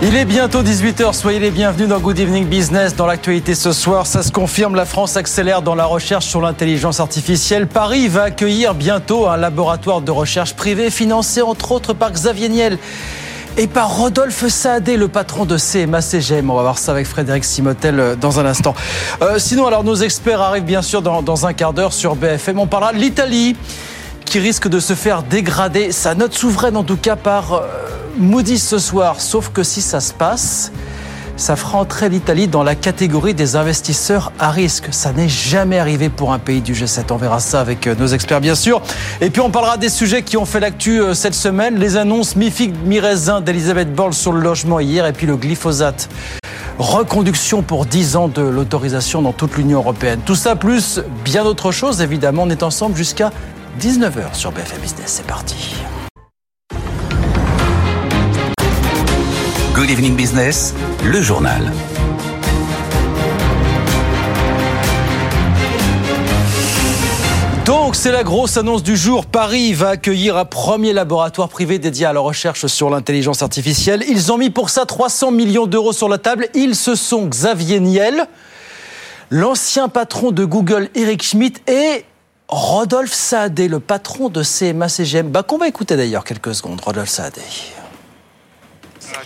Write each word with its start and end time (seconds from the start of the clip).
Il 0.00 0.14
est 0.14 0.24
bientôt 0.24 0.62
18h, 0.62 1.12
soyez 1.12 1.40
les 1.40 1.50
bienvenus 1.50 1.88
dans 1.88 1.98
Good 1.98 2.20
Evening 2.20 2.46
Business. 2.46 2.94
Dans 2.94 3.06
l'actualité 3.06 3.56
ce 3.56 3.72
soir, 3.72 4.06
ça 4.06 4.22
se 4.22 4.30
confirme, 4.30 4.76
la 4.76 4.84
France 4.84 5.16
accélère 5.16 5.60
dans 5.60 5.74
la 5.74 5.86
recherche 5.86 6.24
sur 6.24 6.40
l'intelligence 6.40 7.00
artificielle. 7.00 7.66
Paris 7.66 8.06
va 8.06 8.22
accueillir 8.22 8.74
bientôt 8.74 9.26
un 9.26 9.36
laboratoire 9.36 10.00
de 10.00 10.12
recherche 10.12 10.54
privé 10.54 10.90
financé 10.90 11.42
entre 11.42 11.72
autres 11.72 11.94
par 11.94 12.12
Xavier 12.12 12.48
Niel 12.48 12.78
et 13.56 13.66
par 13.66 13.96
Rodolphe 13.96 14.46
Saadé, 14.46 14.96
le 14.96 15.08
patron 15.08 15.44
de 15.44 15.58
CMA 15.58 16.00
CGM. 16.00 16.48
On 16.48 16.54
va 16.54 16.62
voir 16.62 16.78
ça 16.78 16.92
avec 16.92 17.08
Frédéric 17.08 17.44
Simotel 17.44 17.98
euh, 17.98 18.14
dans 18.14 18.38
un 18.38 18.46
instant. 18.46 18.76
Euh, 19.20 19.40
sinon, 19.40 19.66
alors 19.66 19.82
nos 19.82 19.96
experts 19.96 20.40
arrivent 20.40 20.62
bien 20.62 20.82
sûr 20.82 21.02
dans, 21.02 21.46
un 21.46 21.52
quart 21.52 21.72
d'heure 21.72 21.92
sur 21.92 22.14
BFM. 22.14 22.60
On 22.60 22.68
parlera 22.68 22.92
de 22.92 22.98
l'Italie 22.98 23.56
qui 24.24 24.38
risque 24.38 24.68
de 24.68 24.78
se 24.78 24.94
faire 24.94 25.24
dégrader, 25.24 25.90
sa 25.90 26.14
note 26.14 26.34
souveraine 26.34 26.76
en 26.76 26.84
tout 26.84 26.98
cas 26.98 27.16
par 27.16 27.54
euh, 27.54 27.66
Moody's 28.18 28.66
ce 28.66 28.78
soir. 28.78 29.20
Sauf 29.20 29.50
que 29.50 29.62
si 29.62 29.80
ça 29.80 30.00
se 30.00 30.12
passe, 30.12 30.72
ça 31.38 31.54
fera 31.54 31.78
entrer 31.78 32.08
l'Italie 32.08 32.48
dans 32.48 32.64
la 32.64 32.74
catégorie 32.74 33.32
des 33.32 33.54
investisseurs 33.54 34.32
à 34.38 34.50
risque. 34.50 34.88
Ça 34.90 35.12
n'est 35.12 35.28
jamais 35.28 35.78
arrivé 35.78 36.08
pour 36.08 36.32
un 36.32 36.40
pays 36.40 36.60
du 36.60 36.74
G7. 36.74 37.04
On 37.10 37.16
verra 37.16 37.38
ça 37.38 37.60
avec 37.60 37.86
euh, 37.86 37.94
nos 37.94 38.08
experts, 38.08 38.40
bien 38.40 38.56
sûr. 38.56 38.82
Et 39.20 39.30
puis, 39.30 39.40
on 39.40 39.50
parlera 39.50 39.76
des 39.76 39.88
sujets 39.88 40.22
qui 40.22 40.36
ont 40.36 40.44
fait 40.44 40.60
l'actu 40.60 41.00
euh, 41.00 41.14
cette 41.14 41.34
semaine. 41.34 41.78
Les 41.78 41.96
annonces 41.96 42.34
mi-figue, 42.34 42.74
mi-raisin 42.84 43.40
d'Elisabeth 43.40 43.94
Borne 43.94 44.12
sur 44.12 44.32
le 44.32 44.40
logement 44.40 44.80
hier 44.80 45.06
et 45.06 45.12
puis 45.12 45.26
le 45.26 45.36
glyphosate. 45.36 46.08
Reconduction 46.78 47.62
pour 47.62 47.86
10 47.86 48.16
ans 48.16 48.28
de 48.28 48.42
l'autorisation 48.42 49.22
dans 49.22 49.32
toute 49.32 49.56
l'Union 49.56 49.78
européenne. 49.78 50.20
Tout 50.24 50.36
ça 50.36 50.56
plus 50.56 51.00
bien 51.24 51.44
d'autres 51.44 51.70
choses, 51.70 52.02
évidemment. 52.02 52.42
On 52.42 52.50
est 52.50 52.62
ensemble 52.62 52.96
jusqu'à 52.96 53.30
19h 53.80 54.34
sur 54.34 54.50
BFM 54.50 54.80
Business. 54.80 55.04
C'est 55.06 55.26
parti. 55.26 55.74
Good 59.78 59.90
Evening 59.90 60.16
Business, 60.16 60.74
le 61.04 61.22
journal. 61.22 61.72
Donc, 67.64 67.94
c'est 67.94 68.10
la 68.10 68.24
grosse 68.24 68.56
annonce 68.56 68.82
du 68.82 68.96
jour. 68.96 69.26
Paris 69.26 69.74
va 69.74 69.90
accueillir 69.90 70.36
un 70.36 70.44
premier 70.44 70.92
laboratoire 70.92 71.48
privé 71.48 71.78
dédié 71.78 72.06
à 72.06 72.12
la 72.12 72.18
recherche 72.18 72.66
sur 72.66 72.90
l'intelligence 72.90 73.40
artificielle. 73.42 74.02
Ils 74.08 74.32
ont 74.32 74.36
mis 74.36 74.50
pour 74.50 74.68
ça 74.68 74.84
300 74.84 75.30
millions 75.30 75.68
d'euros 75.68 75.92
sur 75.92 76.08
la 76.08 76.18
table. 76.18 76.48
Ils 76.54 76.74
se 76.74 76.96
sont 76.96 77.26
Xavier 77.26 77.78
Niel, 77.78 78.26
l'ancien 79.30 79.88
patron 79.88 80.32
de 80.32 80.44
Google 80.44 80.88
Eric 80.96 81.22
Schmidt 81.22 81.62
et 81.70 82.04
Rodolphe 82.48 83.14
Saadé, 83.14 83.68
le 83.68 83.78
patron 83.78 84.28
de 84.28 84.42
CMA 84.42 84.88
CGM. 84.88 85.28
Bah, 85.28 85.44
qu'on 85.44 85.58
va 85.58 85.68
écouter 85.68 85.94
d'ailleurs 85.94 86.24
quelques 86.24 86.56
secondes, 86.56 86.80
Rodolphe 86.80 87.10
Saadé. 87.10 87.42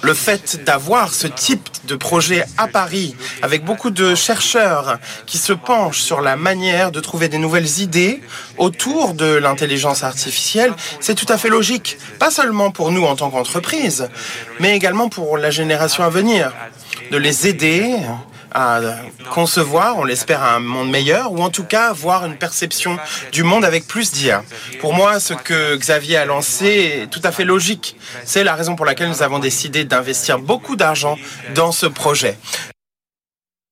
Le 0.01 0.15
fait 0.15 0.65
d'avoir 0.65 1.12
ce 1.12 1.27
type 1.27 1.69
de 1.85 1.95
projet 1.97 2.45
à 2.57 2.67
Paris, 2.67 3.15
avec 3.43 3.65
beaucoup 3.65 3.91
de 3.91 4.15
chercheurs 4.15 4.98
qui 5.27 5.39
se 5.39 5.53
penchent 5.53 6.01
sur 6.01 6.21
la 6.21 6.37
manière 6.37 6.91
de 6.91 7.01
trouver 7.01 7.29
des 7.29 7.39
nouvelles 7.39 7.81
idées 7.81 8.20
autour 8.59 9.15
de 9.15 9.35
l'intelligence 9.35 10.03
artificielle, 10.03 10.73
c'est 11.01 11.15
tout 11.15 11.27
à 11.29 11.39
fait 11.39 11.48
logique. 11.48 11.98
Pas 12.19 12.31
seulement 12.31 12.70
pour 12.70 12.91
nous 12.91 13.05
en 13.05 13.17
tant 13.17 13.31
qu'entreprise, 13.31 14.09
mais 14.61 14.75
également 14.77 15.09
pour 15.09 15.37
la 15.37 15.51
génération 15.51 16.05
à 16.05 16.09
venir. 16.09 16.53
De 17.11 17.17
les 17.19 17.47
aider 17.47 17.97
à 18.55 18.81
concevoir, 19.31 19.98
on 19.98 20.05
l'espère, 20.05 20.42
un 20.42 20.61
monde 20.61 20.90
meilleur, 20.90 21.33
ou 21.33 21.42
en 21.42 21.51
tout 21.51 21.64
cas 21.64 21.89
avoir 21.89 22.24
une 22.27 22.36
perception 22.36 22.98
du 23.33 23.42
monde 23.42 23.64
avec 23.64 23.86
plus 23.86 24.13
d'IA. 24.13 24.45
Pour 24.80 24.95
moi, 24.95 25.20
ce 25.20 25.35
que 25.35 25.77
Xavier 25.77 26.18
a 26.18 26.24
lancé 26.24 26.67
est 26.67 27.07
tout 27.08 27.20
à 27.24 27.33
fait 27.33 27.45
logique. 27.45 27.96
C'est 28.24 28.45
la 28.45 28.55
raison 28.55 28.77
pour 28.77 28.86
laquelle 28.86 29.08
nous 29.08 29.23
avons 29.23 29.39
décidé 29.39 29.85
d'investir 29.85 30.39
beaucoup 30.39 30.77
d'argent 30.77 31.17
dans 31.55 31.73
ce 31.73 31.86
projet. 31.86 32.39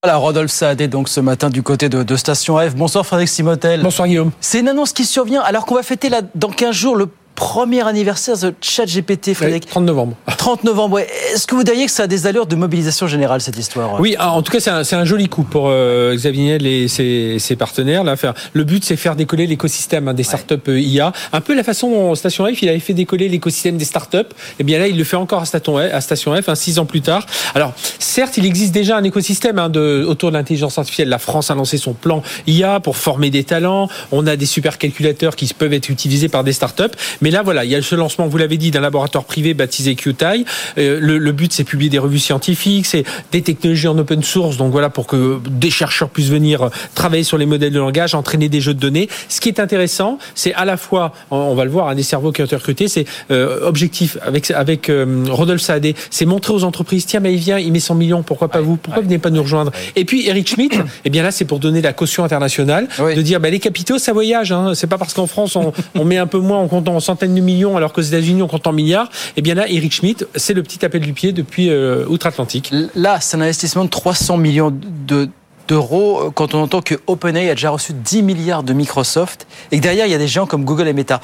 Voilà, 0.02 0.16
Rodolphe 0.16 0.50
Saadé, 0.50 0.88
donc 0.88 1.10
ce 1.10 1.20
matin 1.20 1.50
du 1.50 1.62
côté 1.62 1.90
de, 1.90 2.02
de 2.02 2.16
Station 2.16 2.56
F. 2.58 2.74
Bonsoir 2.74 3.04
Frédéric 3.04 3.28
Simotel. 3.28 3.82
Bonsoir 3.82 4.08
Guillaume. 4.08 4.30
C'est 4.40 4.60
une 4.60 4.69
annonce 4.69 4.94
qui 4.94 5.04
survient 5.04 5.42
alors 5.42 5.66
qu'on 5.66 5.74
va 5.74 5.82
fêter 5.82 6.08
là, 6.08 6.22
dans 6.34 6.48
15 6.48 6.74
jours 6.74 6.96
le 6.96 7.06
premier 7.40 7.80
anniversaire 7.86 8.36
de 8.36 8.54
ChatGPT, 8.60 9.32
Frédéric. 9.32 9.64
30 9.66 9.84
novembre. 9.84 10.14
30 10.36 10.62
novembre, 10.64 10.96
ouais. 10.96 11.08
Est-ce 11.32 11.46
que 11.46 11.54
vous 11.54 11.64
diriez 11.64 11.86
que 11.86 11.90
ça 11.90 12.02
a 12.02 12.06
des 12.06 12.26
allures 12.26 12.44
de 12.44 12.54
mobilisation 12.54 13.06
générale, 13.06 13.40
cette 13.40 13.56
histoire? 13.56 13.98
Oui, 13.98 14.14
ah, 14.18 14.32
en 14.32 14.42
tout 14.42 14.52
cas, 14.52 14.60
c'est 14.60 14.94
un, 14.94 15.04
joli 15.06 15.30
coup 15.30 15.44
pour 15.44 15.68
euh, 15.68 16.14
Xavier 16.14 16.42
Niel 16.42 16.66
et 16.66 16.86
ses, 16.86 17.38
ses 17.38 17.56
partenaires. 17.56 18.04
Là, 18.04 18.16
faire, 18.16 18.34
le 18.52 18.64
but, 18.64 18.84
c'est 18.84 18.96
faire 18.96 19.16
décoller 19.16 19.46
l'écosystème 19.46 20.06
hein, 20.06 20.12
des 20.12 20.22
startups 20.22 20.56
euh, 20.68 20.78
IA. 20.78 21.14
Un 21.32 21.40
peu 21.40 21.54
la 21.54 21.64
façon 21.64 21.90
dont 21.90 22.14
Station 22.14 22.44
F, 22.44 22.60
il 22.60 22.68
avait 22.68 22.78
fait 22.78 22.92
décoller 22.92 23.30
l'écosystème 23.30 23.78
des 23.78 23.86
startups. 23.86 24.18
Et 24.18 24.24
eh 24.60 24.64
bien 24.64 24.78
là, 24.78 24.86
il 24.86 24.98
le 24.98 25.04
fait 25.04 25.16
encore 25.16 25.40
à 25.40 25.46
Station 25.46 25.78
F, 25.78 25.94
à 25.94 26.00
Station 26.02 26.34
F 26.40 26.46
hein, 26.46 26.54
six 26.54 26.78
ans 26.78 26.84
plus 26.84 27.00
tard. 27.00 27.24
Alors, 27.54 27.72
certes, 27.98 28.36
il 28.36 28.44
existe 28.44 28.72
déjà 28.72 28.98
un 28.98 29.04
écosystème 29.04 29.58
hein, 29.58 29.70
de, 29.70 30.04
autour 30.06 30.30
de 30.30 30.36
l'intelligence 30.36 30.76
artificielle. 30.76 31.08
La 31.08 31.18
France 31.18 31.50
a 31.50 31.54
lancé 31.54 31.78
son 31.78 31.94
plan 31.94 32.22
IA 32.46 32.80
pour 32.80 32.98
former 32.98 33.30
des 33.30 33.44
talents. 33.44 33.88
On 34.12 34.26
a 34.26 34.36
des 34.36 34.46
supercalculateurs 34.46 35.36
qui 35.36 35.50
peuvent 35.54 35.72
être 35.72 35.88
utilisés 35.88 36.28
par 36.28 36.44
des 36.44 36.52
startups. 36.52 36.84
Mais 37.22 37.29
là, 37.30 37.42
voilà, 37.42 37.64
il 37.64 37.70
y 37.70 37.74
a 37.74 37.82
ce 37.82 37.94
lancement, 37.94 38.26
vous 38.26 38.38
l'avez 38.38 38.56
dit, 38.56 38.70
d'un 38.70 38.80
laboratoire 38.80 39.24
privé 39.24 39.54
baptisé 39.54 39.94
QTI. 39.94 40.44
Euh, 40.78 40.98
le, 41.00 41.18
le 41.18 41.32
but, 41.32 41.52
c'est 41.52 41.64
publier 41.64 41.91
des 41.91 41.98
revues 41.98 42.18
scientifiques, 42.18 42.86
c'est 42.86 43.04
des 43.32 43.42
technologies 43.42 43.88
en 43.88 43.98
open 43.98 44.22
source, 44.22 44.56
donc 44.56 44.72
voilà, 44.72 44.91
pour 44.91 45.06
que 45.06 45.40
des 45.50 45.70
chercheurs 45.70 46.08
puissent 46.10 46.28
venir 46.30 46.62
euh, 46.62 46.69
travailler 46.94 47.24
sur 47.24 47.38
les 47.38 47.46
modèles 47.46 47.72
de 47.72 47.78
langage, 47.78 48.14
entraîner 48.14 48.48
des 48.48 48.60
jeux 48.60 48.74
de 48.74 48.80
données. 48.80 49.08
Ce 49.28 49.40
qui 49.40 49.48
est 49.48 49.60
intéressant, 49.60 50.19
c'est 50.34 50.54
à 50.54 50.64
la 50.64 50.76
fois, 50.76 51.12
on 51.30 51.54
va 51.54 51.64
le 51.64 51.70
voir, 51.70 51.88
un 51.88 51.94
des 51.94 52.02
cerveaux 52.02 52.32
qui 52.32 52.42
ont 52.42 52.44
été 52.46 52.56
recrutés, 52.56 52.88
c'est 52.88 53.04
euh, 53.30 53.66
objectif 53.66 54.16
avec 54.22 54.50
avec 54.50 54.88
euh, 54.88 55.24
Rodolphe 55.28 55.60
Saadé, 55.62 55.94
c'est 56.10 56.26
montrer 56.26 56.52
aux 56.52 56.64
entreprises, 56.64 57.06
tiens, 57.06 57.20
mais 57.20 57.32
il 57.34 57.38
vient, 57.38 57.58
il 57.58 57.72
met 57.72 57.80
100 57.80 57.94
millions, 57.94 58.22
pourquoi 58.22 58.48
pas 58.48 58.60
vous 58.60 58.76
Pourquoi 58.76 59.02
vous 59.02 59.08
venez 59.08 59.19
pas 59.19 59.30
nous 59.30 59.42
rejoindre 59.42 59.70
Et 59.96 60.04
puis 60.04 60.26
Eric 60.28 60.48
Schmidt, 60.48 60.78
eh 61.04 61.10
bien 61.10 61.22
là, 61.22 61.30
c'est 61.30 61.44
pour 61.44 61.58
donner 61.58 61.82
la 61.82 61.92
caution 61.92 62.24
internationale, 62.24 62.88
Oui. 62.98 63.14
de 63.14 63.22
dire, 63.22 63.40
bah, 63.40 63.50
les 63.50 63.58
capitaux, 63.58 63.98
ça 63.98 64.12
voyage. 64.12 64.52
Hein. 64.52 64.72
C'est 64.74 64.86
pas 64.86 64.98
parce 64.98 65.12
qu'en 65.14 65.26
France 65.26 65.56
on, 65.56 65.72
on 65.94 66.04
met 66.04 66.16
un 66.16 66.26
peu 66.26 66.38
moins, 66.38 66.58
on 66.60 66.69
compte 66.69 66.88
en 66.88 67.00
centaines 67.00 67.19
de 67.28 67.41
millions, 67.41 67.76
alors 67.76 67.92
qu'aux 67.92 68.00
États-Unis 68.00 68.42
on 68.42 68.48
compte 68.48 68.66
en 68.66 68.72
milliards. 68.72 69.10
Eh 69.36 69.42
bien 69.42 69.54
là, 69.54 69.69
Eric 69.69 69.92
Schmidt, 69.92 70.25
c'est 70.34 70.54
le 70.54 70.62
petit 70.62 70.84
appel 70.84 71.00
du 71.00 71.12
pied 71.12 71.32
depuis 71.32 71.70
euh, 71.70 72.04
outre-Atlantique. 72.06 72.72
Là, 72.94 73.19
c'est 73.20 73.36
un 73.36 73.41
investissement 73.41 73.84
de 73.84 73.91
300 73.91 74.36
millions 74.36 74.72
de 74.72 75.28
d'euros 75.69 76.20
euh, 76.20 76.31
quand 76.31 76.54
on 76.54 76.62
entend 76.62 76.82
que 76.82 76.97
OpenAI 77.06 77.48
a 77.48 77.54
déjà 77.54 77.70
reçu 77.70 77.92
10 77.92 78.22
milliards 78.22 78.62
de 78.62 78.72
Microsoft 78.72 79.47
et 79.70 79.78
que 79.78 79.82
derrière 79.82 80.06
il 80.06 80.12
y 80.12 80.14
a 80.14 80.19
des 80.19 80.28
gens 80.28 80.47
comme 80.47 80.64
Google 80.64 80.88
et 80.88 80.92
Meta. 80.92 81.20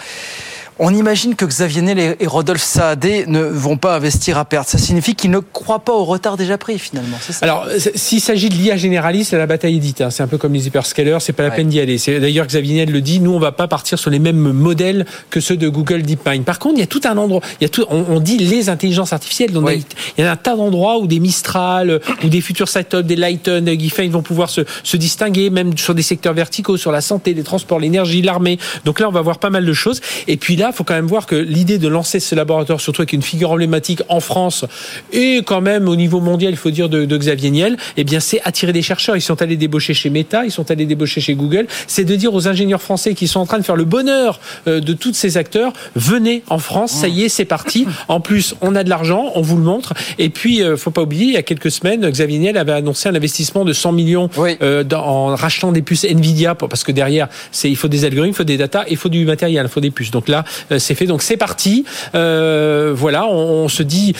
On 0.79 0.93
imagine 0.95 1.35
que 1.37 1.47
Xavier 1.47 1.81
Niel 1.81 2.17
et 2.21 2.27
Rodolphe 2.27 2.63
Saadé 2.63 3.25
ne 3.29 3.41
vont 3.41 3.79
pas 3.79 3.97
investir 3.97 4.37
à 4.37 4.45
perte. 4.45 4.69
Ça 4.69 4.77
signifie 4.77 5.15
qu'ils 5.15 5.31
ne 5.31 5.39
croient 5.39 5.79
pas 5.79 5.95
au 5.95 6.05
retard 6.05 6.37
déjà 6.37 6.59
pris 6.59 6.79
finalement. 6.79 7.17
C'est 7.19 7.33
ça. 7.33 7.47
Alors, 7.47 7.67
s'il 7.95 8.21
s'agit 8.21 8.51
de 8.51 8.55
l'IA 8.57 8.77
généraliste, 8.77 9.33
la 9.33 9.47
bataille 9.47 9.77
est 9.77 9.81
dite. 9.81 10.03
hein. 10.03 10.11
C'est 10.11 10.23
un 10.23 10.27
peu 10.27 10.37
comme 10.37 10.53
les 10.53 10.67
hyperscalers, 10.67 11.17
c'est 11.21 11.33
pas 11.33 11.45
la 11.45 11.49
Ouais. 11.49 11.57
peine 11.57 11.69
d'y 11.69 11.81
aller. 11.81 11.97
C'est 11.97 12.21
d'ailleurs 12.21 12.47
Xavier 12.47 12.75
Niel 12.75 12.91
le 12.93 13.01
dit. 13.01 13.21
Nous, 13.21 13.33
on 13.33 13.39
va 13.39 13.53
pas 13.53 13.69
partir 13.69 13.99
sur 13.99 14.11
les 14.11 14.19
mêmes 14.19 14.37
modèles 14.53 15.07
que 15.31 15.41
ceux 15.41 15.57
de 15.57 15.67
Google 15.71 16.03
DeepMind. 16.03 16.45
Par 16.45 16.59
contre, 16.59 16.75
il 16.77 16.81
y 16.81 16.85
a 16.85 16.87
tout 16.87 17.01
un 17.05 17.17
endroit. 17.17 17.41
Il 17.59 17.65
y 17.65 17.67
a 17.67 17.71
tout. 17.71 17.87
On, 17.89 18.05
on 18.11 18.21
dit 18.21 18.37
les 18.37 18.69
intelligences 18.69 19.15
artificielles. 19.15 19.53
Donc, 19.53 19.65
Oui. 19.65 19.83
il 20.19 20.25
y 20.25 20.27
a 20.27 20.31
un 20.31 20.37
tas 20.37 20.57
d'endroits 20.57 20.99
où 20.99 21.07
des 21.07 21.21
Mistral, 21.21 21.89
euh, 21.89 21.99
ou 22.23 22.29
des 22.29 22.43
futurs 22.43 22.69
Cytop, 22.69 23.07
des 23.07 23.17
Lighton, 23.17 23.63
des 23.63 23.79
Giffen 23.79 24.11
vont 24.11 24.21
pouvoir 24.21 24.51
se, 24.51 24.61
se 24.83 24.99
distinguer, 24.99 25.49
même 25.49 25.75
sur 25.79 25.95
des 25.95 26.03
secteurs 26.03 26.35
verticaux, 26.35 26.77
sur 26.77 26.93
la 26.93 27.01
santé, 27.01 27.33
les 27.33 27.45
transports, 27.45 27.79
l'énergie, 27.81 28.21
l'armée. 28.21 28.59
Donc 28.85 29.01
là, 29.01 29.09
on 29.09 29.13
va 29.13 29.23
voir 29.23 29.39
pas 29.39 29.49
mal 29.49 29.65
de 29.65 29.73
choses. 29.73 30.03
Et 30.29 30.37
puis 30.37 30.57
là, 30.57 30.66
faut 30.73 30.85
quand 30.85 30.95
même 30.95 31.07
voir 31.07 31.27
que 31.27 31.37
l'idée 31.37 31.79
de 31.79 31.89
lancer 31.89 32.21
ce 32.21 32.35
laboratoire, 32.35 32.81
surtout 32.81 33.03
avec 33.03 33.13
une 33.13 33.23
figure 33.23 33.51
emblématique 33.51 34.03
en 34.09 34.21
France 34.21 34.65
et 35.13 35.43
quand 35.45 35.61
même 35.61 35.89
au 35.89 35.97
niveau 35.97 36.21
mondial, 36.21 36.53
il 36.53 36.57
faut 36.57 36.71
dire 36.71 36.89
de, 36.89 37.05
de 37.05 37.17
Xavier 37.19 37.51
Niel, 37.51 37.77
eh 37.97 38.05
bien, 38.05 38.21
c'est 38.21 38.41
attirer 38.45 38.73
des 38.73 38.83
chercheurs. 38.83 39.17
Ils 39.17 39.21
sont 39.21 39.41
allés 39.43 39.57
débaucher 39.57 39.95
chez 39.95 40.11
Meta, 40.11 40.45
ils 40.45 40.51
sont 40.51 40.71
allés 40.71 40.87
débaucher 40.87 41.21
chez 41.21 41.35
Google. 41.35 41.67
C'est 41.87 42.05
de 42.05 42.15
dire 42.17 42.35
aux 42.35 42.49
ingénieurs 42.49 42.83
français 42.83 43.15
qui 43.15 43.29
sont 43.29 43.41
en 43.41 43.47
train 43.47 43.59
de 43.59 43.65
faire 43.65 43.77
le 43.77 43.85
bonheur 43.85 44.41
euh, 44.67 44.81
de 44.81 44.93
tous 44.93 45.13
ces 45.15 45.37
acteurs, 45.37 45.73
venez 45.95 46.43
en 46.49 46.59
France, 46.59 46.93
ça 46.93 47.09
y 47.09 47.25
est, 47.25 47.29
c'est 47.29 47.45
parti. 47.45 47.87
En 48.09 48.21
plus, 48.21 48.55
on 48.61 48.75
a 48.75 48.85
de 48.85 48.91
l'argent, 48.91 49.33
on 49.35 49.43
vous 49.43 49.57
le 49.57 49.63
montre. 49.63 49.95
Et 50.19 50.29
puis, 50.31 50.63
euh, 50.63 50.77
faut 50.77 50.91
pas 50.91 51.03
oublier, 51.03 51.25
il 51.27 51.33
y 51.33 51.37
a 51.37 51.43
quelques 51.43 51.71
semaines, 51.71 52.09
Xavier 52.09 52.39
Niel 52.39 52.57
avait 52.57 52.73
annoncé 52.73 53.09
un 53.09 53.15
investissement 53.15 53.65
de 53.65 53.73
100 53.73 53.93
millions 53.93 54.29
Oui. 54.37 54.57
euh, 54.63 54.83
dans- 54.85 55.05
en 55.05 55.35
rachetant 55.37 55.73
des 55.73 55.83
puces 55.83 56.05
Nvidia, 56.05 56.55
pour- 56.55 56.69
parce 56.69 56.85
que 56.85 56.93
derrière, 56.93 57.29
c'est 57.53 57.71
il 57.71 57.77
faut 57.77 57.89
des 57.89 58.05
algorithmes, 58.05 58.33
il 58.35 58.37
faut 58.37 58.45
des 58.45 58.57
data, 58.57 58.85
il 58.89 58.97
faut 58.97 59.09
du 59.09 59.25
matériel, 59.25 59.67
il 59.67 59.71
faut 59.71 59.81
des 59.81 59.91
puces. 59.91 60.11
Donc 60.11 60.29
là, 60.29 60.45
c'est 60.79 60.95
fait. 60.95 61.07
Donc 61.07 61.23
c'est 61.23 61.37
parti. 61.37 61.85
Euh, 62.15 62.93
voilà, 62.95 63.27
on, 63.27 63.65
on 63.65 63.69
se 63.69 63.83
dit. 63.83 64.15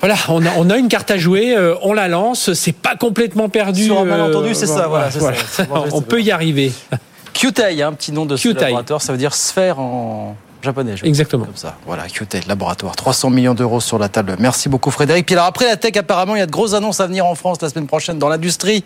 Voilà, 0.00 0.16
on 0.28 0.44
a, 0.44 0.50
on 0.58 0.68
a 0.68 0.76
une 0.76 0.88
carte 0.88 1.10
à 1.10 1.16
jouer, 1.16 1.56
euh, 1.56 1.76
on 1.80 1.94
la 1.94 2.08
lance, 2.08 2.52
c'est 2.52 2.74
pas 2.74 2.94
complètement 2.94 3.48
perdu. 3.48 3.84
Sur 3.84 4.00
un 4.00 4.04
malentendu, 4.04 4.50
euh, 4.50 4.54
c'est 4.54 4.66
ça, 4.66 4.86
voilà, 4.86 5.10
c'est 5.10 5.18
ça. 5.20 5.64
Bon, 5.64 5.86
on 5.92 6.02
peut 6.02 6.20
y 6.20 6.30
arriver. 6.30 6.72
QTI, 7.32 7.82
un 7.82 7.94
petit 7.94 8.12
nom 8.12 8.26
de 8.26 8.36
ce 8.36 8.48
laboratoire, 8.48 9.00
ça 9.00 9.12
veut 9.12 9.18
dire 9.18 9.34
sphère 9.34 9.78
en 9.80 10.36
japonais. 10.62 10.96
je 10.96 11.06
Exactement. 11.06 11.46
Comme 11.46 11.56
ça. 11.56 11.76
Voilà, 11.86 12.04
QT 12.04 12.46
Laboratoire. 12.46 12.96
300 12.96 13.30
millions 13.30 13.54
d'euros 13.54 13.80
sur 13.80 13.98
la 13.98 14.10
table. 14.10 14.36
Merci 14.38 14.68
beaucoup, 14.68 14.90
Frédéric. 14.90 15.24
Puis 15.24 15.36
alors, 15.36 15.46
après 15.46 15.66
la 15.66 15.76
tech, 15.76 15.96
apparemment, 15.96 16.36
il 16.36 16.40
y 16.40 16.42
a 16.42 16.46
de 16.46 16.52
grosses 16.52 16.74
annonces 16.74 17.00
à 17.00 17.06
venir 17.06 17.24
en 17.24 17.34
France 17.34 17.62
la 17.62 17.70
semaine 17.70 17.86
prochaine 17.86 18.18
dans 18.18 18.28
l'industrie. 18.28 18.84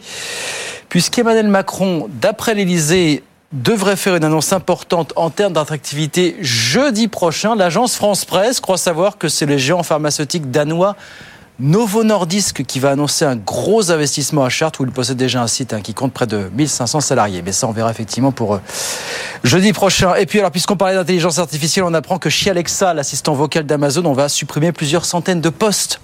Puisqu'Emmanuel 0.88 1.48
Macron, 1.48 2.08
d'après 2.20 2.54
l'Elysée, 2.54 3.22
devrait 3.52 3.96
faire 3.96 4.14
une 4.14 4.24
annonce 4.24 4.52
importante 4.52 5.12
en 5.16 5.30
termes 5.30 5.54
d'attractivité 5.54 6.36
jeudi 6.40 7.08
prochain. 7.08 7.54
L'agence 7.54 7.96
France 7.96 8.24
Presse 8.24 8.60
croit 8.60 8.76
savoir 8.76 9.16
que 9.16 9.28
c'est 9.28 9.46
le 9.46 9.56
géant 9.56 9.82
pharmaceutique 9.82 10.50
danois 10.50 10.96
Novo 11.60 12.04
Nordisk 12.04 12.62
qui 12.64 12.78
va 12.78 12.90
annoncer 12.90 13.24
un 13.24 13.34
gros 13.34 13.90
investissement 13.90 14.44
à 14.44 14.48
Chartres 14.48 14.80
où 14.80 14.84
il 14.84 14.92
possède 14.92 15.16
déjà 15.16 15.42
un 15.42 15.48
site 15.48 15.72
hein, 15.72 15.80
qui 15.80 15.92
compte 15.92 16.12
près 16.12 16.28
de 16.28 16.48
1500 16.54 17.00
salariés. 17.00 17.42
Mais 17.42 17.50
ça, 17.50 17.66
on 17.66 17.72
verra 17.72 17.90
effectivement 17.90 18.30
pour 18.30 18.54
euh, 18.54 18.60
jeudi 19.42 19.72
prochain. 19.72 20.14
Et 20.14 20.26
puis 20.26 20.38
alors, 20.38 20.52
puisqu'on 20.52 20.76
parlait 20.76 20.94
d'intelligence 20.94 21.40
artificielle, 21.40 21.84
on 21.84 21.94
apprend 21.94 22.18
que 22.18 22.30
chez 22.30 22.50
Alexa, 22.50 22.94
l'assistant 22.94 23.34
vocal 23.34 23.66
d'Amazon, 23.66 24.04
on 24.04 24.12
va 24.12 24.28
supprimer 24.28 24.70
plusieurs 24.70 25.04
centaines 25.04 25.40
de 25.40 25.48
postes. 25.48 26.00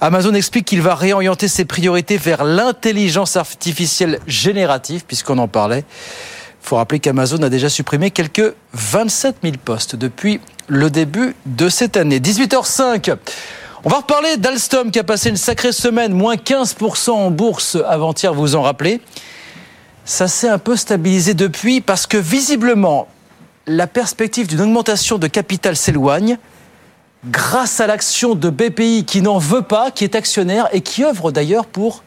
Amazon 0.00 0.34
explique 0.34 0.64
qu'il 0.64 0.82
va 0.82 0.96
réorienter 0.96 1.46
ses 1.46 1.64
priorités 1.64 2.16
vers 2.16 2.42
l'intelligence 2.42 3.36
artificielle 3.36 4.18
générative, 4.26 5.04
puisqu'on 5.06 5.38
en 5.38 5.46
parlait. 5.46 5.84
Il 6.62 6.68
faut 6.68 6.76
rappeler 6.76 7.00
qu'Amazon 7.00 7.42
a 7.42 7.48
déjà 7.48 7.68
supprimé 7.68 8.10
quelques 8.10 8.54
27 8.74 9.36
000 9.42 9.54
postes 9.64 9.96
depuis 9.96 10.40
le 10.66 10.90
début 10.90 11.34
de 11.46 11.68
cette 11.68 11.96
année. 11.96 12.20
18h05. 12.20 13.16
On 13.84 13.88
va 13.88 13.98
reparler 13.98 14.36
d'Alstom 14.36 14.90
qui 14.90 14.98
a 14.98 15.04
passé 15.04 15.30
une 15.30 15.36
sacrée 15.36 15.72
semaine, 15.72 16.12
moins 16.12 16.34
15% 16.34 17.10
en 17.10 17.30
bourse 17.30 17.78
avant-hier, 17.86 18.34
vous 18.34 18.40
vous 18.40 18.56
en 18.56 18.62
rappelez. 18.62 19.00
Ça 20.04 20.26
s'est 20.26 20.48
un 20.48 20.58
peu 20.58 20.76
stabilisé 20.76 21.34
depuis 21.34 21.80
parce 21.80 22.06
que 22.06 22.16
visiblement, 22.16 23.08
la 23.66 23.86
perspective 23.86 24.46
d'une 24.46 24.60
augmentation 24.62 25.18
de 25.18 25.26
capital 25.26 25.76
s'éloigne 25.76 26.38
grâce 27.26 27.80
à 27.80 27.86
l'action 27.86 28.34
de 28.34 28.50
BPI 28.50 29.04
qui 29.04 29.22
n'en 29.22 29.38
veut 29.38 29.62
pas, 29.62 29.90
qui 29.90 30.04
est 30.04 30.14
actionnaire 30.14 30.68
et 30.72 30.80
qui 30.80 31.04
œuvre 31.04 31.30
d'ailleurs 31.30 31.66
pour 31.66 32.02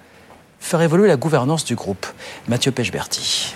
faire 0.60 0.82
évoluer 0.82 1.08
la 1.08 1.18
gouvernance 1.18 1.66
du 1.66 1.76
groupe. 1.76 2.06
Mathieu 2.48 2.72
Pechberti. 2.72 3.56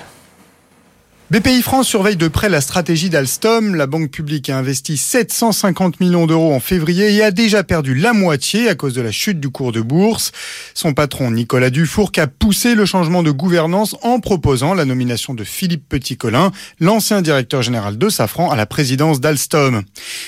BPI 1.31 1.63
France 1.63 1.87
surveille 1.87 2.17
de 2.17 2.27
près 2.27 2.49
la 2.49 2.61
stratégie 2.61 3.09
d'Alstom. 3.09 3.73
La 3.73 3.87
banque 3.87 4.11
publique 4.11 4.51
a 4.51 4.59
investi 4.59 4.95
750 4.95 5.99
millions 5.99 6.27
d'euros 6.27 6.53
en 6.53 6.59
février 6.59 7.15
et 7.15 7.23
a 7.23 7.31
déjà 7.31 7.63
perdu 7.63 7.95
la 7.95 8.13
moitié 8.13 8.69
à 8.69 8.75
cause 8.75 8.93
de 8.93 9.01
la 9.01 9.11
chute 9.11 9.39
du 9.39 9.49
cours 9.49 9.71
de 9.71 9.81
bourse. 9.81 10.31
Son 10.75 10.93
patron 10.93 11.31
Nicolas 11.31 11.71
Dufourc 11.71 12.11
a 12.17 12.27
poussé 12.27 12.75
le 12.75 12.85
changement 12.85 13.23
de 13.23 13.31
gouvernance 13.31 13.95
en 14.03 14.19
proposant 14.19 14.75
la 14.75 14.85
nomination 14.85 15.33
de 15.33 15.43
Philippe 15.43 15.89
Petit-Colin, 15.89 16.51
l'ancien 16.79 17.23
directeur 17.23 17.63
général 17.63 17.97
de 17.97 18.07
Safran, 18.09 18.51
à 18.51 18.55
la 18.55 18.67
présidence 18.67 19.19
d'Alstom. 19.19 19.81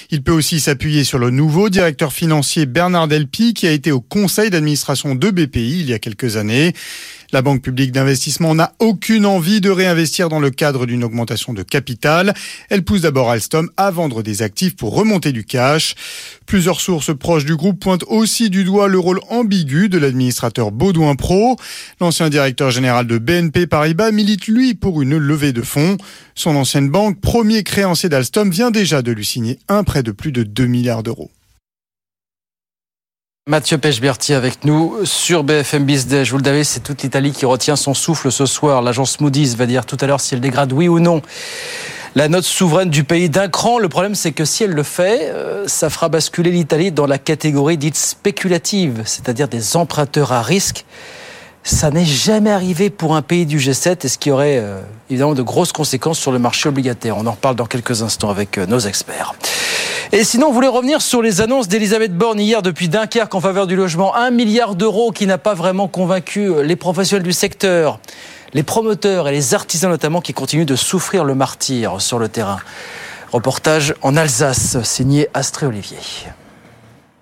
Il 0.09 0.23
peut 0.23 0.31
aussi 0.31 0.59
s'appuyer 0.59 1.03
sur 1.03 1.19
le 1.19 1.29
nouveau 1.29 1.69
directeur 1.69 2.11
financier 2.11 2.65
Bernard 2.65 3.07
Delpy 3.07 3.53
qui 3.53 3.67
a 3.67 3.71
été 3.71 3.91
au 3.91 4.01
conseil 4.01 4.49
d'administration 4.49 5.13
de 5.13 5.29
BPI 5.29 5.81
il 5.81 5.89
y 5.91 5.93
a 5.93 5.99
quelques 5.99 6.37
années. 6.37 6.73
La 7.33 7.41
Banque 7.41 7.61
publique 7.61 7.91
d'investissement 7.91 8.55
n'a 8.55 8.73
aucune 8.79 9.25
envie 9.25 9.59
de 9.59 9.69
réinvestir 9.69 10.29
dans 10.29 10.39
le 10.39 10.49
cadre 10.49 10.85
d'une 10.85 11.03
augmentation 11.03 11.53
de 11.53 11.61
capital. 11.61 12.33
Elle 12.69 12.83
pousse 12.83 13.01
d'abord 13.01 13.29
Alstom 13.29 13.69
à 13.75 13.91
vendre 13.91 14.23
des 14.23 14.41
actifs 14.41 14.77
pour 14.77 14.95
remonter 14.95 15.33
du 15.33 15.43
cash. 15.43 15.95
Plusieurs 16.45 16.79
sources 16.79 17.13
proches 17.13 17.43
du 17.43 17.57
groupe 17.57 17.81
pointent 17.81 18.05
aussi 18.07 18.49
du 18.49 18.63
doigt 18.63 18.87
le 18.87 18.97
rôle 18.97 19.19
ambigu 19.29 19.89
de 19.89 19.97
l'administrateur 19.97 20.71
Baudouin 20.71 21.15
Pro. 21.15 21.57
L'ancien 21.99 22.29
directeur 22.29 22.71
général 22.71 23.07
de 23.07 23.17
BNP 23.17 23.67
Paribas 23.67 24.11
milite 24.11 24.47
lui 24.47 24.73
pour 24.73 25.01
une 25.01 25.17
levée 25.17 25.51
de 25.51 25.61
fonds. 25.61 25.97
Son 26.33 26.55
ancienne 26.55 26.89
banque, 26.89 27.19
premier 27.19 27.63
créancier 27.63 28.07
d'Alstom, 28.07 28.51
vient 28.51 28.71
déjà 28.71 29.01
de 29.01 29.11
lui 29.11 29.25
signer 29.25 29.59
un 29.67 29.83
prêt 29.83 30.01
de 30.01 30.11
plus 30.11 30.31
de 30.31 30.43
2 30.43 30.65
milliards 30.65 31.03
d'euros. 31.03 31.29
Mathieu 33.49 33.77
Pechberti 33.77 34.33
avec 34.33 34.65
nous 34.65 35.05
sur 35.05 35.45
BFM 35.45 35.85
Business. 35.85 36.27
Je 36.27 36.31
vous 36.31 36.37
le 36.37 36.43
savez, 36.43 36.65
c'est 36.65 36.81
toute 36.81 37.01
l'Italie 37.01 37.31
qui 37.31 37.45
retient 37.45 37.77
son 37.77 37.93
souffle 37.93 38.29
ce 38.29 38.45
soir. 38.45 38.81
L'agence 38.81 39.21
Moody's 39.21 39.55
va 39.55 39.65
dire 39.65 39.85
tout 39.85 39.95
à 40.01 40.05
l'heure 40.05 40.19
si 40.19 40.33
elle 40.33 40.41
dégrade 40.41 40.73
oui 40.73 40.89
ou 40.89 40.99
non 40.99 41.21
la 42.15 42.27
note 42.27 42.43
souveraine 42.43 42.89
du 42.89 43.05
pays 43.05 43.29
d'un 43.29 43.47
cran. 43.47 43.79
Le 43.79 43.87
problème, 43.87 44.15
c'est 44.15 44.33
que 44.33 44.43
si 44.43 44.65
elle 44.65 44.71
le 44.71 44.83
fait, 44.83 45.29
euh, 45.29 45.65
ça 45.67 45.89
fera 45.89 46.09
basculer 46.09 46.51
l'Italie 46.51 46.91
dans 46.91 47.05
la 47.05 47.19
catégorie 47.19 47.77
dite 47.77 47.95
spéculative, 47.95 49.03
c'est-à-dire 49.05 49.47
des 49.47 49.77
emprunteurs 49.77 50.33
à 50.33 50.41
risque. 50.41 50.83
Ça 51.63 51.89
n'est 51.89 52.05
jamais 52.05 52.51
arrivé 52.51 52.89
pour 52.89 53.15
un 53.15 53.21
pays 53.21 53.45
du 53.45 53.59
G7 53.59 54.05
et 54.05 54.07
ce 54.09 54.17
qui 54.17 54.29
aurait 54.29 54.57
euh, 54.57 54.81
évidemment 55.09 55.35
de 55.35 55.41
grosses 55.41 55.71
conséquences 55.71 56.19
sur 56.19 56.33
le 56.33 56.39
marché 56.39 56.67
obligataire. 56.67 57.15
On 57.17 57.25
en 57.25 57.31
reparle 57.31 57.55
dans 57.55 57.65
quelques 57.65 58.01
instants 58.01 58.29
avec 58.29 58.57
euh, 58.57 58.65
nos 58.65 58.79
experts. 58.79 59.35
Et 60.13 60.23
sinon, 60.23 60.47
on 60.47 60.51
voulait 60.53 60.67
revenir 60.67 61.01
sur 61.01 61.21
les 61.21 61.41
annonces 61.41 61.67
d'Elisabeth 61.67 62.17
Borne 62.17 62.39
hier 62.39 62.61
depuis 62.61 62.87
Dunkerque 62.87 63.35
en 63.35 63.41
faveur 63.41 63.67
du 63.67 63.75
logement. 63.75 64.15
Un 64.15 64.31
milliard 64.31 64.75
d'euros 64.75 65.11
qui 65.11 65.27
n'a 65.27 65.37
pas 65.37 65.53
vraiment 65.53 65.89
convaincu 65.89 66.63
les 66.63 66.77
professionnels 66.77 67.23
du 67.23 67.33
secteur, 67.33 67.99
les 68.53 68.63
promoteurs 68.63 69.27
et 69.27 69.31
les 69.33 69.53
artisans 69.53 69.91
notamment 69.91 70.21
qui 70.21 70.33
continuent 70.33 70.65
de 70.65 70.77
souffrir 70.77 71.25
le 71.25 71.35
martyr 71.35 71.99
sur 71.99 72.19
le 72.19 72.29
terrain. 72.29 72.59
Reportage 73.33 73.95
en 74.01 74.15
Alsace, 74.15 74.81
signé 74.83 75.27
Astré 75.33 75.65
Olivier. 75.65 75.97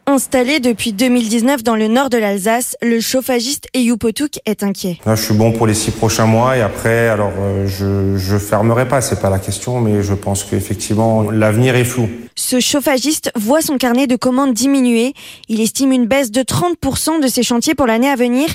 Installé 0.07 0.59
depuis 0.59 0.93
2019 0.93 1.63
dans 1.63 1.75
le 1.75 1.87
nord 1.87 2.11
de 2.11 2.17
l'Alsace, 2.17 2.77
le 2.83 2.99
chauffagiste 2.99 3.67
Eyou 3.73 3.97
Potouk 3.97 4.39
est 4.45 4.61
inquiet. 4.61 4.99
Là, 5.03 5.15
je 5.15 5.23
suis 5.23 5.33
bon 5.33 5.51
pour 5.51 5.65
les 5.65 5.73
six 5.73 5.89
prochains 5.89 6.27
mois 6.27 6.55
et 6.55 6.61
après, 6.61 7.07
alors 7.07 7.33
euh, 7.39 7.65
je 7.65 8.15
je 8.15 8.37
fermerai 8.37 8.87
pas, 8.87 9.01
c'est 9.01 9.19
pas 9.19 9.31
la 9.31 9.39
question, 9.39 9.81
mais 9.81 10.03
je 10.03 10.13
pense 10.13 10.43
qu'effectivement 10.43 11.31
l'avenir 11.31 11.75
est 11.75 11.83
flou. 11.83 12.07
Ce 12.35 12.59
chauffagiste 12.59 13.31
voit 13.35 13.61
son 13.61 13.79
carnet 13.79 14.05
de 14.05 14.15
commandes 14.15 14.53
diminuer. 14.53 15.15
Il 15.49 15.59
estime 15.59 15.91
une 15.91 16.05
baisse 16.05 16.29
de 16.29 16.41
30% 16.41 17.19
de 17.19 17.27
ses 17.27 17.41
chantiers 17.41 17.73
pour 17.73 17.87
l'année 17.87 18.09
à 18.09 18.15
venir. 18.15 18.47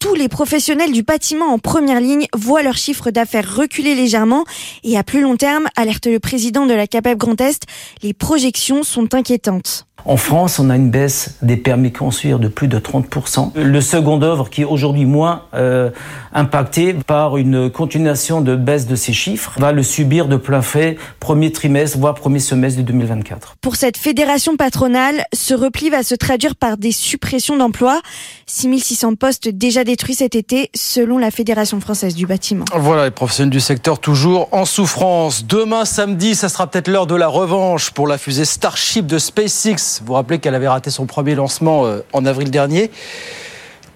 Tous 0.00 0.14
les 0.14 0.28
professionnels 0.28 0.92
du 0.92 1.02
bâtiment 1.02 1.52
en 1.52 1.58
première 1.58 2.00
ligne 2.00 2.26
voient 2.34 2.62
leur 2.62 2.76
chiffre 2.78 3.10
d'affaires 3.10 3.54
reculer 3.54 3.94
légèrement 3.94 4.44
et 4.82 4.96
à 4.96 5.02
plus 5.02 5.20
long 5.20 5.36
terme, 5.36 5.66
alerte 5.76 6.06
le 6.06 6.20
président 6.20 6.64
de 6.64 6.72
la 6.72 6.86
CAPEB 6.86 7.18
Grand 7.18 7.38
Est, 7.40 7.64
les 8.02 8.14
projections 8.14 8.82
sont 8.82 9.14
inquiétantes. 9.14 9.86
En 10.08 10.16
France, 10.16 10.60
on 10.60 10.70
a 10.70 10.76
une 10.76 10.90
baisse 10.90 11.34
des 11.42 11.56
permis 11.56 11.90
de 11.90 11.98
construire 11.98 12.38
de 12.38 12.46
plus 12.46 12.68
de 12.68 12.78
30%. 12.78 13.50
Le 13.56 13.80
second 13.80 14.22
œuvre 14.22 14.50
qui 14.50 14.62
est 14.62 14.64
aujourd'hui 14.64 15.04
moins 15.04 15.42
euh, 15.54 15.90
impacté 16.32 16.94
par 16.94 17.36
une 17.38 17.70
continuation 17.70 18.40
de 18.40 18.54
baisse 18.54 18.86
de 18.86 18.94
ces 18.94 19.12
chiffres 19.12 19.54
va 19.58 19.72
le 19.72 19.82
subir 19.82 20.28
de 20.28 20.36
plein 20.36 20.62
fait 20.62 20.96
premier 21.18 21.50
trimestre, 21.50 21.98
voire 21.98 22.14
premier 22.14 22.38
semestre 22.38 22.78
de 22.78 22.84
2024. 22.84 23.56
Pour 23.60 23.74
cette 23.74 23.96
fédération 23.96 24.56
patronale, 24.56 25.24
ce 25.34 25.54
repli 25.54 25.90
va 25.90 26.04
se 26.04 26.14
traduire 26.14 26.54
par 26.54 26.76
des 26.76 26.92
suppressions 26.92 27.56
d'emplois. 27.56 28.00
6600 28.46 29.16
postes 29.16 29.48
déjà 29.48 29.82
détruits 29.82 30.14
cet 30.14 30.36
été, 30.36 30.70
selon 30.72 31.18
la 31.18 31.32
Fédération 31.32 31.80
française 31.80 32.14
du 32.14 32.26
bâtiment. 32.26 32.64
Voilà, 32.72 33.06
les 33.06 33.10
professionnels 33.10 33.50
du 33.50 33.58
secteur 33.58 33.98
toujours 33.98 34.48
en 34.52 34.66
souffrance. 34.66 35.44
Demain 35.46 35.84
samedi, 35.84 36.36
ça 36.36 36.48
sera 36.48 36.68
peut-être 36.68 36.86
l'heure 36.86 37.08
de 37.08 37.16
la 37.16 37.26
revanche 37.26 37.90
pour 37.90 38.06
la 38.06 38.18
fusée 38.18 38.44
Starship 38.44 39.06
de 39.06 39.18
SpaceX. 39.18 39.95
Vous 40.00 40.08
vous 40.08 40.14
rappelez 40.14 40.38
qu'elle 40.38 40.54
avait 40.54 40.68
raté 40.68 40.90
son 40.90 41.06
premier 41.06 41.34
lancement 41.34 41.86
euh, 41.86 42.00
en 42.12 42.24
avril 42.24 42.50
dernier. 42.50 42.90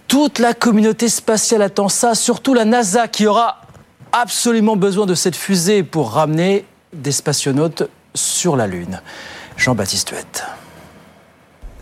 Toute 0.09 0.39
la 0.39 0.55
communauté 0.55 1.09
spatiale 1.09 1.63
attend 1.63 1.89
ça, 1.89 2.15
surtout 2.15 2.55
la 2.55 2.65
NASA 2.65 3.09
qui 3.09 3.27
aura 3.27 3.61
absolument 4.13 4.77
besoin 4.77 5.07
de 5.07 5.15
cette 5.15 5.37
fusée 5.37 5.83
pour 5.83 6.13
ramener 6.13 6.65
des 6.93 7.13
spationautes 7.13 7.89
sur 8.15 8.57
la 8.57 8.67
Lune. 8.67 9.01
Jean-Baptiste 9.57 10.11
Huette. 10.11 10.45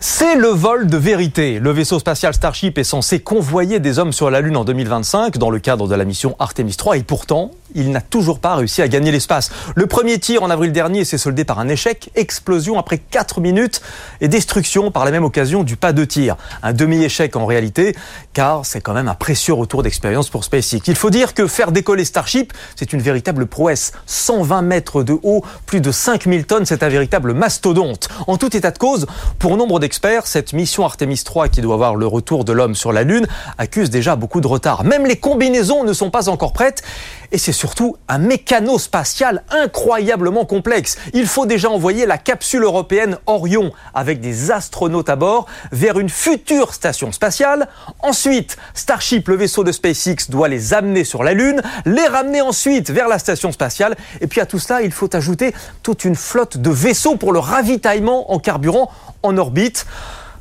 C'est 0.01 0.35
le 0.35 0.47
vol 0.47 0.87
de 0.87 0.95
vérité. 0.95 1.59
Le 1.59 1.71
vaisseau 1.71 1.99
spatial 1.99 2.33
Starship 2.33 2.77
est 2.77 2.85
censé 2.85 3.19
convoyer 3.19 3.79
des 3.79 3.99
hommes 3.99 4.13
sur 4.13 4.29
la 4.29 4.39
Lune 4.39 4.55
en 4.55 4.63
2025 4.63 5.37
dans 5.37 5.49
le 5.49 5.59
cadre 5.59 5.87
de 5.87 5.95
la 5.95 6.05
mission 6.05 6.37
Artemis 6.39 6.75
3 6.75 6.97
et 6.97 7.03
pourtant, 7.03 7.51
il 7.75 7.91
n'a 7.91 8.01
toujours 8.01 8.39
pas 8.39 8.55
réussi 8.55 8.81
à 8.81 8.87
gagner 8.87 9.11
l'espace. 9.11 9.51
Le 9.75 9.87
premier 9.87 10.19
tir 10.19 10.43
en 10.43 10.49
avril 10.49 10.71
dernier 10.71 11.05
s'est 11.05 11.17
soldé 11.17 11.45
par 11.45 11.59
un 11.59 11.67
échec, 11.67 12.09
explosion 12.15 12.79
après 12.79 12.97
4 12.97 13.41
minutes 13.41 13.81
et 14.21 14.27
destruction 14.27 14.91
par 14.91 15.05
la 15.05 15.11
même 15.11 15.23
occasion 15.23 15.63
du 15.63 15.75
pas 15.75 15.93
de 15.93 16.05
tir. 16.05 16.35
Un 16.63 16.73
demi-échec 16.73 17.35
en 17.35 17.45
réalité, 17.45 17.95
car 18.33 18.65
c'est 18.65 18.81
quand 18.81 18.93
même 18.93 19.07
un 19.07 19.15
précieux 19.15 19.53
retour 19.53 19.83
d'expérience 19.83 20.29
pour 20.29 20.43
SpaceX. 20.43 20.81
Il 20.87 20.95
faut 20.95 21.09
dire 21.09 21.33
que 21.33 21.47
faire 21.47 21.71
décoller 21.71 22.05
Starship, 22.05 22.53
c'est 22.75 22.93
une 22.93 23.01
véritable 23.01 23.45
prouesse. 23.45 23.91
120 24.05 24.61
mètres 24.61 25.03
de 25.03 25.17
haut, 25.23 25.43
plus 25.65 25.81
de 25.81 25.91
5000 25.91 26.45
tonnes, 26.45 26.65
c'est 26.65 26.83
un 26.83 26.89
véritable 26.89 27.33
mastodonte. 27.33 28.09
En 28.27 28.37
tout 28.37 28.55
état 28.55 28.71
de 28.71 28.77
cause, 28.77 29.05
pour 29.37 29.57
nombre 29.57 29.79
d'experts, 29.79 30.27
cette 30.27 30.53
mission 30.53 30.83
Artemis 30.85 31.21
3 31.23 31.49
qui 31.49 31.61
doit 31.61 31.73
avoir 31.73 31.95
le 31.95 32.07
retour 32.07 32.45
de 32.45 32.53
l'homme 32.53 32.75
sur 32.75 32.91
la 32.91 33.03
Lune 33.03 33.27
accuse 33.57 33.89
déjà 33.89 34.15
beaucoup 34.15 34.41
de 34.41 34.47
retard. 34.47 34.83
Même 34.83 35.05
les 35.05 35.17
combinaisons 35.17 35.83
ne 35.83 35.93
sont 35.93 36.09
pas 36.09 36.29
encore 36.29 36.53
prêtes 36.53 36.83
et 37.31 37.37
c'est 37.37 37.51
surtout 37.51 37.97
un 38.07 38.17
mécano 38.17 38.79
spatial 38.79 39.43
incroyablement 39.49 40.45
complexe. 40.45 40.97
Il 41.13 41.27
faut 41.27 41.45
déjà 41.45 41.69
envoyer 41.69 42.05
la 42.05 42.17
capsule 42.17 42.63
européenne 42.63 43.17
Orion 43.25 43.71
avec 43.93 44.19
des 44.19 44.51
astronautes 44.51 45.09
à 45.09 45.15
bord 45.15 45.45
vers 45.71 45.99
une 45.99 46.09
future 46.09 46.73
station 46.73 47.11
spatiale. 47.11 47.67
Ensuite, 47.99 48.57
Starship, 48.73 49.27
le 49.27 49.35
vaisseau 49.35 49.63
de 49.63 49.71
SpaceX, 49.71 50.29
doit 50.29 50.47
les 50.47 50.73
amener 50.73 51.03
sur 51.03 51.23
la 51.23 51.33
Lune, 51.33 51.61
les 51.85 52.07
ramener 52.07 52.41
ensuite 52.41 52.89
vers 52.89 53.07
la 53.07 53.19
station 53.19 53.51
spatiale. 53.51 53.95
Et 54.21 54.27
puis 54.27 54.41
à 54.41 54.45
tout 54.45 54.59
cela, 54.59 54.81
il 54.81 54.91
faut 54.91 55.15
ajouter 55.15 55.53
toute 55.83 56.05
une 56.05 56.15
flotte 56.15 56.57
de 56.57 56.69
vaisseaux 56.69 57.15
pour 57.15 57.31
le 57.31 57.39
ravitaillement 57.39 58.31
en 58.31 58.39
carburant 58.39 58.91
en 59.23 59.37
orbite. 59.37 59.85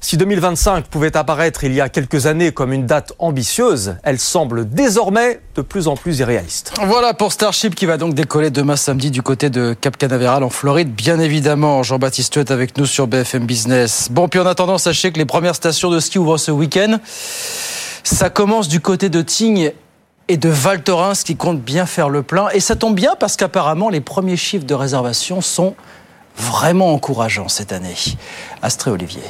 Si 0.00 0.16
2025 0.16 0.86
pouvait 0.86 1.16
apparaître 1.16 1.64
il 1.64 1.74
y 1.74 1.80
a 1.80 1.88
quelques 1.88 2.26
années 2.26 2.52
comme 2.52 2.72
une 2.72 2.86
date 2.86 3.12
ambitieuse, 3.18 3.96
elle 4.04 4.18
semble 4.18 4.68
désormais 4.68 5.40
de 5.56 5.62
plus 5.62 5.88
en 5.88 5.96
plus 5.96 6.20
irréaliste. 6.20 6.72
Voilà 6.86 7.14
pour 7.14 7.32
Starship 7.32 7.74
qui 7.74 7.84
va 7.84 7.96
donc 7.96 8.14
décoller 8.14 8.50
demain 8.50 8.76
samedi 8.76 9.10
du 9.10 9.22
côté 9.22 9.50
de 9.50 9.74
Cap 9.78 9.96
Canaveral 9.96 10.44
en 10.44 10.50
Floride. 10.50 10.92
Bien 10.92 11.18
évidemment, 11.18 11.82
Jean-Baptiste 11.82 12.36
est 12.36 12.50
avec 12.52 12.78
nous 12.78 12.86
sur 12.86 13.08
BFM 13.08 13.44
Business. 13.44 14.08
Bon, 14.10 14.28
puis 14.28 14.38
en 14.38 14.46
attendant, 14.46 14.78
sachez 14.78 15.10
que 15.10 15.18
les 15.18 15.26
premières 15.26 15.56
stations 15.56 15.90
de 15.90 15.98
ski 15.98 16.18
ouvrent 16.18 16.38
ce 16.38 16.52
week-end. 16.52 16.98
Ça 18.04 18.30
commence 18.30 18.68
du 18.68 18.80
côté 18.80 19.08
de 19.08 19.20
Tignes 19.20 19.72
et 20.28 20.36
de 20.36 20.48
Val 20.48 20.82
Thorens 20.82 21.24
qui 21.24 21.36
compte 21.36 21.60
bien 21.60 21.86
faire 21.86 22.08
le 22.08 22.22
plein. 22.22 22.48
Et 22.50 22.60
ça 22.60 22.76
tombe 22.76 22.94
bien 22.94 23.16
parce 23.18 23.36
qu'apparemment, 23.36 23.88
les 23.88 24.00
premiers 24.00 24.36
chiffres 24.36 24.66
de 24.66 24.74
réservation 24.74 25.40
sont 25.40 25.74
vraiment 26.36 26.94
encourageants 26.94 27.48
cette 27.48 27.72
année. 27.72 27.96
Astré 28.62 28.90
Olivier. 28.90 29.22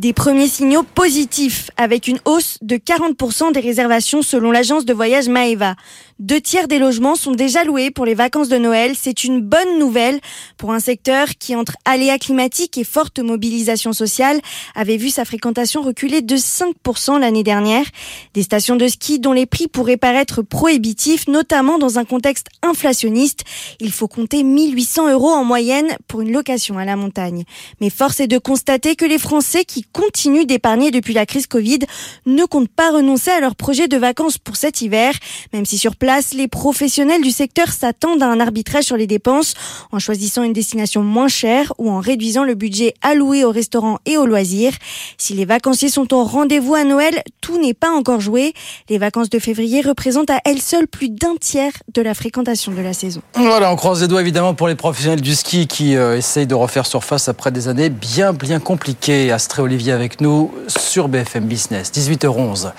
Des 0.00 0.14
premiers 0.14 0.48
signaux 0.48 0.82
positifs 0.82 1.70
avec 1.76 2.08
une 2.08 2.20
hausse 2.24 2.56
de 2.62 2.76
40% 2.76 3.52
des 3.52 3.60
réservations 3.60 4.22
selon 4.22 4.50
l'agence 4.50 4.86
de 4.86 4.94
voyage 4.94 5.28
Maeva. 5.28 5.74
Deux 6.20 6.42
tiers 6.42 6.68
des 6.68 6.78
logements 6.78 7.14
sont 7.14 7.32
déjà 7.32 7.64
loués 7.64 7.90
pour 7.90 8.04
les 8.04 8.12
vacances 8.12 8.50
de 8.50 8.58
Noël. 8.58 8.92
C'est 8.94 9.24
une 9.24 9.40
bonne 9.40 9.78
nouvelle 9.78 10.20
pour 10.58 10.70
un 10.74 10.78
secteur 10.78 11.28
qui, 11.38 11.56
entre 11.56 11.78
aléas 11.86 12.18
climatiques 12.18 12.76
et 12.76 12.84
forte 12.84 13.20
mobilisation 13.20 13.94
sociale, 13.94 14.38
avait 14.74 14.98
vu 14.98 15.08
sa 15.08 15.24
fréquentation 15.24 15.80
reculer 15.80 16.20
de 16.20 16.36
5% 16.36 17.18
l'année 17.18 17.42
dernière. 17.42 17.86
Des 18.34 18.42
stations 18.42 18.76
de 18.76 18.86
ski 18.86 19.18
dont 19.18 19.32
les 19.32 19.46
prix 19.46 19.66
pourraient 19.66 19.96
paraître 19.96 20.42
prohibitifs, 20.42 21.26
notamment 21.26 21.78
dans 21.78 21.98
un 21.98 22.04
contexte 22.04 22.48
inflationniste. 22.60 23.44
Il 23.80 23.90
faut 23.90 24.08
compter 24.08 24.42
1800 24.42 25.10
euros 25.12 25.30
en 25.30 25.44
moyenne 25.44 25.96
pour 26.06 26.20
une 26.20 26.32
location 26.32 26.76
à 26.76 26.84
la 26.84 26.96
montagne. 26.96 27.44
Mais 27.80 27.88
force 27.88 28.20
est 28.20 28.26
de 28.26 28.36
constater 28.36 28.94
que 28.94 29.06
les 29.06 29.18
Français 29.18 29.64
qui 29.64 29.84
continuent 29.84 30.44
d'épargner 30.44 30.90
depuis 30.90 31.14
la 31.14 31.24
crise 31.24 31.46
Covid 31.46 31.78
ne 32.26 32.44
comptent 32.44 32.68
pas 32.68 32.90
renoncer 32.90 33.30
à 33.30 33.40
leur 33.40 33.56
projet 33.56 33.88
de 33.88 33.96
vacances 33.96 34.36
pour 34.36 34.56
cet 34.56 34.82
hiver, 34.82 35.14
même 35.54 35.64
si 35.64 35.78
sur 35.78 35.96
place, 35.96 36.09
les 36.34 36.48
professionnels 36.48 37.22
du 37.22 37.30
secteur 37.30 37.68
s'attendent 37.68 38.22
à 38.22 38.26
un 38.26 38.40
arbitrage 38.40 38.84
sur 38.84 38.96
les 38.96 39.06
dépenses 39.06 39.54
en 39.92 39.98
choisissant 39.98 40.42
une 40.42 40.52
destination 40.52 41.02
moins 41.02 41.28
chère 41.28 41.72
ou 41.78 41.90
en 41.90 42.00
réduisant 42.00 42.42
le 42.44 42.54
budget 42.54 42.94
alloué 43.02 43.44
aux 43.44 43.52
restaurants 43.52 43.98
et 44.06 44.16
aux 44.16 44.26
loisirs. 44.26 44.72
Si 45.18 45.34
les 45.34 45.44
vacanciers 45.44 45.88
sont 45.88 46.12
au 46.12 46.24
rendez-vous 46.24 46.74
à 46.74 46.84
Noël, 46.84 47.22
tout 47.40 47.60
n'est 47.60 47.74
pas 47.74 47.90
encore 47.90 48.20
joué. 48.20 48.54
Les 48.88 48.98
vacances 48.98 49.30
de 49.30 49.38
février 49.38 49.82
représentent 49.82 50.30
à 50.30 50.40
elles 50.44 50.60
seules 50.60 50.88
plus 50.88 51.10
d'un 51.10 51.36
tiers 51.40 51.72
de 51.94 52.02
la 52.02 52.14
fréquentation 52.14 52.72
de 52.72 52.80
la 52.80 52.92
saison. 52.92 53.22
Voilà, 53.34 53.72
on 53.72 53.76
croise 53.76 54.02
les 54.02 54.08
doigts 54.08 54.20
évidemment 54.20 54.54
pour 54.54 54.68
les 54.68 54.74
professionnels 54.74 55.20
du 55.20 55.34
ski 55.34 55.66
qui 55.66 55.96
euh, 55.96 56.16
essayent 56.16 56.46
de 56.46 56.54
refaire 56.54 56.86
surface 56.86 57.28
après 57.28 57.52
des 57.52 57.68
années 57.68 57.90
bien 57.90 58.32
bien 58.32 58.58
compliquées. 58.58 59.30
Astré 59.30 59.62
Olivier 59.62 59.92
avec 59.92 60.20
nous 60.20 60.52
sur 60.66 61.08
BFM 61.08 61.44
Business, 61.44 61.92
18h11. 61.92 62.72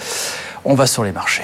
On 0.66 0.76
va 0.76 0.86
sur 0.86 1.04
les 1.04 1.12
marchés. 1.12 1.44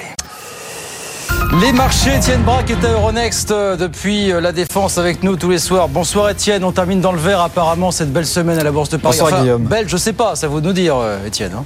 Les 1.52 1.72
marchés, 1.72 2.14
Étienne 2.14 2.42
Braque 2.42 2.70
est 2.70 2.84
à 2.84 2.92
Euronext 2.92 3.50
euh, 3.52 3.74
depuis 3.74 4.30
euh, 4.30 4.40
la 4.40 4.52
Défense 4.52 4.98
avec 4.98 5.22
nous 5.22 5.34
tous 5.36 5.48
les 5.48 5.58
soirs. 5.58 5.88
Bonsoir 5.88 6.28
Étienne, 6.28 6.62
on 6.62 6.72
termine 6.72 7.00
dans 7.00 7.10
le 7.10 7.18
vert 7.18 7.40
apparemment 7.40 7.90
cette 7.90 8.12
belle 8.12 8.26
semaine 8.26 8.58
à 8.58 8.62
la 8.62 8.70
Bourse 8.70 8.90
de 8.90 8.98
Paris. 8.98 9.16
Bonsoir 9.18 9.40
Guillaume. 9.40 9.64
Belle, 9.64 9.88
je 9.88 9.96
sais 9.96 10.12
pas, 10.12 10.36
ça 10.36 10.46
vaut 10.46 10.60
de 10.60 10.66
nous 10.66 10.74
dire 10.74 10.96
euh, 10.98 11.24
Étienne. 11.26 11.52
Hein. 11.56 11.64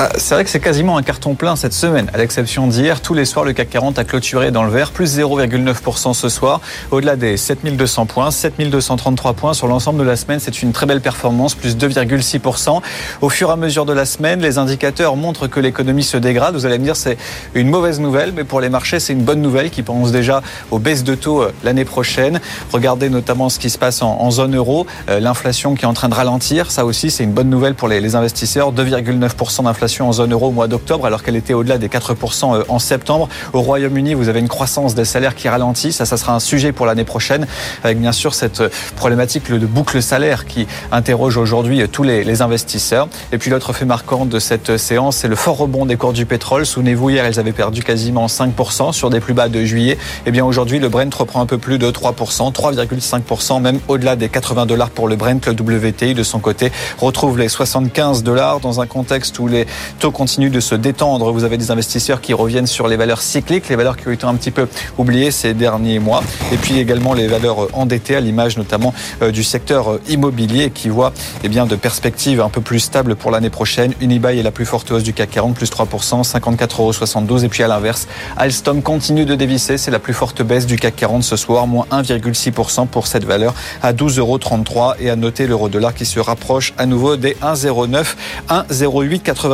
Bah, 0.00 0.08
c'est 0.16 0.32
vrai 0.32 0.44
que 0.44 0.50
c'est 0.50 0.60
quasiment 0.60 0.96
un 0.96 1.02
carton 1.02 1.34
plein 1.34 1.56
cette 1.56 1.74
semaine. 1.74 2.08
À 2.14 2.16
l'exception 2.16 2.66
d'hier, 2.66 3.02
tous 3.02 3.12
les 3.12 3.26
soirs, 3.26 3.44
le 3.44 3.52
CAC 3.52 3.68
40 3.68 3.98
a 3.98 4.04
clôturé 4.04 4.50
dans 4.50 4.62
le 4.62 4.70
vert, 4.70 4.92
plus 4.92 5.18
0,9% 5.18 6.14
ce 6.14 6.30
soir, 6.30 6.62
au-delà 6.90 7.16
des 7.16 7.36
7200 7.36 8.06
points, 8.06 8.30
7233 8.30 9.34
points 9.34 9.52
sur 9.52 9.66
l'ensemble 9.66 9.98
de 9.98 10.04
la 10.04 10.16
semaine. 10.16 10.40
C'est 10.40 10.62
une 10.62 10.72
très 10.72 10.86
belle 10.86 11.02
performance, 11.02 11.54
plus 11.54 11.76
2,6%. 11.76 12.80
Au 13.20 13.28
fur 13.28 13.50
et 13.50 13.52
à 13.52 13.56
mesure 13.56 13.84
de 13.84 13.92
la 13.92 14.06
semaine, 14.06 14.40
les 14.40 14.56
indicateurs 14.56 15.16
montrent 15.16 15.48
que 15.48 15.60
l'économie 15.60 16.02
se 16.02 16.16
dégrade. 16.16 16.54
Vous 16.54 16.64
allez 16.64 16.78
me 16.78 16.84
dire, 16.84 16.96
c'est 16.96 17.18
une 17.54 17.68
mauvaise 17.68 18.00
nouvelle, 18.00 18.32
mais 18.34 18.44
pour 18.44 18.62
les 18.62 18.70
marchés, 18.70 19.00
c'est 19.00 19.12
une 19.12 19.24
bonne 19.24 19.42
nouvelle 19.42 19.68
qui 19.68 19.82
pense 19.82 20.12
déjà 20.12 20.40
aux 20.70 20.78
baisses 20.78 21.04
de 21.04 21.14
taux 21.14 21.42
euh, 21.42 21.52
l'année 21.62 21.84
prochaine. 21.84 22.40
Regardez 22.72 23.10
notamment 23.10 23.50
ce 23.50 23.58
qui 23.58 23.68
se 23.68 23.76
passe 23.76 24.00
en, 24.00 24.30
zone 24.30 24.56
euro, 24.56 24.86
euh, 25.10 25.20
l'inflation 25.20 25.74
qui 25.74 25.84
est 25.84 25.88
en 25.88 25.92
train 25.92 26.08
de 26.08 26.14
ralentir. 26.14 26.70
Ça 26.70 26.86
aussi, 26.86 27.10
c'est 27.10 27.24
une 27.24 27.32
bonne 27.32 27.50
nouvelle 27.50 27.74
pour 27.74 27.88
les, 27.88 28.00
les 28.00 28.16
investisseurs. 28.16 28.72
2,9% 28.72 29.64
d'inflation 29.64 29.89
en 29.98 30.12
zone 30.12 30.32
euro 30.32 30.48
au 30.48 30.50
mois 30.52 30.68
d'octobre, 30.68 31.06
alors 31.06 31.22
qu'elle 31.22 31.36
était 31.36 31.54
au-delà 31.54 31.78
des 31.78 31.88
4% 31.88 32.54
euh, 32.54 32.62
en 32.68 32.78
septembre. 32.78 33.28
Au 33.52 33.60
Royaume-Uni, 33.60 34.14
vous 34.14 34.28
avez 34.28 34.38
une 34.38 34.48
croissance 34.48 34.94
des 34.94 35.04
salaires 35.04 35.34
qui 35.34 35.48
ralentit. 35.48 35.92
Ça, 35.92 36.04
ça 36.04 36.16
sera 36.16 36.34
un 36.34 36.40
sujet 36.40 36.70
pour 36.70 36.86
l'année 36.86 37.04
prochaine, 37.04 37.46
avec 37.82 37.98
bien 37.98 38.12
sûr 38.12 38.34
cette 38.34 38.60
euh, 38.60 38.68
problématique 38.94 39.50
de 39.50 39.66
boucle 39.66 40.00
salaire 40.02 40.46
qui 40.46 40.68
interroge 40.92 41.36
aujourd'hui 41.36 41.82
euh, 41.82 41.88
tous 41.88 42.04
les, 42.04 42.22
les 42.22 42.42
investisseurs. 42.42 43.08
Et 43.32 43.38
puis 43.38 43.50
l'autre 43.50 43.72
fait 43.72 43.84
marquant 43.84 44.24
de 44.26 44.38
cette 44.38 44.76
séance, 44.76 45.16
c'est 45.16 45.28
le 45.28 45.36
fort 45.36 45.56
rebond 45.56 45.86
des 45.86 45.96
cours 45.96 46.12
du 46.12 46.26
pétrole. 46.26 46.64
Souvenez-vous, 46.64 47.10
hier, 47.10 47.24
elles 47.24 47.40
avaient 47.40 47.52
perdu 47.52 47.82
quasiment 47.82 48.26
5% 48.26 48.92
sur 48.92 49.10
des 49.10 49.20
plus 49.20 49.34
bas 49.34 49.48
de 49.48 49.64
juillet. 49.64 49.98
Et 50.26 50.30
bien 50.30 50.44
aujourd'hui, 50.44 50.78
le 50.78 50.88
Brent 50.88 51.14
reprend 51.14 51.40
un 51.40 51.46
peu 51.46 51.58
plus 51.58 51.78
de 51.78 51.90
3%, 51.90 52.52
3,5%, 52.52 53.60
même 53.60 53.80
au-delà 53.88 54.16
des 54.16 54.28
80 54.28 54.66
dollars 54.66 54.90
pour 54.90 55.08
le 55.08 55.16
Brent. 55.16 55.40
Le 55.46 55.52
WTI, 55.52 56.14
de 56.14 56.22
son 56.22 56.38
côté, 56.38 56.70
retrouve 56.98 57.38
les 57.38 57.48
75 57.48 58.22
dollars 58.22 58.60
dans 58.60 58.80
un 58.80 58.86
contexte 58.86 59.38
où 59.38 59.48
les 59.48 59.66
taux 59.98 60.10
continuent 60.10 60.50
de 60.50 60.60
se 60.60 60.74
détendre. 60.74 61.32
Vous 61.32 61.44
avez 61.44 61.58
des 61.58 61.70
investisseurs 61.70 62.20
qui 62.20 62.34
reviennent 62.34 62.66
sur 62.66 62.88
les 62.88 62.96
valeurs 62.96 63.22
cycliques, 63.22 63.68
les 63.68 63.76
valeurs 63.76 63.96
qui 63.96 64.08
ont 64.08 64.12
été 64.12 64.24
un 64.24 64.34
petit 64.34 64.50
peu 64.50 64.68
oubliées 64.98 65.30
ces 65.30 65.54
derniers 65.54 65.98
mois. 65.98 66.22
Et 66.52 66.56
puis 66.56 66.78
également 66.78 67.14
les 67.14 67.26
valeurs 67.26 67.68
endettées, 67.72 68.16
à 68.16 68.20
l'image 68.20 68.56
notamment 68.56 68.94
euh, 69.22 69.30
du 69.30 69.44
secteur 69.44 69.98
immobilier 70.08 70.70
qui 70.70 70.88
voit 70.88 71.12
eh 71.44 71.48
bien, 71.48 71.66
de 71.66 71.76
perspectives 71.76 72.40
un 72.40 72.48
peu 72.48 72.60
plus 72.60 72.80
stables 72.80 73.16
pour 73.16 73.30
l'année 73.30 73.50
prochaine. 73.50 73.94
Unibail 74.00 74.38
est 74.38 74.42
la 74.42 74.50
plus 74.50 74.66
forte 74.66 74.90
hausse 74.90 75.02
du 75.02 75.12
CAC 75.12 75.30
40, 75.30 75.54
plus 75.54 75.70
3%, 75.70 76.22
54,72 76.22 77.30
euros. 77.30 77.38
Et 77.38 77.48
puis 77.48 77.62
à 77.62 77.68
l'inverse, 77.68 78.08
Alstom 78.36 78.82
continue 78.82 79.24
de 79.24 79.34
dévisser. 79.34 79.78
C'est 79.78 79.90
la 79.90 79.98
plus 79.98 80.14
forte 80.14 80.42
baisse 80.42 80.66
du 80.66 80.76
CAC 80.76 80.96
40 80.96 81.24
ce 81.24 81.36
soir, 81.36 81.66
moins 81.66 81.86
1,6% 81.90 82.86
pour 82.86 83.06
cette 83.06 83.24
valeur 83.24 83.54
à 83.82 83.92
12,33 83.92 84.18
euros. 84.18 84.94
Et 84.98 85.10
à 85.10 85.16
noter 85.16 85.46
l'euro 85.46 85.68
dollar 85.68 85.94
qui 85.94 86.06
se 86.06 86.20
rapproche 86.20 86.74
à 86.78 86.86
nouveau 86.86 87.16
des 87.16 87.36
1,09, 87.42 88.14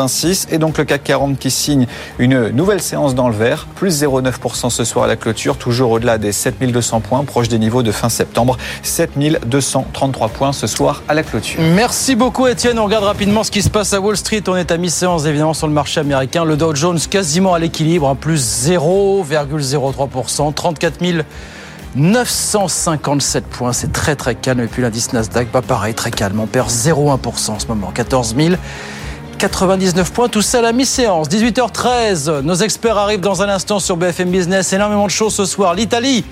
1,0886 0.07 0.47
et 0.51 0.59
donc 0.59 0.79
le 0.79 0.85
CAC 0.85 1.05
40 1.05 1.39
qui 1.39 1.51
signe 1.51 1.87
une 2.19 2.49
nouvelle 2.51 2.81
séance 2.81 3.15
dans 3.15 3.29
le 3.29 3.35
vert, 3.35 3.67
plus 3.75 4.03
0,9% 4.03 4.71
ce 4.71 4.85
soir 4.85 5.05
à 5.05 5.09
la 5.09 5.17
clôture, 5.17 5.57
toujours 5.57 5.91
au-delà 5.91 6.19
des 6.19 6.33
7200 6.33 7.01
points, 7.01 7.25
proche 7.25 7.49
des 7.49 7.59
niveaux 7.59 7.83
de 7.83 7.93
fin 7.93 8.09
septembre, 8.09 8.57
7233 8.83 10.29
points 10.29 10.53
ce 10.53 10.67
soir 10.67 11.03
à 11.09 11.15
la 11.15 11.23
clôture. 11.23 11.61
Merci 11.75 12.17
beaucoup 12.17 12.47
Étienne, 12.47 12.79
on 12.79 12.85
regarde 12.85 13.05
rapidement 13.05 13.45
ce 13.45 13.51
qui 13.51 13.63
se 13.63 13.71
passe 13.71 13.93
à 13.93 14.01
Wall 14.01 14.17
Street, 14.17 14.43
on 14.49 14.57
est 14.57 14.71
à 14.71 14.77
mi-séance 14.77 15.27
évidemment 15.27 15.55
sur 15.55 15.67
le 15.67 15.73
marché 15.73 16.01
américain, 16.01 16.45
le 16.45 16.57
Dow 16.57 16.75
Jones 16.75 16.99
quasiment 16.99 17.55
à 17.55 17.59
l'équilibre, 17.59 18.09
hein, 18.09 18.15
plus 18.15 18.69
0,03%, 18.69 20.55
34 20.55 20.97
957 21.97 23.47
points, 23.47 23.73
c'est 23.73 23.93
très 23.93 24.17
très 24.17 24.35
calme. 24.35 24.61
Et 24.61 24.67
puis 24.67 24.83
l'indice 24.83 25.13
Nasdaq, 25.13 25.49
pas 25.49 25.63
pareil, 25.63 25.95
très 25.95 26.11
calme. 26.11 26.39
On 26.41 26.47
perd 26.47 26.69
0,1% 26.69 27.51
en 27.51 27.59
ce 27.59 27.67
moment, 27.69 27.91
14 27.91 28.35
000. 28.37 28.57
99 29.37 30.13
points, 30.13 30.29
tout 30.29 30.43
ça 30.43 30.59
à 30.59 30.63
la 30.63 30.73
mi-séance. 30.73 31.29
18h13, 31.29 32.41
nos 32.41 32.55
experts 32.55 32.97
arrivent 32.97 33.21
dans 33.21 33.43
un 33.43 33.49
instant 33.49 33.79
sur 33.79 33.97
BFM 33.97 34.31
Business. 34.31 34.73
Énormément 34.73 35.07
de 35.07 35.11
choses 35.11 35.35
ce 35.35 35.45
soir. 35.45 35.75
L'Italie, 35.75 36.25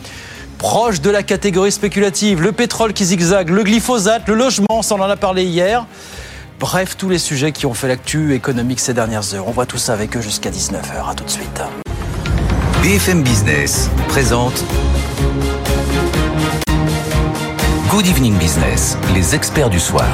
proche 0.58 1.00
de 1.00 1.11
la 1.11 1.23
catégorie 1.23 1.73
spéculative. 1.73 2.40
Le 2.40 2.52
pétrole 2.52 2.92
qui 2.92 3.04
zigzague, 3.04 3.50
le 3.50 3.62
glyphosate, 3.62 4.26
le 4.26 4.34
logement, 4.34 4.82
ça 4.82 4.94
on 4.94 5.00
en 5.00 5.08
a 5.08 5.16
parlé 5.16 5.44
hier. 5.44 5.87
Bref, 6.58 6.96
tous 6.96 7.08
les 7.08 7.18
sujets 7.18 7.52
qui 7.52 7.66
ont 7.66 7.75
fait 7.75 7.88
l'actu 7.88 8.34
économique 8.34 8.80
ces 8.80 8.94
dernières 8.94 9.34
heures. 9.34 9.49
On 9.49 9.52
voit 9.52 9.66
tout 9.66 9.78
ça 9.78 9.92
avec 9.92 10.16
eux 10.16 10.23
jusqu'à 10.23 10.50
19h. 10.50 11.11
À 11.11 11.14
tout 11.14 11.25
de 11.25 11.30
suite. 11.30 11.62
BFM 12.82 13.23
Business 13.23 13.90
présente 14.08 14.64
Good 17.90 18.06
Evening 18.06 18.37
Business, 18.38 18.96
les 19.14 19.34
experts 19.34 19.70
du 19.70 19.80
soir. 19.80 20.06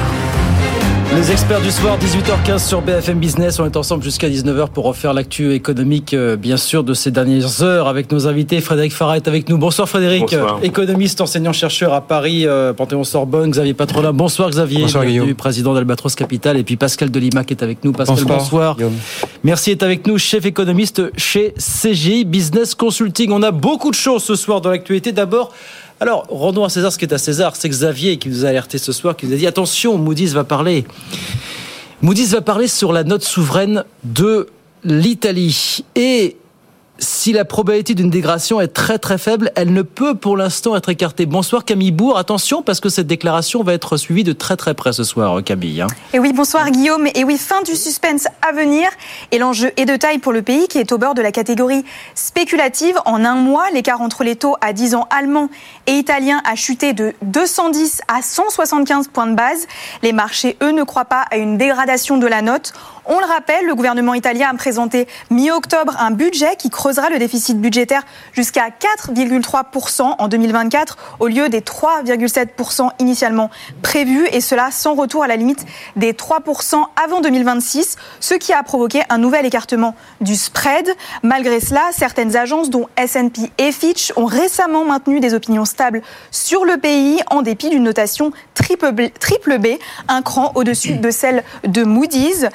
Les 1.17 1.33
experts 1.33 1.61
du 1.61 1.71
soir, 1.73 1.99
18h15 1.99 2.67
sur 2.67 2.81
BFM 2.83 3.19
Business. 3.19 3.59
On 3.59 3.67
est 3.67 3.77
ensemble 3.77 4.03
jusqu'à 4.05 4.29
19h 4.29 4.69
pour 4.69 4.85
refaire 4.85 5.13
l'actu 5.13 5.53
économique, 5.55 6.15
euh, 6.15 6.37
bien 6.37 6.57
sûr, 6.57 6.85
de 6.85 6.95
ces 6.95 7.11
dernières 7.11 7.63
heures 7.63 7.89
avec 7.89 8.13
nos 8.13 8.29
invités. 8.29 8.61
Frédéric 8.61 8.93
Farah 8.93 9.17
est 9.17 9.27
avec 9.27 9.49
nous. 9.49 9.59
Bonsoir 9.59 9.89
Frédéric, 9.89 10.23
Bonsoir. 10.23 10.61
économiste, 10.63 11.21
enseignant-chercheur 11.21 11.93
à 11.95 12.01
Paris, 12.01 12.47
euh, 12.47 12.73
Panthéon-Sorbonne. 12.73 13.51
Xavier 13.51 13.75
Patrolin. 13.75 14.13
Bonsoir 14.13 14.51
Xavier, 14.51 14.83
Bonsoir, 14.83 15.03
bienvenue, 15.03 15.23
Guillaume. 15.23 15.37
président 15.37 15.75
d'Albatros 15.75 16.15
Capital. 16.15 16.57
Et 16.57 16.63
puis 16.63 16.77
Pascal 16.77 17.11
Delima 17.11 17.43
qui 17.45 17.55
est 17.55 17.63
avec 17.65 17.85
nous. 17.85 17.93
Pascal, 17.93 18.17
Bonsoir, 18.17 18.39
bonsoir. 18.39 18.77
Guillaume. 18.77 18.95
Merci 19.43 19.71
d'être 19.71 19.83
avec 19.83 20.07
nous, 20.07 20.17
chef 20.17 20.47
économiste 20.47 21.03
chez 21.17 21.55
CGI 21.59 22.25
Business 22.25 22.75
Consulting. 22.77 23.33
On 23.33 23.43
a 23.43 23.51
beaucoup 23.51 23.91
de 23.91 23.97
choses 23.97 24.23
ce 24.23 24.37
soir 24.37 24.61
dans 24.61 24.71
l'actualité. 24.71 25.11
D'abord, 25.13 25.53
alors, 26.03 26.27
rendons 26.31 26.65
à 26.65 26.71
César 26.71 26.91
ce 26.91 26.97
qui 26.97 27.05
est 27.05 27.13
à 27.13 27.19
César. 27.19 27.57
C'est 27.57 27.69
Xavier 27.69 28.17
qui 28.17 28.31
nous 28.31 28.47
a 28.47 28.49
alerté 28.49 28.79
ce 28.79 28.91
soir, 28.91 29.15
qui 29.15 29.27
nous 29.27 29.35
a 29.35 29.37
dit 29.37 29.47
attention, 29.47 29.99
Moody's 29.99 30.33
va 30.33 30.45
parler. 30.45 30.87
Moody's 32.01 32.31
va 32.31 32.41
parler 32.41 32.69
sur 32.69 32.95
la 32.95 33.05
note 33.05 33.23
souveraine 33.23 33.85
de 34.03 34.47
l'Italie. 34.83 35.85
Et 35.97 36.39
si 37.01 37.33
la 37.33 37.45
probabilité 37.47 37.95
d'une 37.95 38.11
dégradation 38.11 38.61
est 38.61 38.69
très 38.69 38.99
très 38.99 39.17
faible, 39.17 39.51
elle 39.57 39.73
ne 39.73 39.83
peut 39.83 40.15
pour 40.15 40.37
l'instant 40.37 40.77
être 40.77 40.91
écartée. 40.91 41.25
Bonsoir 41.25 41.65
Camille 41.65 41.93
Bourg. 41.93 42.19
Attention 42.19 42.63
parce 42.63 42.79
que 42.79 42.91
cette 42.91 43.07
déclaration 43.07 43.63
va 43.63 43.73
être 43.73 43.97
suivie 43.97 44.23
de 44.23 44.33
très 44.35 44.57
très 44.57 44.75
près 44.75 44.93
ce 44.93 45.03
soir, 45.03 45.43
Camille. 45.43 45.81
hein. 45.81 45.87
Et 46.13 46.19
oui, 46.19 46.33
bonsoir 46.35 46.71
Guillaume. 46.71 47.09
Et 47.15 47.25
oui, 47.25 47.39
fin 47.39 47.63
du 47.63 47.75
suspense 47.75 48.27
à 48.47 48.53
venir. 48.53 48.89
Et 49.33 49.39
l'enjeu 49.39 49.73
est 49.79 49.87
de 49.87 49.97
taille 49.97 50.19
pour 50.19 50.33
le 50.33 50.43
pays 50.43 50.69
qui 50.69 50.79
est 50.79 50.93
au 50.93 50.99
bord 50.99 51.15
de 51.15 51.23
la 51.23 51.33
catégorie 51.33 51.85
spéculative. 52.15 52.97
En 53.07 53.25
un 53.25 53.35
mois, 53.35 53.71
l'écart 53.73 54.03
entre 54.03 54.23
les 54.23 54.37
taux 54.37 54.57
à 54.61 54.73
10 54.75 54.95
ans 54.95 55.09
allemands 55.11 55.49
et 55.87 55.93
italiens 55.93 56.43
a 56.45 56.55
chuté 56.55 56.93
de 56.93 57.15
210 57.23 58.03
à 58.09 58.21
175 58.23 59.09
points 59.09 59.27
de 59.27 59.35
base. 59.35 59.67
Les 60.03 60.13
marchés, 60.13 60.57
eux, 60.63 60.73
ne 60.73 60.83
croient 60.83 61.07
pas 61.07 61.25
à 61.31 61.39
une 61.39 61.57
dégradation 61.57 62.19
de 62.19 62.27
la 62.27 62.43
note. 62.43 62.75
On 63.13 63.19
le 63.19 63.27
rappelle, 63.27 63.67
le 63.67 63.75
gouvernement 63.75 64.15
italien 64.15 64.51
a 64.51 64.55
présenté 64.55 65.09
mi-octobre 65.31 65.97
un 65.99 66.13
budget 66.13 66.55
qui 66.57 66.71
creusera 66.71 67.11
le 67.11 67.19
déficit 67.19 67.61
budgétaire 67.61 68.05
jusqu'à 68.33 68.69
4,3% 68.69 70.15
en 70.17 70.29
2024 70.29 71.17
au 71.19 71.27
lieu 71.27 71.49
des 71.49 71.61
3,7% 71.61 72.91
initialement 73.01 73.51
prévus 73.83 74.29
et 74.31 74.41
cela 74.41 74.71
sans 74.71 74.95
retour 74.95 75.25
à 75.25 75.27
la 75.27 75.35
limite 75.35 75.67
des 75.97 76.13
3% 76.13 76.85
avant 77.05 77.21
2026, 77.21 77.97
ce 78.21 78.35
qui 78.35 78.53
a 78.53 78.63
provoqué 78.63 79.03
un 79.09 79.19
nouvel 79.19 79.45
écartement 79.45 79.97
du 80.21 80.37
spread. 80.37 80.89
Malgré 81.25 81.59
cela, 81.59 81.83
certaines 81.91 82.37
agences 82.37 82.71
dont 82.71 82.87
S&P 82.97 83.51
et 83.59 83.73
Fitch 83.73 84.13
ont 84.15 84.27
récemment 84.27 84.85
maintenu 84.85 85.19
des 85.19 85.35
opinions 85.35 85.65
stables 85.65 86.03
sur 86.31 86.65
le 86.65 86.77
pays 86.77 87.19
en 87.29 87.43
dépit 87.43 87.71
d'une 87.71 87.83
notation 87.83 88.31
triple 88.55 89.59
B, 89.59 89.67
un 90.07 90.23
cran 90.23 90.53
au-dessus 90.55 90.93
de 90.93 91.11
celle 91.11 91.43
de 91.65 91.83
Moody's. 91.83 92.47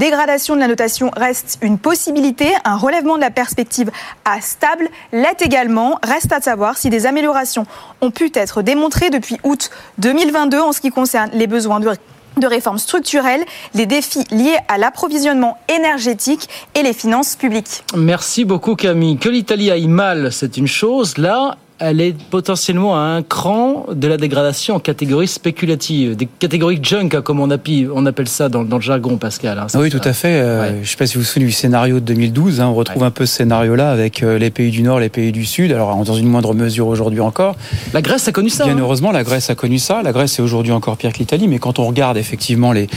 Dégradation 0.00 0.56
de 0.56 0.60
la 0.60 0.66
notation 0.66 1.10
reste 1.14 1.58
une 1.60 1.78
possibilité, 1.78 2.48
un 2.64 2.76
relèvement 2.76 3.16
de 3.16 3.20
la 3.20 3.30
perspective 3.30 3.90
à 4.24 4.40
stable 4.40 4.88
l'est 5.12 5.42
également. 5.42 5.98
Reste 6.02 6.32
à 6.32 6.40
savoir 6.40 6.78
si 6.78 6.88
des 6.88 7.06
améliorations 7.06 7.66
ont 8.00 8.10
pu 8.10 8.32
être 8.34 8.62
démontrées 8.62 9.10
depuis 9.10 9.36
août 9.44 9.70
2022 9.98 10.58
en 10.58 10.72
ce 10.72 10.80
qui 10.80 10.90
concerne 10.90 11.30
les 11.34 11.46
besoins 11.46 11.78
de 11.78 11.90
de 12.36 12.46
réformes 12.46 12.78
structurelles, 12.78 13.44
les 13.74 13.86
défis 13.86 14.24
liés 14.30 14.56
à 14.68 14.78
l'approvisionnement 14.78 15.58
énergétique 15.68 16.48
et 16.74 16.82
les 16.82 16.92
finances 16.92 17.34
publiques. 17.34 17.84
Merci 17.96 18.44
beaucoup 18.44 18.76
Camille. 18.76 19.18
Que 19.18 19.28
l'Italie 19.28 19.70
aille 19.70 19.88
mal, 19.88 20.32
c'est 20.32 20.56
une 20.56 20.68
chose. 20.68 21.18
Là, 21.18 21.58
elle 21.80 22.00
est 22.02 22.14
potentiellement 22.30 22.94
à 22.94 23.00
un 23.00 23.22
cran 23.22 23.86
de 23.92 24.06
la 24.06 24.18
dégradation 24.18 24.76
en 24.76 24.80
catégorie 24.80 25.26
spéculative, 25.26 26.14
des 26.14 26.28
catégories 26.38 26.78
junk, 26.82 27.08
hein, 27.14 27.22
comme 27.22 27.40
on, 27.40 27.50
appelle 27.50 28.28
ça 28.28 28.50
dans, 28.50 28.62
le 28.62 28.80
jargon, 28.80 29.16
Pascal. 29.16 29.58
hein, 29.58 29.66
c'est 29.68 29.78
Oui, 29.78 29.90
ça 29.90 29.98
tout 29.98 30.08
à 30.08 30.12
fait. 30.12 30.40
Euh, 30.40 30.74
Je 30.76 30.80
ne 30.80 30.84
sais 30.84 30.96
pas 30.96 31.06
si 31.06 31.14
vous 31.14 31.20
vous 31.20 31.26
souvenez 31.26 31.46
du 31.46 31.52
scénario 31.52 31.94
de 31.96 32.04
2012. 32.04 32.60
hein, 32.60 32.66
on 32.66 32.74
retrouve 32.74 33.02
un 33.02 33.10
peu 33.10 33.24
ce 33.24 33.36
scénario-là 33.36 33.90
avec 33.90 34.22
euh, 34.22 34.38
les 34.38 34.50
pays 34.50 34.70
du 34.70 34.82
Nord, 34.82 35.00
les 35.00 35.08
pays 35.08 35.32
du 35.32 35.46
Sud. 35.46 35.72
Alors, 35.72 35.96
dans 36.04 36.14
une 36.14 36.28
moindre 36.28 36.54
mesure 36.54 36.86
aujourd'hui 36.86 37.20
encore. 37.20 37.56
La 37.94 38.02
Grèce 38.02 38.28
a 38.28 38.32
connu 38.32 38.50
ça. 38.50 38.64
Bien 38.64 38.76
hein. 38.76 38.80
heureusement, 38.80 39.10
la 39.10 39.24
Grèce 39.24 39.48
a 39.48 39.54
connu 39.54 39.78
ça. 39.78 40.02
La 40.02 40.12
Grèce 40.12 40.38
est 40.38 40.42
aujourd'hui 40.42 40.72
encore 40.72 40.98
pire 40.98 41.14
que 41.14 41.18
l'Italie. 41.18 41.48
Mais 41.48 41.58
quand 41.58 41.78
on 41.78 41.86
regarde 41.86 42.18
effectivement 42.18 42.72
les, 42.72 42.88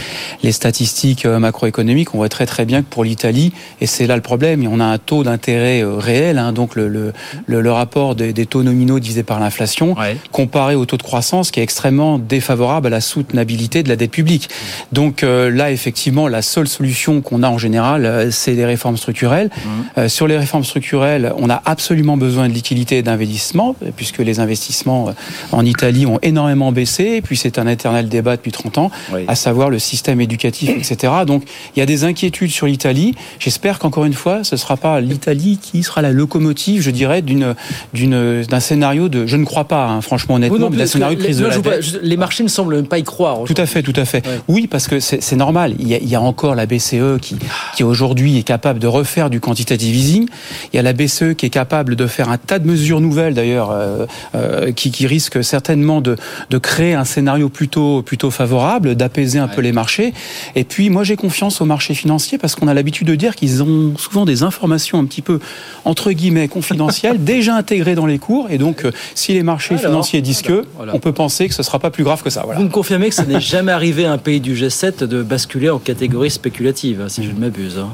les 0.43 0.51
statistiques 0.51 1.25
euh, 1.25 1.39
macroéconomiques, 1.39 2.13
on 2.13 2.17
voit 2.17 2.29
très 2.29 2.45
très 2.45 2.65
bien 2.65 2.81
que 2.81 2.87
pour 2.89 3.05
l'Italie, 3.05 3.53
et 3.79 3.85
c'est 3.85 4.07
là 4.07 4.17
le 4.17 4.21
problème, 4.21 4.67
on 4.69 4.81
a 4.81 4.85
un 4.85 4.97
taux 4.97 5.23
d'intérêt 5.23 5.83
réel, 5.83 6.41
donc 6.53 6.75
le, 6.75 6.89
le, 6.89 7.13
le, 7.45 7.61
le 7.61 7.71
rapport 7.71 8.15
des, 8.15 8.33
des 8.33 8.45
taux 8.45 8.63
nominaux 8.73 8.99
par 9.25 9.39
l'inflation, 9.39 9.95
comparé 10.31 10.75
au 10.75 10.85
taux 10.85 10.97
de 10.97 11.03
croissance 11.03 11.51
qui 11.51 11.59
est 11.59 11.63
extrêmement 11.63 12.17
défavorable 12.17 12.87
à 12.87 12.89
la 12.89 13.01
soutenabilité 13.01 13.83
de 13.83 13.89
la 13.89 13.95
dette 13.95 14.11
publique. 14.11 14.49
Donc 14.91 15.23
euh, 15.23 15.49
là, 15.49 15.71
effectivement, 15.71 16.27
la 16.27 16.41
seule 16.41 16.67
solution 16.67 17.21
qu'on 17.21 17.43
a 17.43 17.49
en 17.49 17.57
général, 17.57 18.05
euh, 18.05 18.31
c'est 18.31 18.53
les 18.53 18.65
réformes 18.65 18.97
structurelles. 18.97 19.49
Euh, 19.97 20.07
sur 20.09 20.27
les 20.27 20.37
réformes 20.37 20.63
structurelles, 20.63 21.33
on 21.37 21.49
a 21.49 21.61
absolument 21.65 22.17
besoin 22.17 22.47
de 22.47 22.53
liquidités 22.53 22.97
et 22.97 23.03
d'investissements, 23.03 23.75
euh, 23.83 23.91
puisque 23.95 24.19
les 24.19 24.39
investissements 24.39 25.13
en 25.51 25.65
Italie 25.65 26.05
ont 26.05 26.19
énormément 26.21 26.71
baissé, 26.71 27.03
et 27.17 27.21
puis 27.21 27.37
c'est 27.37 27.59
un 27.59 27.67
éternel 27.67 28.09
débat 28.09 28.35
depuis 28.35 28.51
30 28.51 28.77
ans, 28.77 28.91
à 29.27 29.35
savoir 29.35 29.69
le 29.69 29.79
système 29.79 30.21
éducatif, 30.21 30.69
etc. 30.69 31.13
Donc 31.25 31.43
il 31.75 31.79
y 31.79 31.81
a 31.81 31.85
des 31.85 32.03
inquiétudes 32.03 32.51
sur 32.51 32.67
l'Italie. 32.67 33.15
J'espère 33.39 33.79
qu'encore 33.79 34.05
une 34.05 34.13
fois, 34.13 34.43
ce 34.43 34.55
ne 34.55 34.59
sera 34.59 34.77
pas 34.77 35.01
l'Italie 35.01 35.59
qui 35.61 35.83
sera 35.83 36.01
la 36.01 36.11
locomotive, 36.11 36.81
je 36.81 36.91
dirais, 36.91 37.21
d'une, 37.21 37.55
d'une, 37.93 38.43
d'un 38.43 38.59
scénario 38.63 39.09
de... 39.09 39.27
Je 39.27 39.37
ne 39.37 39.45
crois 39.45 39.65
pas, 39.65 39.85
hein, 39.87 40.01
franchement, 40.01 40.35
honnêtement, 40.35 40.69
mais 40.71 40.77
d'un 40.77 40.85
scénario 40.87 41.15
de 41.17 41.23
crise 41.23 41.37
les, 41.41 41.49
de 41.61 41.69
la 41.69 41.81
je- 41.81 41.97
les 42.01 42.17
marchés 42.17 42.43
ne 42.43 42.49
semblent 42.49 42.75
même 42.75 42.87
pas 42.87 42.97
y 42.97 43.03
croire. 43.03 43.43
Tout 43.45 43.53
à 43.57 43.65
fait, 43.67 43.83
tout 43.83 43.93
à 43.95 44.05
fait. 44.05 44.25
Oui, 44.47 44.65
parce 44.67 44.87
que 44.87 44.99
c'est 44.99 45.35
normal. 45.35 45.75
Il 45.79 45.87
y, 45.87 45.93
a, 45.93 45.97
il 45.99 46.07
y 46.09 46.15
a 46.15 46.21
encore 46.21 46.55
la 46.55 46.65
BCE 46.65 47.19
qui, 47.21 47.35
qui 47.75 47.83
aujourd'hui 47.83 48.37
est 48.39 48.43
capable 48.43 48.79
de 48.79 48.87
refaire 48.87 49.29
du 49.29 49.39
quantitative 49.39 49.95
easing. 49.95 50.27
Il 50.73 50.77
y 50.77 50.79
a 50.79 50.81
la 50.81 50.93
BCE 50.93 51.35
qui 51.37 51.45
est 51.45 51.49
capable 51.51 51.95
de 51.95 52.07
faire 52.07 52.29
un 52.29 52.37
tas 52.37 52.57
de 52.59 52.67
mesures 52.67 53.01
nouvelles, 53.01 53.33
d'ailleurs, 53.35 53.69
euh, 53.71 54.05
euh, 54.35 54.71
qui, 54.71 54.89
qui 54.91 55.05
risquent 55.05 55.43
certainement 55.43 56.01
de, 56.01 56.15
de 56.49 56.57
créer 56.57 56.93
un 56.95 57.05
scénario 57.05 57.49
plutôt, 57.49 58.01
plutôt 58.01 58.31
favorable, 58.31 58.95
d'apaiser 58.95 59.39
un 59.39 59.47
peu 59.47 59.61
les 59.61 59.71
marchés. 59.73 60.13
Et 60.55 60.63
puis, 60.63 60.89
moi, 60.89 61.03
j'ai 61.03 61.15
confiance 61.15 61.61
aux 61.61 61.65
marchés 61.65 61.93
financiers 61.93 62.37
parce 62.37 62.55
qu'on 62.55 62.67
a 62.67 62.73
l'habitude 62.73 63.07
de 63.07 63.15
dire 63.15 63.35
qu'ils 63.35 63.61
ont 63.61 63.93
souvent 63.97 64.25
des 64.25 64.43
informations 64.43 64.99
un 64.99 65.05
petit 65.05 65.21
peu, 65.21 65.39
entre 65.85 66.11
guillemets, 66.11 66.47
confidentielles, 66.47 67.23
déjà 67.23 67.55
intégrées 67.55 67.95
dans 67.95 68.05
les 68.05 68.19
cours. 68.19 68.47
Et 68.53 68.57
donc, 68.57 68.85
euh, 68.85 68.91
si 69.15 69.33
les 69.33 69.43
marchés 69.43 69.73
Alors, 69.75 69.85
financiers 69.87 70.21
disent 70.21 70.41
que, 70.43 70.63
voilà. 70.77 70.93
on 70.95 70.99
peut 70.99 71.11
penser 71.11 71.47
que 71.47 71.53
ce 71.53 71.63
sera 71.63 71.79
pas 71.79 71.89
plus 71.89 72.03
grave 72.03 72.21
que 72.23 72.29
ça. 72.29 72.43
Voilà. 72.45 72.59
Vous 72.59 72.65
me 72.65 72.71
confirmez 72.71 73.09
que 73.09 73.15
ça 73.15 73.25
n'est 73.25 73.41
jamais 73.41 73.71
arrivé 73.71 74.05
à 74.05 74.11
un 74.11 74.17
pays 74.17 74.39
du 74.39 74.53
G7 74.55 75.03
de 75.05 75.23
basculer 75.23 75.69
en 75.69 75.79
catégorie 75.79 76.29
spéculative, 76.29 77.01
hein, 77.03 77.09
si 77.09 77.23
je 77.23 77.31
ne 77.31 77.39
m'abuse. 77.39 77.77
hein. 77.79 77.89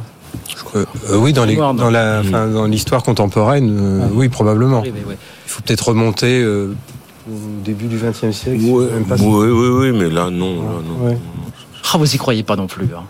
Euh, 0.75 0.85
euh, 1.09 1.15
oui, 1.17 1.33
dans 1.33 1.45
les- 1.45 1.55
Noir, 1.55 1.73
non. 1.73 1.83
dans 1.83 1.89
la, 1.89 2.21
enfin, 2.23 2.47
dans 2.47 2.65
l'histoire 2.65 3.01
contemporaine, 3.03 3.75
euh, 4.03 4.07
oui, 4.13 4.29
probablement. 4.29 4.81
Ouais. 4.81 4.91
Il 5.07 5.17
faut 5.47 5.61
peut-être 5.61 5.87
remonter 5.87 6.41
euh, 6.41 6.75
au 7.27 7.63
début 7.63 7.85
du 7.87 7.97
XXe 7.97 8.35
siècle. 8.35 8.59
Oui, 8.61 8.85
oui, 9.19 9.47
oui, 9.69 9.91
mais 9.97 10.09
là, 10.09 10.29
non. 10.29 10.55
Là, 10.61 10.69
non. 10.87 11.07
Ouais. 11.07 11.17
Ah, 11.91 11.97
vous 11.97 12.13
y 12.13 12.17
croyez 12.17 12.43
pas 12.43 12.55
non 12.55 12.67
plus. 12.67 12.85
hein. 12.95 13.03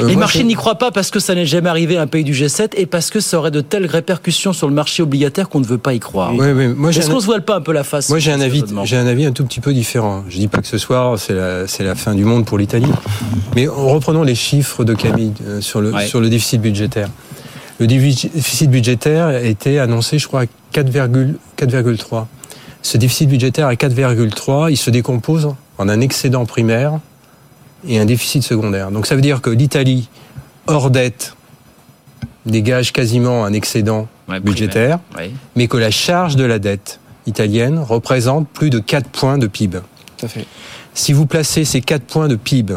Euh, 0.00 0.06
les 0.06 0.12
moi, 0.12 0.20
marchés 0.20 0.44
n'y 0.44 0.54
croient 0.54 0.76
pas 0.78 0.90
parce 0.90 1.10
que 1.10 1.18
ça 1.18 1.34
n'est 1.34 1.46
jamais 1.46 1.68
arrivé 1.68 1.96
à 1.96 2.02
un 2.02 2.06
pays 2.06 2.24
du 2.24 2.32
G7 2.32 2.70
et 2.76 2.86
parce 2.86 3.10
que 3.10 3.20
ça 3.20 3.38
aurait 3.38 3.50
de 3.50 3.60
telles 3.60 3.86
répercussions 3.86 4.52
sur 4.52 4.68
le 4.68 4.74
marché 4.74 5.02
obligataire 5.02 5.48
qu'on 5.48 5.60
ne 5.60 5.64
veut 5.66 5.78
pas 5.78 5.94
y 5.94 6.00
croire. 6.00 6.32
Moi, 6.32 6.46
Est-ce 6.90 7.08
un- 7.10 7.12
qu'on 7.14 7.20
se 7.20 7.26
voile 7.26 7.44
pas 7.44 7.56
un 7.56 7.60
peu 7.60 7.72
la 7.72 7.84
face 7.84 8.08
Moi, 8.08 8.18
j'ai 8.18 8.32
un 8.32 8.40
avis, 8.40 8.62
j'ai 8.84 8.96
un 8.96 9.06
avis 9.06 9.26
un 9.26 9.32
tout 9.32 9.44
petit 9.44 9.60
peu 9.60 9.72
différent. 9.74 10.24
Je 10.28 10.38
dis 10.38 10.48
pas 10.48 10.58
que 10.58 10.66
ce 10.66 10.78
soir 10.78 11.18
c'est 11.18 11.34
la, 11.34 11.66
c'est 11.66 11.82
la 11.84 11.94
fin 11.94 12.14
du 12.14 12.24
monde 12.24 12.44
pour 12.46 12.58
l'Italie, 12.58 12.90
mais 13.56 13.68
en 13.68 13.88
reprenons 13.88 14.22
les 14.22 14.34
chiffres 14.34 14.84
de 14.84 14.94
Camille 14.94 15.32
euh, 15.46 15.60
sur 15.60 15.80
le 15.80 15.92
Ouais. 15.92 16.06
sur 16.06 16.20
le 16.20 16.28
déficit 16.28 16.60
budgétaire. 16.60 17.08
Le 17.80 17.86
défi- 17.86 18.30
déficit 18.32 18.70
budgétaire 18.70 19.30
été 19.44 19.80
annoncé, 19.80 20.18
je 20.18 20.28
crois, 20.28 20.42
à 20.42 20.46
4,3. 20.72 21.34
4,3. 21.56 22.26
Ce 22.82 22.96
déficit 22.98 23.28
budgétaire 23.28 23.66
à 23.66 23.74
4,3, 23.74 24.70
il 24.70 24.76
se 24.76 24.90
décompose 24.90 25.48
en 25.78 25.88
un 25.88 26.00
excédent 26.00 26.44
primaire 26.46 27.00
et 27.86 27.98
un 27.98 28.04
déficit 28.04 28.42
secondaire. 28.42 28.90
Donc 28.90 29.06
ça 29.06 29.14
veut 29.14 29.20
dire 29.20 29.40
que 29.40 29.50
l'Italie, 29.50 30.08
hors 30.66 30.90
dette, 30.90 31.34
dégage 32.46 32.92
quasiment 32.92 33.44
un 33.44 33.52
excédent 33.52 34.08
budgétaire, 34.42 34.98
Ouais. 35.16 35.30
mais 35.56 35.66
que 35.68 35.76
la 35.76 35.90
charge 35.90 36.36
de 36.36 36.44
la 36.44 36.58
dette 36.58 37.00
italienne 37.26 37.78
représente 37.78 38.48
plus 38.48 38.70
de 38.70 38.78
4 38.78 39.08
points 39.08 39.38
de 39.38 39.46
PIB. 39.46 39.78
Tout 40.16 40.26
à 40.26 40.28
fait. 40.28 40.46
Si 40.94 41.12
vous 41.12 41.26
placez 41.26 41.64
ces 41.64 41.80
4 41.80 42.02
points 42.04 42.28
de 42.28 42.36
PIB, 42.36 42.74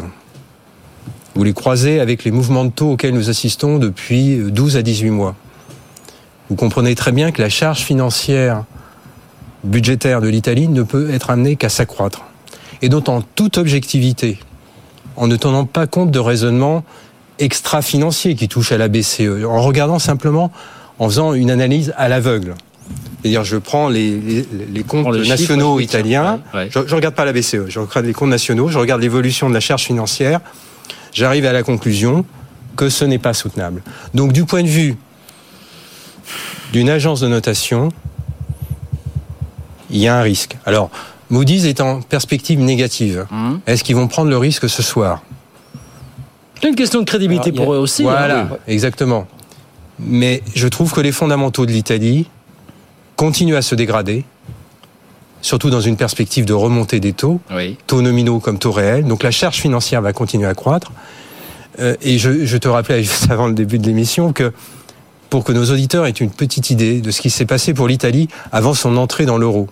vous 1.34 1.44
les 1.44 1.52
croisez 1.52 2.00
avec 2.00 2.24
les 2.24 2.30
mouvements 2.30 2.64
de 2.64 2.70
taux 2.70 2.92
auxquels 2.92 3.14
nous 3.14 3.30
assistons 3.30 3.78
depuis 3.78 4.38
12 4.38 4.76
à 4.76 4.82
18 4.82 5.10
mois, 5.10 5.36
vous 6.50 6.56
comprenez 6.56 6.94
très 6.94 7.12
bien 7.12 7.30
que 7.30 7.40
la 7.42 7.48
charge 7.50 7.80
financière 7.80 8.64
budgétaire 9.64 10.20
de 10.20 10.28
l'Italie 10.28 10.68
ne 10.68 10.82
peut 10.82 11.10
être 11.10 11.30
amenée 11.30 11.56
qu'à 11.56 11.68
s'accroître. 11.68 12.22
Et 12.80 12.88
donc 12.88 13.08
en 13.08 13.20
toute 13.22 13.58
objectivité, 13.58 14.38
en 15.18 15.26
ne 15.26 15.36
tenant 15.36 15.64
pas 15.64 15.86
compte 15.86 16.10
de 16.10 16.18
raisonnements 16.18 16.84
extra-financiers 17.40 18.34
qui 18.36 18.48
touchent 18.48 18.72
à 18.72 18.78
la 18.78 18.88
BCE, 18.88 19.44
en 19.44 19.60
regardant 19.60 19.98
simplement, 19.98 20.50
en 20.98 21.08
faisant 21.08 21.34
une 21.34 21.50
analyse 21.50 21.92
à 21.96 22.08
l'aveugle. 22.08 22.54
C'est-à-dire, 23.20 23.44
je 23.44 23.56
prends 23.56 23.88
les, 23.88 24.18
les, 24.20 24.48
les 24.72 24.82
comptes 24.84 25.14
les 25.14 25.28
nationaux 25.28 25.80
italiens, 25.80 26.40
Ouais, 26.54 26.60
ouais. 26.60 26.68
je 26.72 26.78
ne 26.78 26.94
regarde 26.94 27.14
pas 27.14 27.24
la 27.24 27.32
BCE, 27.32 27.68
je 27.68 27.78
regarde 27.80 28.06
les 28.06 28.12
comptes 28.12 28.30
nationaux, 28.30 28.68
je 28.68 28.78
regarde 28.78 29.00
l'évolution 29.00 29.48
de 29.48 29.54
la 29.54 29.60
charge 29.60 29.82
financière, 29.84 30.40
j'arrive 31.12 31.44
à 31.46 31.52
la 31.52 31.62
conclusion 31.64 32.24
que 32.76 32.88
ce 32.88 33.04
n'est 33.04 33.18
pas 33.18 33.34
soutenable. 33.34 33.82
Donc 34.14 34.32
du 34.32 34.44
point 34.44 34.62
de 34.62 34.68
vue 34.68 34.96
d'une 36.72 36.88
agence 36.88 37.20
de 37.20 37.28
notation, 37.28 37.88
il 39.90 39.98
y 39.98 40.06
a 40.06 40.16
un 40.16 40.22
risque. 40.22 40.56
Alors, 40.64 40.90
Moody's 41.30 41.66
est 41.66 41.80
en 41.80 42.00
perspective 42.00 42.60
négative. 42.60 43.26
Hum. 43.30 43.60
Est-ce 43.66 43.84
qu'ils 43.84 43.96
vont 43.96 44.08
prendre 44.08 44.30
le 44.30 44.38
risque 44.38 44.68
ce 44.68 44.82
soir? 44.82 45.22
C'est 46.60 46.68
une 46.68 46.74
question 46.74 47.00
de 47.00 47.04
crédibilité 47.04 47.52
pour 47.52 47.72
eux 47.72 47.78
aussi. 47.78 48.02
Voilà, 48.02 48.40
hein. 48.40 48.48
exactement. 48.66 49.26
Mais 50.00 50.42
je 50.54 50.66
trouve 50.68 50.92
que 50.92 51.00
les 51.00 51.12
fondamentaux 51.12 51.66
de 51.66 51.72
l'Italie 51.72 52.28
continuent 53.16 53.56
à 53.56 53.62
se 53.62 53.74
dégrader, 53.74 54.24
surtout 55.40 55.70
dans 55.70 55.80
une 55.80 55.96
perspective 55.96 56.44
de 56.44 56.52
remontée 56.52 57.00
des 57.00 57.12
taux, 57.12 57.40
taux 57.86 58.02
nominaux 58.02 58.40
comme 58.40 58.58
taux 58.58 58.72
réels. 58.72 59.04
Donc 59.04 59.22
la 59.22 59.30
charge 59.30 59.56
financière 59.56 60.02
va 60.02 60.12
continuer 60.12 60.46
à 60.46 60.54
croître. 60.54 60.92
Euh, 61.80 61.94
et 62.02 62.18
je, 62.18 62.44
je 62.44 62.56
te 62.56 62.68
rappelais 62.68 63.02
juste 63.04 63.30
avant 63.30 63.46
le 63.46 63.54
début 63.54 63.78
de 63.78 63.86
l'émission 63.86 64.32
que 64.32 64.52
pour 65.30 65.44
que 65.44 65.52
nos 65.52 65.70
auditeurs 65.70 66.06
aient 66.06 66.10
une 66.10 66.30
petite 66.30 66.70
idée 66.70 67.00
de 67.00 67.10
ce 67.10 67.20
qui 67.20 67.30
s'est 67.30 67.44
passé 67.44 67.74
pour 67.74 67.86
l'Italie 67.86 68.28
avant 68.50 68.74
son 68.74 68.96
entrée 68.96 69.26
dans 69.26 69.38
l'euro. 69.38 69.68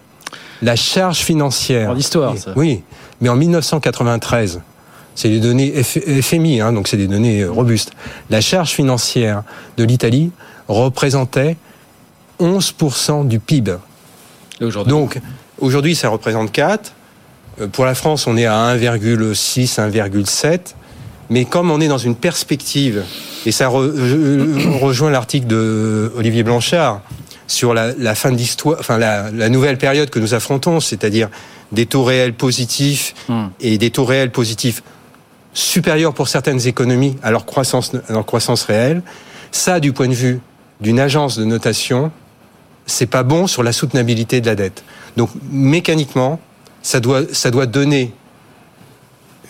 La 0.62 0.76
charge 0.76 1.18
financière. 1.18 1.92
l'histoire, 1.94 2.36
ça. 2.38 2.52
Oui, 2.56 2.82
mais 3.20 3.28
en 3.28 3.36
1993, 3.36 4.60
c'est 5.14 5.28
des 5.28 5.40
données 5.40 5.82
FMI, 5.82 6.60
hein, 6.60 6.72
donc 6.72 6.88
c'est 6.88 6.96
des 6.96 7.06
données 7.08 7.42
euh, 7.42 7.50
robustes. 7.50 7.92
La 8.30 8.40
charge 8.40 8.70
financière 8.70 9.42
de 9.76 9.84
l'Italie 9.84 10.30
représentait 10.68 11.56
11% 12.40 13.26
du 13.28 13.38
PIB. 13.40 13.76
Donc 14.90 15.20
aujourd'hui, 15.58 15.94
ça 15.94 16.08
représente 16.08 16.52
4. 16.52 16.92
Euh, 17.60 17.66
Pour 17.68 17.84
la 17.84 17.94
France, 17.94 18.26
on 18.26 18.36
est 18.36 18.46
à 18.46 18.74
1,6, 18.76 19.78
1,7. 19.80 20.60
Mais 21.28 21.44
comme 21.44 21.70
on 21.72 21.80
est 21.80 21.88
dans 21.88 21.98
une 21.98 22.14
perspective, 22.14 23.02
et 23.46 23.52
ça 23.52 23.68
re- 23.68 24.78
rejoint 24.78 25.10
l'article 25.10 25.46
de 25.48 26.12
Olivier 26.16 26.42
Blanchard 26.44 27.00
sur 27.46 27.74
la, 27.74 27.92
la 27.94 28.14
fin 28.14 28.32
de 28.32 28.36
l'histoire, 28.36 28.76
enfin 28.80 28.98
la, 28.98 29.30
la 29.30 29.48
nouvelle 29.48 29.78
période 29.78 30.10
que 30.10 30.18
nous 30.18 30.34
affrontons, 30.34 30.80
c'est-à-dire 30.80 31.28
des 31.72 31.86
taux 31.86 32.04
réels 32.04 32.34
positifs 32.34 33.14
et 33.60 33.78
des 33.78 33.90
taux 33.90 34.04
réels 34.04 34.30
positifs 34.32 34.82
supérieurs 35.52 36.14
pour 36.14 36.28
certaines 36.28 36.66
économies 36.66 37.16
à 37.22 37.30
leur 37.30 37.46
croissance, 37.46 37.92
à 38.08 38.12
leur 38.12 38.26
croissance 38.26 38.62
réelle. 38.64 39.02
Ça, 39.52 39.80
du 39.80 39.92
point 39.92 40.08
de 40.08 40.14
vue 40.14 40.40
d'une 40.80 41.00
agence 41.00 41.38
de 41.38 41.44
notation, 41.44 42.10
c'est 42.86 43.06
pas 43.06 43.22
bon 43.22 43.46
sur 43.46 43.62
la 43.62 43.72
soutenabilité 43.72 44.40
de 44.40 44.46
la 44.46 44.54
dette. 44.54 44.84
Donc 45.16 45.30
mécaniquement, 45.50 46.40
ça 46.82 47.00
doit, 47.00 47.22
ça 47.32 47.50
doit 47.50 47.66
donner 47.66 48.12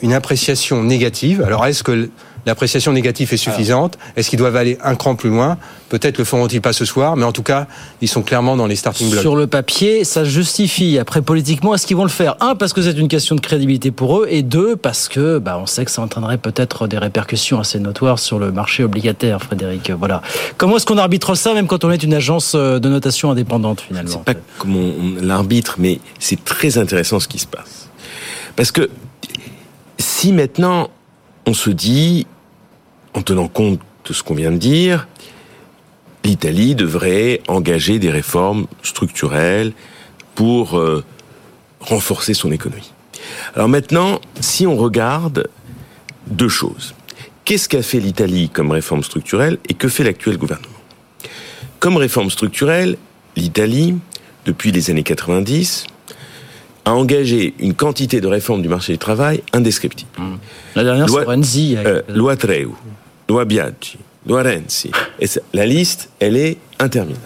une 0.02 0.12
appréciation 0.12 0.82
négative. 0.82 1.42
Alors 1.42 1.66
est-ce 1.66 1.82
que 1.82 2.11
l'appréciation 2.46 2.92
négative 2.92 3.32
est 3.35 3.37
suffisante 3.37 3.98
Est-ce 4.16 4.30
qu'ils 4.30 4.38
doivent 4.38 4.56
aller 4.56 4.78
un 4.82 4.94
cran 4.94 5.16
plus 5.16 5.30
loin? 5.30 5.59
Peut-être 5.88 6.18
le 6.18 6.24
feront-ils 6.24 6.61
pas 6.61 6.72
ce 6.72 6.85
soir, 6.85 7.16
mais 7.16 7.24
en 7.24 7.32
tout 7.32 7.42
cas, 7.42 7.66
ils 8.00 8.09
sont 8.09 8.22
clairement 8.22 8.56
dans 8.56 8.66
les 8.66 8.76
starting 8.76 9.11
blocks. 9.11 9.20
Sur 9.20 9.37
le 9.37 9.46
papier, 9.46 10.04
ça 10.04 10.24
justifie. 10.24 10.98
Après, 10.98 11.22
politiquement, 11.22 11.74
est-ce 11.74 11.87
qu'ils 11.87 11.96
vont 11.96 12.04
le 12.04 12.09
faire? 12.09 12.37
Un, 12.40 12.54
parce 12.54 12.72
que 12.72 12.82
c'est 12.82 12.96
une 12.98 13.09
question 13.09 13.35
de 13.35 13.40
crédibilité 13.40 13.90
pour 13.90 14.20
eux, 14.20 14.26
et 14.30 14.42
deux, 14.42 14.76
parce 14.76 15.09
que 15.09 15.38
bah, 15.38 15.59
on 15.61 15.66
sait 15.66 15.85
que 15.85 15.90
ça 15.90 16.02
entraînerait 16.02 16.38
peut-être 16.38 16.87
des 16.87 16.98
répercussions 16.98 17.61
assez 17.61 17.78
notoires 17.78 18.18
sur 18.18 18.38
le 18.38 18.52
marché 18.52 18.85
obligataire, 18.85 19.42
Frédéric. 19.42 19.90
Voilà. 19.90 20.22
Comment 20.56 20.76
est-ce 20.76 20.87
qu'on 20.87 20.98
arbitre 20.98 21.35
ça, 21.35 21.54
même 21.54 21.66
quand 21.66 21.85
on 21.85 21.90
est 21.90 22.02
une 22.02 22.14
agence 22.14 22.52
euh, 22.54 22.78
de 22.78 22.88
notation 22.88 23.30
indépendante, 23.30 23.80
finalement? 23.80 24.18
Pas 24.18 24.35
comme 24.59 24.76
on, 24.76 24.94
on 25.00 25.22
l'arbitre, 25.22 25.76
mais 25.78 26.00
c'est 26.18 26.44
très 26.44 26.78
intéressant 26.78 27.20
ce 27.20 27.28
qui 27.28 27.38
se 27.38 27.46
passe. 27.46 27.88
Parce 28.54 28.70
que 28.70 28.88
si 29.98 30.32
maintenant 30.32 30.88
on 31.46 31.54
se 31.54 31.70
dit, 31.70 32.26
en 33.16 33.22
tenant 33.22 33.48
compte 33.48 33.81
de 34.07 34.12
ce 34.12 34.22
qu'on 34.22 34.35
vient 34.35 34.52
de 34.52 34.59
dire, 34.59 35.09
l'Italie 36.24 36.74
devrait 36.74 37.40
engager 37.48 37.98
des 37.98 38.11
réformes 38.11 38.66
structurelles 38.83 39.72
pour 40.35 40.79
euh, 40.79 41.02
renforcer 41.81 42.35
son 42.35 42.52
économie. 42.52 42.92
Alors 43.55 43.68
maintenant, 43.68 44.20
si 44.40 44.66
on 44.66 44.76
regarde 44.76 45.48
deux 46.29 46.48
choses. 46.48 46.94
Qu'est-ce 47.44 47.68
qu'a 47.68 47.83
fait 47.83 48.00
l'Italie 48.00 48.48
comme 48.50 48.70
réforme 48.72 49.02
structurelle 49.05 49.59
et 49.68 49.74
que 49.74 49.88
fait 49.88 50.02
l'actuel 50.05 50.37
gouvernement? 50.37 50.66
Comme 51.79 51.96
réforme 51.96 52.29
structurelle, 52.31 52.96
l'Italie, 53.37 53.94
depuis 54.44 54.72
les 54.72 54.90
années 54.90 55.05
90, 55.05 55.87
a 56.85 56.92
engagé 56.92 57.55
une 57.61 57.74
quantité 57.74 58.20
de 58.20 58.26
réformes 58.26 58.62
du 58.62 58.68
marché 58.68 58.92
du 58.92 58.98
travail 58.98 59.42
indescriptible. 59.52 60.11
La 60.74 60.83
dernière, 60.85 61.09
c'est 61.09 61.22
Renzi. 61.24 61.76
avec- 61.76 61.87
euh, 61.87 62.02
loi 62.09 62.37
Treu, 62.37 62.70
loi 63.28 63.44
Biaggi, 63.44 63.98
loi 64.26 64.42
Renzi. 64.42 64.90
La 65.52 65.66
liste, 65.66 66.10
elle 66.20 66.36
est 66.36 66.58
interminable. 66.78 67.20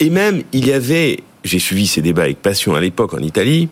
Et 0.00 0.10
même, 0.10 0.42
il 0.52 0.66
y 0.66 0.72
avait, 0.72 1.20
j'ai 1.44 1.58
suivi 1.58 1.86
ces 1.86 2.02
débats 2.02 2.22
avec 2.22 2.42
passion 2.42 2.74
à 2.74 2.80
l'époque 2.80 3.14
en 3.14 3.18
Italie, 3.18 3.68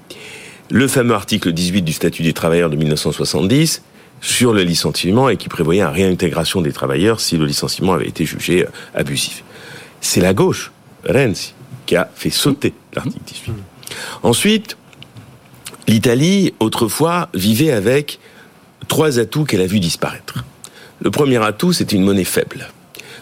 le 0.71 0.87
fameux 0.87 1.15
article 1.15 1.53
18 1.53 1.83
du 1.83 1.93
statut 1.93 2.23
des 2.23 2.33
travailleurs 2.33 2.71
de 2.71 2.77
1970 2.77 3.83
sur 4.21 4.53
le 4.53 4.63
licenciement 4.63 5.29
et 5.29 5.37
qui 5.37 5.49
prévoyait 5.49 5.83
la 5.83 5.91
réintégration 5.91 6.61
des 6.61 6.73
travailleurs 6.73 7.21
si 7.21 7.37
le 7.37 7.47
licenciement 7.47 7.95
avait 7.95 8.09
été 8.09 8.25
jugé 8.25 8.65
euh, 8.65 8.71
abusif. 8.95 9.43
C'est 10.01 10.21
la 10.21 10.35
gauche, 10.35 10.73
Renzi, 11.09 11.55
qui 11.87 11.97
a 11.97 12.11
fait 12.15 12.31
sauter 12.31 12.75
l'article 12.95 13.25
18. 13.27 13.53
Ensuite, 14.23 14.77
l'Italie, 15.89 16.55
autrefois, 16.61 17.29
vivait 17.35 17.73
avec 17.73 18.19
trois 18.89 19.19
atouts 19.19 19.45
qu'elle 19.45 19.63
a 19.63 19.67
vu 19.67 19.81
disparaître. 19.81 20.45
Le 21.01 21.11
premier 21.11 21.43
atout, 21.43 21.73
c'était 21.73 21.97
une 21.97 22.05
monnaie 22.05 22.25
faible. 22.25 22.69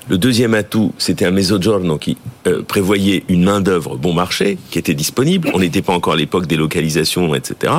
Le 0.09 0.17
deuxième 0.17 0.55
atout, 0.55 0.95
c'était 0.97 1.27
un 1.27 1.31
mezzogiorno 1.31 1.99
qui 1.99 2.17
euh, 2.47 2.62
prévoyait 2.62 3.25
une 3.29 3.45
main-d'œuvre 3.45 3.97
bon 3.97 4.14
marché, 4.14 4.57
qui 4.71 4.79
était 4.79 4.95
disponible. 4.95 5.51
On 5.53 5.59
n'était 5.59 5.83
pas 5.83 5.93
encore 5.93 6.14
à 6.14 6.17
l'époque 6.17 6.47
des 6.47 6.57
localisations, 6.57 7.35
etc. 7.35 7.75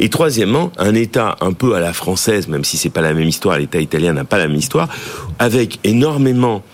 Et 0.00 0.08
troisièmement, 0.08 0.72
un 0.78 0.96
État 0.96 1.36
un 1.40 1.52
peu 1.52 1.74
à 1.74 1.80
la 1.80 1.92
française, 1.92 2.48
même 2.48 2.64
si 2.64 2.76
c'est 2.76 2.90
pas 2.90 3.02
la 3.02 3.14
même 3.14 3.28
histoire, 3.28 3.56
l'État 3.56 3.80
italien 3.80 4.12
n'a 4.12 4.24
pas 4.24 4.38
la 4.38 4.48
même 4.48 4.56
histoire, 4.56 4.88
avec 5.38 5.78
énormément 5.84 6.64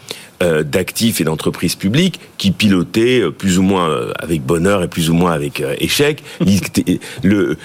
euh, 0.43 0.63
d'actifs 0.63 1.21
et 1.21 1.25
d'entreprises 1.25 1.75
publiques 1.75 2.19
qui 2.39 2.51
pilotaient 2.51 3.21
euh, 3.21 3.31
plus 3.31 3.59
ou 3.59 3.63
moins 3.63 3.95
avec 4.19 4.43
bonheur 4.43 4.83
et 4.83 4.89
plus 4.89 5.11
ou 5.11 5.15
moins 5.15 5.33
avec 5.33 5.63
échec 5.79 6.23
le, 7.23 7.59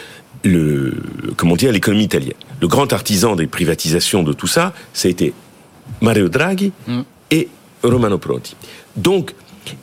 le 0.43 0.97
comment 1.37 1.55
l'économie 1.55 2.03
italienne. 2.03 2.33
Le 2.61 2.67
grand 2.67 2.93
artisan 2.93 3.35
des 3.35 3.47
privatisations 3.47 4.23
de 4.23 4.33
tout 4.33 4.47
ça, 4.47 4.73
ça 4.93 5.07
a 5.07 5.11
été 5.11 5.33
Mario 5.99 6.29
Draghi 6.29 6.71
et 7.31 7.49
Romano 7.83 8.17
Prodi. 8.17 8.55
Donc 8.95 9.33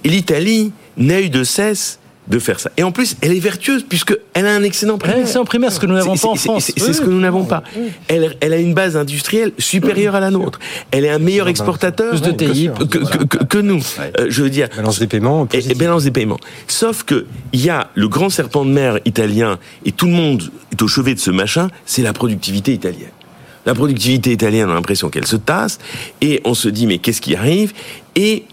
l'Italie 0.05 0.73
n'a 0.97 1.21
eu 1.21 1.29
de 1.29 1.45
cesse 1.45 1.98
de 2.29 2.39
faire 2.39 2.61
ça. 2.61 2.71
Et 2.77 2.83
en 2.83 2.93
plus, 2.93 3.17
elle 3.23 3.33
est 3.33 3.41
vertueuse 3.41 3.85
puisque 3.89 4.17
elle 4.35 4.47
a 4.47 4.55
un 4.55 4.63
excellent 4.63 4.99
primaire. 4.99 5.19
Un 5.19 5.23
excellent 5.23 5.45
primaire, 5.45 5.73
ce 5.73 5.81
que 5.81 5.87
nous 5.87 5.95
n'avons 5.95 6.17
pas 6.17 6.29
en 6.29 6.35
c'est- 6.35 6.45
France. 6.49 6.73
C'est 6.77 6.93
ce 6.93 7.01
que 7.01 7.07
nous 7.09 7.21
n'avons 7.21 7.45
pas. 7.45 7.63
Elle, 8.09 8.37
elle 8.41 8.53
a 8.53 8.59
une 8.59 8.75
base 8.75 8.97
industrielle 8.97 9.53
supérieure 9.59 10.15
à 10.15 10.21
la 10.21 10.31
nôtre. 10.31 10.59
Elle 10.91 11.05
est 11.05 11.11
un 11.11 11.19
meilleur 11.19 11.49
exportateur 11.49 12.11
Plus 12.11 12.23
de 12.23 12.31
TI, 12.33 12.71
que, 12.79 12.85
que- 12.85 13.25
que- 13.25 13.45
que 13.45 13.59
nous. 13.59 13.81
Euh, 14.19 14.27
je 14.29 14.43
veux 14.43 14.51
dire. 14.51 14.69
Balance 14.77 14.99
des 14.99 15.07
paiements. 15.07 15.49
Et, 15.53 15.71
et 15.71 15.75
balance 15.75 16.05
des 16.05 16.11
paiements. 16.11 16.39
Sauf 16.67 17.03
que 17.05 17.27
il 17.53 17.65
y 17.65 17.71
a 17.71 17.91
le 17.95 18.09
grand 18.09 18.29
serpent 18.31 18.65
de 18.65 18.71
mer 18.71 18.99
italien 19.05 19.59
et 19.87 19.93
tout 19.93 20.07
le 20.07 20.13
monde 20.13 20.43
est 20.73 20.83
au 20.83 20.89
chevet 20.89 21.15
de 21.15 21.21
ce 21.21 21.31
machin, 21.31 21.69
c'est 21.87 22.03
la 22.03 22.13
productivité 22.13 22.73
italienne. 22.73 23.11
La 23.67 23.75
productivité 23.75 24.33
italienne, 24.33 24.69
on 24.69 24.73
a 24.73 24.75
l'impression 24.75 25.09
qu'elle 25.11 25.27
se 25.27 25.37
tasse 25.37 25.79
et 26.21 26.41
on 26.45 26.55
se 26.55 26.69
dit 26.69 26.87
mais 26.87 26.99
qu'est-ce 26.99 27.21
qui 27.21 27.35
arrive? 27.35 27.73
Et 28.17 28.45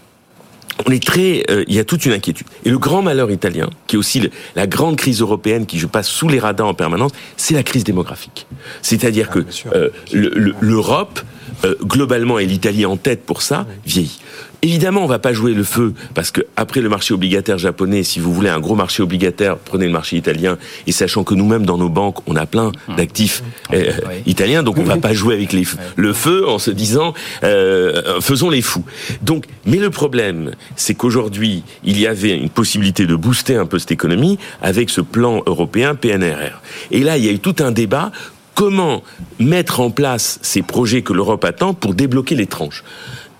on 0.88 0.92
est 0.92 1.04
très, 1.04 1.44
euh, 1.50 1.64
il 1.68 1.74
y 1.76 1.80
a 1.80 1.84
toute 1.86 2.06
une 2.06 2.12
inquiétude. 2.12 2.48
Et 2.66 2.70
le 2.70 2.78
grand 2.78 3.02
malheur 3.02 3.32
italien, 3.32 3.70
qui 3.88 3.96
est 3.96 4.00
aussi 4.00 4.20
le- 4.20 4.30
la 4.56 4.68
grande 4.68 4.98
crise 4.98 5.22
européenne 5.22 5.66
qui 5.66 5.80
je 5.80 5.88
passe 5.88 6.08
sous 6.08 6.28
les 6.28 6.40
radars 6.40 6.68
en 6.68 6.74
permanence, 6.74 7.12
c'est 7.38 7.54
la 7.54 7.64
crise 7.64 7.84
démographique. 7.84 8.46
C'est-à-dire 8.82 9.30
que 9.30 9.40
euh, 9.74 9.90
le- 10.12 10.30
le- 10.36 10.56
l'Europe, 10.60 11.22
euh, 11.64 11.76
globalement, 11.82 12.40
et 12.40 12.46
l'Italie 12.46 12.86
en 12.86 12.98
tête 12.98 13.26
pour 13.26 13.42
ça, 13.42 13.66
vieillit. 13.86 14.20
Évidemment, 14.66 15.04
on 15.04 15.08
va 15.08 15.20
pas 15.20 15.32
jouer 15.32 15.54
le 15.54 15.64
feu 15.64 15.94
parce 16.16 16.32
que 16.32 16.42
après 16.56 16.82
le 16.82 16.90
marché 16.90 17.14
obligataire 17.14 17.60
japonais, 17.60 18.02
si 18.02 18.20
vous 18.20 18.34
voulez 18.34 18.50
un 18.50 18.60
gros 18.60 18.74
marché 18.74 19.04
obligataire, 19.04 19.58
prenez 19.58 19.86
le 19.86 19.92
marché 19.92 20.18
italien 20.18 20.58
et 20.88 20.92
sachant 20.92 21.24
que 21.24 21.36
nous-mêmes 21.36 21.68
dans 21.68 21.78
nos 21.78 21.88
banques, 21.88 22.18
on 22.26 22.36
a 22.36 22.48
plein 22.48 22.72
d'actifs 22.98 23.44
euh, 23.74 23.92
italiens, 24.26 24.64
donc 24.64 24.80
on 24.80 24.84
va 24.84 24.98
pas 24.98 25.14
jouer 25.14 25.36
avec 25.36 25.54
les 25.54 25.66
le 25.98 26.14
feu 26.14 26.50
en 26.50 26.58
se 26.58 26.72
disant 26.72 27.14
euh, 27.44 28.20
faisons 28.22 28.50
les 28.50 28.64
fous. 28.64 28.84
Donc, 29.22 29.46
mais 29.68 29.78
le 29.78 29.92
problème, 29.92 30.56
c'est 30.76 30.96
qu'aujourd'hui, 30.96 31.62
il 31.84 32.00
y 32.00 32.08
avait 32.08 32.36
une 32.36 32.50
possibilité 32.50 33.06
de 33.06 33.16
booster 33.16 33.58
un 33.58 33.68
peu 33.68 33.78
cette 33.78 33.92
économie 33.92 34.40
avec 34.64 34.90
ce 34.90 35.02
plan 35.02 35.44
européen 35.46 35.94
PNRR. 35.94 36.60
Et 36.90 37.02
là, 37.02 37.20
il 37.20 37.26
y 37.26 37.30
a 37.30 37.32
eu 37.32 37.40
tout 37.40 37.58
un 37.60 37.70
débat 37.70 38.12
comment 38.56 39.04
mettre 39.38 39.82
en 39.82 39.92
place 39.92 40.40
ces 40.42 40.64
projets 40.64 41.04
que 41.04 41.14
l'Europe 41.14 41.46
attend 41.46 41.76
pour 41.76 41.94
débloquer 41.94 42.34
les 42.34 42.48
tranches? 42.48 42.84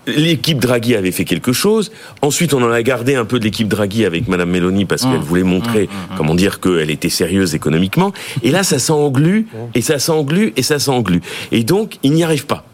L'équipe 0.06 0.58
Draghi 0.58 0.94
avait 0.94 1.10
fait 1.10 1.24
quelque 1.24 1.52
chose. 1.52 1.90
Ensuite, 2.22 2.54
on 2.54 2.62
en 2.62 2.70
a 2.70 2.82
gardé 2.82 3.14
un 3.14 3.24
peu 3.24 3.38
de 3.38 3.44
l'équipe 3.44 3.68
Draghi 3.68 4.04
avec 4.04 4.28
Madame 4.28 4.50
Meloni 4.50 4.84
parce 4.84 5.04
Mmh. 5.04 5.12
qu'elle 5.12 5.20
voulait 5.20 5.42
montrer, 5.42 5.88
comment 6.16 6.34
dire, 6.34 6.60
qu'elle 6.60 6.90
était 6.90 7.08
sérieuse 7.08 7.54
économiquement. 7.54 8.12
Et 8.42 8.50
là, 8.50 8.62
ça 8.62 8.78
s'englue, 8.78 9.46
et 9.74 9.82
ça 9.82 9.98
s'englue, 9.98 10.52
et 10.56 10.62
ça 10.62 10.78
s'englue. 10.78 11.20
Et 11.52 11.64
donc, 11.64 11.98
ils 12.02 12.12
n'y 12.12 12.24
arrivent 12.24 12.46
pas. 12.46 12.64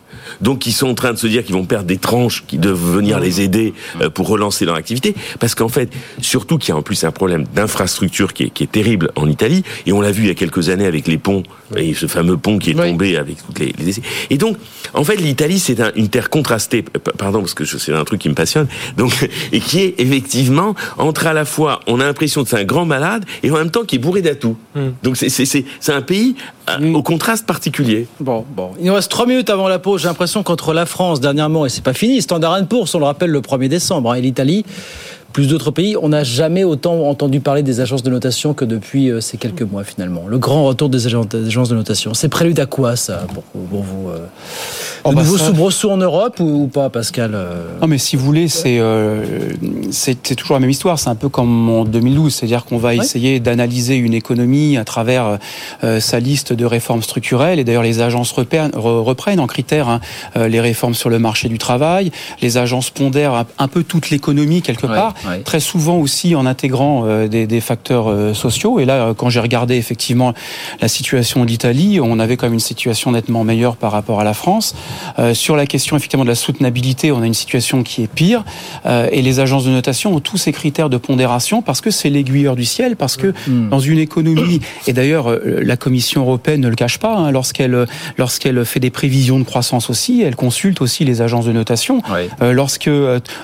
Donc, 0.40 0.66
ils 0.66 0.73
sont 0.73 0.88
en 0.88 0.95
train 0.95 1.12
de 1.12 1.18
se 1.18 1.27
dire 1.27 1.45
qu'ils 1.45 1.55
vont 1.55 1.64
perdre 1.64 1.87
des 1.87 1.99
tranches 1.99 2.45
qui 2.47 2.59
doivent 2.59 2.81
venir 2.95 3.21
les 3.21 3.40
aider 3.40 3.75
euh, 4.01 4.11
pour 4.11 4.29
relancer 4.29 4.64
leur 4.64 4.75
activité. 4.75 5.14
Parce 5.40 5.55
qu'en 5.55 5.68
fait, 5.68 5.90
surtout 6.21 6.59
qu'il 6.59 6.71
y 6.71 6.73
a 6.73 6.77
en 6.77 6.83
plus 6.83 7.05
un 7.05 7.11
problème 7.11 7.45
d'infrastructure 7.55 8.33
qui 8.33 8.45
est, 8.45 8.51
qui 8.51 8.64
est 8.64 8.71
terrible 8.73 9.11
en 9.16 9.29
Italie. 9.29 9.62
Et 9.87 9.92
on 9.92 10.01
l'a 10.01 10.12
vu 10.12 10.23
il 10.25 10.29
y 10.29 10.31
a 10.31 10.35
quelques 10.35 10.68
années 10.68 10.87
avec 10.87 11.07
les 11.07 11.18
ponts, 11.18 11.42
et 11.77 11.95
ce 11.95 12.07
fameux 12.07 12.37
pont 12.37 12.59
qui 12.59 12.71
est 12.71 12.75
tombé 12.75 13.16
avec 13.16 13.37
toutes 13.45 13.59
les, 13.59 13.73
les 13.79 13.88
essais. 13.88 14.03
Et 14.31 14.38
donc, 14.38 14.57
en 14.95 15.05
fait, 15.05 15.16
l'Italie, 15.16 15.59
c'est 15.59 15.81
un- 15.81 15.92
une 15.97 16.09
terre 16.09 16.31
contrastée. 16.31 16.83
Pardon, 17.18 17.40
parce 17.40 17.55
que 17.55 17.64
c'est 17.64 17.92
un 17.92 18.05
truc 18.05 18.21
qui 18.21 18.29
me 18.29 18.35
passionne. 18.35 18.66
Donc, 18.97 19.29
et 19.53 19.61
qui 19.61 19.81
est 19.81 19.95
effectivement 19.99 20.75
entre 20.99 21.27
à 21.27 21.33
la 21.33 21.45
fois, 21.45 21.81
on 21.87 22.01
a 22.01 22.05
l'impression 22.05 22.42
que 22.45 22.51
c'est 22.51 22.59
un 22.59 22.64
grand 22.64 22.85
malade, 22.85 23.25
et 23.42 23.51
en 23.51 23.57
même 23.57 23.71
temps 23.71 23.85
qui 23.85 23.97
est 23.97 23.99
bourré 23.99 24.23
d'atouts. 24.23 24.57
Donc, 25.03 25.16
c'est- 25.16 25.29
c'est 25.29 25.45
c'est- 25.47 25.64
c'est 25.81 25.92
un 25.92 26.03
pays 26.03 26.37
euh, 26.68 26.92
au 26.95 27.03
contraste 27.03 27.45
particulier. 27.47 28.07
Bon, 28.21 28.45
bon. 28.57 28.71
Il 28.79 28.87
nous 28.87 28.95
reste 28.95 29.11
trois 29.11 29.27
minutes 29.27 29.51
avant 29.51 29.66
la 29.68 29.79
pause. 29.79 30.03
J'ai 30.03 30.09
l'impression 30.09 30.22
qu'entre 30.45 30.73
la 30.73 30.87
France, 30.87 31.21
dernièrement, 31.21 31.67
et 31.67 31.69
c'est 31.69 31.83
pas 31.83 31.95
fini, 31.95 32.23
Standard 32.23 32.67
Poor's, 32.67 32.95
on 32.95 32.99
le 32.99 33.05
rappelle, 33.05 33.31
le 33.31 33.41
1er 33.41 33.69
décembre, 33.69 34.13
hein, 34.13 34.15
et 34.15 34.21
l'Italie, 34.21 34.65
plus 35.33 35.49
d'autres 35.49 35.71
pays, 35.71 35.97
on 36.01 36.11
n'a 36.11 36.25
jamais 36.25 36.64
autant 36.64 37.09
entendu 37.09 37.40
parler 37.40 37.62
des 37.62 37.81
agences 37.81 38.03
de 38.03 38.11
notation 38.11 38.55
que 38.55 38.64
depuis 38.64 39.11
euh, 39.11 39.21
ces 39.21 39.37
quelques 39.38 39.62
mois, 39.62 39.85
finalement. 39.85 40.25
Le 40.29 40.38
grand 40.38 40.64
retour 40.64 40.88
des 40.88 41.07
agen- 41.07 41.25
des 41.27 41.47
agences 41.47 41.68
de 41.68 41.75
notation. 41.75 42.14
C'est 42.14 42.29
prélude 42.29 42.61
à 42.61 42.66
quoi, 42.66 42.97
ça, 42.97 43.25
pour, 43.33 43.42
pour 43.45 43.83
vous 43.83 44.09
euh, 44.11 44.18
Oh, 45.05 45.11
De 45.11 45.16
bah, 45.16 45.23
nouveaux 45.23 45.38
ça- 45.38 45.47
soubresauts 45.47 45.90
en 45.90 45.97
Europe 45.97 46.38
ou, 46.38 46.62
ou 46.64 46.66
pas, 46.68 46.88
Pascal 46.88 47.33
euh? 47.35 47.64
Non, 47.81 47.88
mais 47.88 47.99
si 47.99 48.14
vous 48.14 48.25
voulez, 48.25 48.47
c'est 48.47 48.79
euh, 48.79 49.25
c'est 49.90 50.37
toujours 50.37 50.55
la 50.55 50.61
même 50.61 50.71
histoire. 50.71 50.99
C'est 50.99 51.09
un 51.11 51.16
peu 51.16 51.29
comme 51.29 51.68
en 51.71 51.85
2012, 51.85 52.33
c'est-à-dire 52.35 52.64
qu'on 52.64 52.79
va 52.79 52.95
essayer 52.95 53.40
d'analyser 53.40 53.97
une 53.97 54.14
économie 54.14 54.77
à 54.77 54.85
travers 54.85 55.38
euh, 55.83 55.99
sa 55.99 56.21
liste 56.21 56.53
de 56.53 56.64
réformes 56.64 57.03
structurelles. 57.03 57.59
Et 57.59 57.64
d'ailleurs, 57.64 57.83
les 57.83 58.01
agences 58.01 58.31
reprennent 58.33 59.40
en 59.40 59.47
critère 59.49 59.88
hein, 59.88 60.01
les 60.37 60.61
réformes 60.61 60.95
sur 60.95 61.11
le 61.11 61.18
marché 61.18 61.49
du 61.49 61.59
travail. 61.59 62.12
Les 62.40 62.57
agences 62.59 62.90
pondèrent 62.90 63.35
un, 63.35 63.47
un 63.59 63.68
peu 63.68 63.83
toute 63.83 64.11
l'économie 64.11 64.62
quelque 64.62 64.87
Ouais, 64.87 64.95
part, 64.95 65.14
très 65.45 65.61
souvent 65.61 65.97
aussi 65.99 66.35
en 66.35 66.47
intégrant 66.47 67.05
euh, 67.07 67.29
des, 67.29 67.47
des 67.47 67.61
facteurs 67.61 68.11
euh, 68.11 68.35
sociaux. 68.35 68.81
Et 68.81 68.85
là, 68.85 69.09
euh, 69.09 69.15
quand 69.15 69.31
j'ai 69.31 69.41
regardé 69.41 69.77
effectivement 69.77 70.35
la 70.81 70.89
situation 70.89 71.45
d'Italie, 71.45 72.01
on 72.01 72.19
avait 72.19 72.37
quand 72.37 72.47
même 72.47 72.55
une 72.55 72.61
situation 72.61 73.13
nettement 73.13 73.45
meilleure 73.45 73.77
par 73.77 73.93
rapport 73.93 74.21
à 74.21 74.25
la 74.25 74.35
France. 74.35 74.75
Euh, 75.19 75.35
sur 75.35 75.57
la 75.57 75.67
question 75.67 75.97
effectivement 75.97 76.25
de 76.25 76.29
la 76.29 76.35
soutenabilité, 76.35 77.13
on 77.13 77.23
a 77.23 77.27
une 77.27 77.35
situation 77.35 77.83
qui 77.83 78.03
est 78.03 78.13
pire. 78.13 78.45
Euh, 78.87 79.09
et 79.13 79.23
les 79.23 79.41
agences 79.41 79.65
de 79.65 79.71
notation 79.71 80.15
ont 80.15 80.21
tous 80.21 80.37
ces 80.37 80.53
critères 80.53 80.91
de 80.91 80.97
pondération 80.97 81.63
parce 81.63 81.81
que 81.81 81.91
c'est 81.91 82.11
l'aiguilleur 82.11 82.57
du 82.57 82.65
ciel, 82.65 82.97
parce 82.97 83.17
que 83.17 83.33
dans 83.49 83.81
une 83.81 83.99
économie, 83.99 84.61
et 84.87 84.93
d'ailleurs 84.93 85.39
la 85.45 85.77
Commission 85.77 86.23
européenne 86.23 86.61
ne 86.61 86.69
le 86.69 86.75
cache 86.75 86.99
pas, 86.99 87.17
hein, 87.17 87.31
lorsqu'elle 87.31 87.87
lorsqu'elle 88.19 88.65
fait 88.65 88.81
des 88.81 88.91
prévisions 88.91 89.39
de 89.39 89.45
croissance 89.45 89.91
aussi, 89.91 90.23
elle 90.23 90.37
consulte 90.37 90.81
aussi 90.81 91.05
les 91.05 91.23
agences 91.23 91.47
de 91.47 91.53
notation. 91.53 92.03
Euh, 92.43 92.53
lorsque 92.53 92.91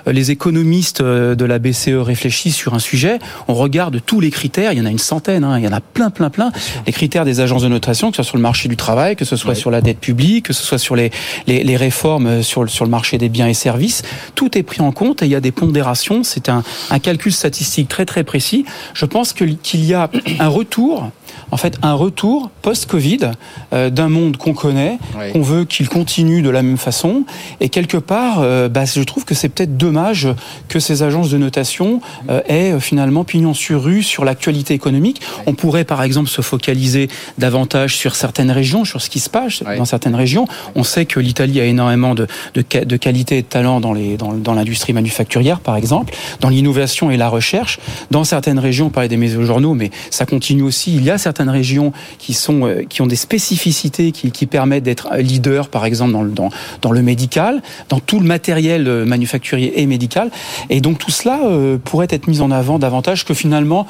les 0.07 0.31
économistes 0.31 1.03
de 1.03 1.45
la 1.45 1.59
BCE 1.59 1.68
réfléchissent 2.03 2.57
sur 2.57 2.75
un 2.75 2.79
sujet, 2.79 3.19
on 3.49 3.55
regarde 3.55 4.01
tous 4.05 4.21
les 4.21 4.31
critères, 4.31 4.73
il 4.73 4.79
y 4.79 4.81
en 4.81 4.87
a 4.87 4.91
une 4.91 4.99
centaine, 4.99 5.45
hein, 5.45 5.59
il 5.59 5.65
y 5.65 5.69
en 5.69 5.73
a 5.73 5.81
plein, 5.81 6.11
plein, 6.11 6.31
plein, 6.31 6.51
les 6.87 6.93
critères 6.93 7.25
des 7.25 7.41
agences 7.41 7.63
de 7.63 7.69
notation, 7.69 8.11
que 8.11 8.17
ce 8.17 8.23
soit 8.23 8.29
sur 8.31 8.37
le 8.37 8.43
marché 8.43 8.69
du 8.69 8.77
travail, 8.77 9.17
que 9.17 9.25
ce 9.25 9.37
soit 9.37 9.55
sur 9.55 9.71
la 9.71 9.81
dette 9.81 9.99
publique, 10.01 10.47
que 10.47 10.53
ce 10.53 10.63
soit 10.63 10.79
sur 10.79 10.97
les, 10.97 11.11
les, 11.47 11.65
les 11.65 11.77
réformes 11.77 12.27
euh, 12.27 12.43
sur, 12.43 12.63
le- 12.63 12.69
sur 12.69 12.85
le 12.85 12.91
marché 12.91 13.19
des 13.19 13.29
biens 13.29 13.49
et 13.49 13.55
services, 13.55 14.03
tout 14.35 14.57
est 14.57 14.63
pris 14.63 14.81
en 14.81 14.93
compte 14.93 15.23
et 15.23 15.27
il 15.27 15.31
y 15.33 15.35
a 15.35 15.41
des 15.41 15.53
pondérations, 15.53 16.23
c'est 16.25 16.49
un, 16.49 16.63
un 16.91 16.99
calcul 16.99 17.33
statistique 17.33 17.89
très 17.89 18.05
très 18.05 18.25
précis. 18.25 18.65
Je 18.95 19.05
pense 19.07 19.33
qu'il 19.33 19.59
y 19.85 19.95
a 19.95 20.11
un 20.39 20.49
retour 20.49 21.11
en 21.51 21.57
fait 21.57 21.77
un 21.83 21.95
retour 21.95 22.51
post-Covid 22.63 23.31
euh, 23.73 23.91
d'un 23.91 24.09
monde 24.09 24.37
qu'on 24.37 24.55
connaît, 24.55 24.99
qu'on 25.33 25.43
veut 25.43 25.65
qu'il 25.65 25.89
continue 25.89 26.43
de 26.43 26.51
la 26.51 26.63
même 26.63 26.77
façon. 26.79 27.25
Et 27.61 27.69
quelque 27.69 27.97
part, 27.97 28.39
euh, 28.41 28.69
bah, 28.69 28.85
je 28.85 29.03
trouve 29.03 29.25
que 29.25 29.35
c'est 29.35 29.49
peut-être 29.49 29.77
dommage 29.77 30.29
que 30.69 30.79
ces 30.81 31.03
agences 31.03 31.31
de 31.31 31.39
notation 31.39 32.01
euh, 32.31 32.41
aient 32.49 32.79
finalement 32.81 33.25
pignon 33.25 33.55
sur 33.55 33.83
rue 33.83 34.03
sur 34.03 34.25
l'actualité 34.25 34.75
économique. 34.75 35.21
On 35.47 35.55
pourrait 35.55 35.85
par 35.85 36.03
exemple 36.03 36.29
se 36.29 36.43
focaliser 36.43 37.09
davantage 37.39 37.97
sur 37.97 38.17
certaines 38.17 38.51
régions, 38.51 38.85
sur 38.85 39.01
ce 39.03 39.11
qui 39.11 39.21
se 39.21 39.31
passe 39.31 39.63
dans 39.79 39.85
certaines 39.85 40.15
régions. 40.15 40.47
On 40.75 40.85
sait 40.85 41.07
que 41.07 41.21
l'Italie 41.21 41.61
a 41.61 41.65
énormément 41.65 42.15
de, 42.15 42.27
de, 42.55 42.97
qualité 42.97 43.39
et 43.39 43.43
de 43.43 43.47
talent 43.47 43.81
dans 43.81 43.93
les- 43.93 44.17
dans, 44.17 44.33
dans 44.33 44.55
l'industrie 44.55 44.93
manufacturière, 44.93 45.61
par 45.61 45.77
exemple, 45.77 46.15
dans 46.41 46.49
l'innovation 46.49 47.11
et 47.11 47.17
la 47.17 47.29
recherche. 47.29 47.79
Dans 48.11 48.25
certaines 48.25 48.59
régions, 48.59 48.87
on 48.87 48.91
parlait 48.91 49.09
des 49.09 49.17
mésojournaux, 49.17 49.75
mais 49.75 49.91
ça 50.11 50.27
continue 50.27 50.63
aussi. 50.63 50.95
Il 50.95 51.05
y 51.05 51.11
a 51.11 51.18
certaines 51.19 51.51
régions 51.51 51.93
qui, 52.19 52.35
sont, 52.35 52.67
euh, 52.67 52.83
qui 52.89 53.03
ont 53.03 53.07
des 53.07 53.17
spécificités 53.17 54.13
qui, 54.13 54.31
qui 54.31 54.47
permettent 54.47 54.85
d'être 54.85 55.09
leader, 55.17 55.69
par 55.69 55.85
exemple, 55.85 56.13
dans 56.13 56.23
le, 56.23 56.31
dans, 56.31 56.51
dans 56.83 56.93
le 56.93 57.03
médical, 57.03 57.63
dans 57.89 58.01
tout 58.01 58.21
le 58.21 58.27
matériel 58.27 58.89
euh, 58.89 59.05
manufacturier 59.05 59.81
et 59.81 59.87
médical. 59.87 60.31
Et 60.71 60.81
donc 60.81 60.99
tout 60.99 61.11
cela 61.11 61.41
euh, 61.45 61.79
pourrait 61.83 62.09
être 62.11 62.29
mis 62.29 62.41
en 62.41 62.51
avant 62.51 62.79
davantage 62.79 63.25
que 63.25 63.35
finalement 63.35 63.87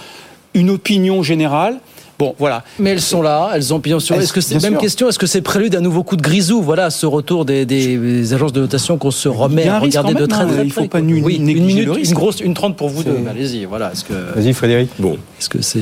une 0.54 0.70
opinion 0.70 1.22
générale. 1.22 1.78
Bon, 2.18 2.34
voilà. 2.36 2.64
Mais 2.80 2.90
elles 2.90 3.00
sont 3.00 3.22
là, 3.22 3.50
elles 3.54 3.72
ont 3.72 3.78
pignon 3.78 4.00
sur 4.00 4.16
Est-ce 4.16 4.32
que 4.32 4.40
c'est 4.40 4.60
même 4.60 4.72
sûr. 4.72 4.80
question 4.80 5.08
Est-ce 5.08 5.20
que 5.20 5.28
c'est 5.28 5.40
prélude 5.40 5.76
à 5.76 5.78
un 5.78 5.82
nouveau 5.82 6.02
coup 6.02 6.16
de 6.16 6.22
grisou 6.22 6.60
Voilà, 6.62 6.90
ce 6.90 7.06
retour 7.06 7.44
des, 7.44 7.64
des 7.64 8.34
agences 8.34 8.52
de 8.52 8.60
notation 8.60 8.98
qu'on 8.98 9.12
se 9.12 9.28
remet 9.28 9.68
à 9.68 9.78
regarder 9.78 10.14
de 10.14 10.26
très 10.26 10.42
hein. 10.42 10.48
très 10.48 10.64
Il 10.64 10.72
faut 10.72 10.80
près, 10.80 10.88
pas 10.88 11.00
Oui, 11.00 11.36
une 11.36 11.44
minute, 11.44 11.86
le 11.86 11.92
risque. 11.92 12.10
une 12.10 12.16
grosse, 12.16 12.40
une 12.40 12.54
30 12.54 12.76
pour 12.76 12.88
vous 12.88 13.04
deux. 13.04 13.16
Allez-y, 13.30 13.66
voilà. 13.66 13.92
Que 14.08 14.34
Vas-y, 14.34 14.52
Frédéric. 14.52 14.90
Bon. 14.98 15.16
est-ce 15.38 15.48
que 15.48 15.62
c'est 15.62 15.78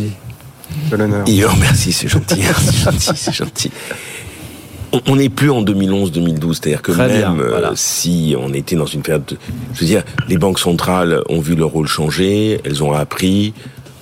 De 0.90 0.96
l'honneur. 0.96 1.24
Merci, 1.60 1.92
c'est 1.92 2.08
gentil, 2.08 2.40
c'est 2.42 2.84
gentil, 2.84 3.10
c'est 3.16 3.32
gentil. 3.34 3.70
On- 5.08 5.16
n'est 5.16 5.28
plus 5.28 5.50
en 5.50 5.62
2011-2012, 5.62 6.54
c'est-à-dire 6.60 6.80
que 6.80 6.92
Très 6.92 7.08
même 7.08 7.16
bien, 7.18 7.36
euh, 7.38 7.48
voilà. 7.50 7.72
si 7.74 8.34
on 8.38 8.52
était 8.54 8.76
dans 8.76 8.86
une 8.86 9.02
période, 9.02 9.24
de- 9.26 9.36
je 9.74 9.80
veux 9.80 9.86
dire, 9.86 10.04
les 10.28 10.38
banques 10.38 10.58
centrales 10.58 11.20
ont 11.28 11.40
vu 11.40 11.54
leur 11.54 11.70
rôle 11.70 11.86
changer, 11.88 12.60
elles 12.64 12.82
ont 12.82 12.92
appris. 12.92 13.52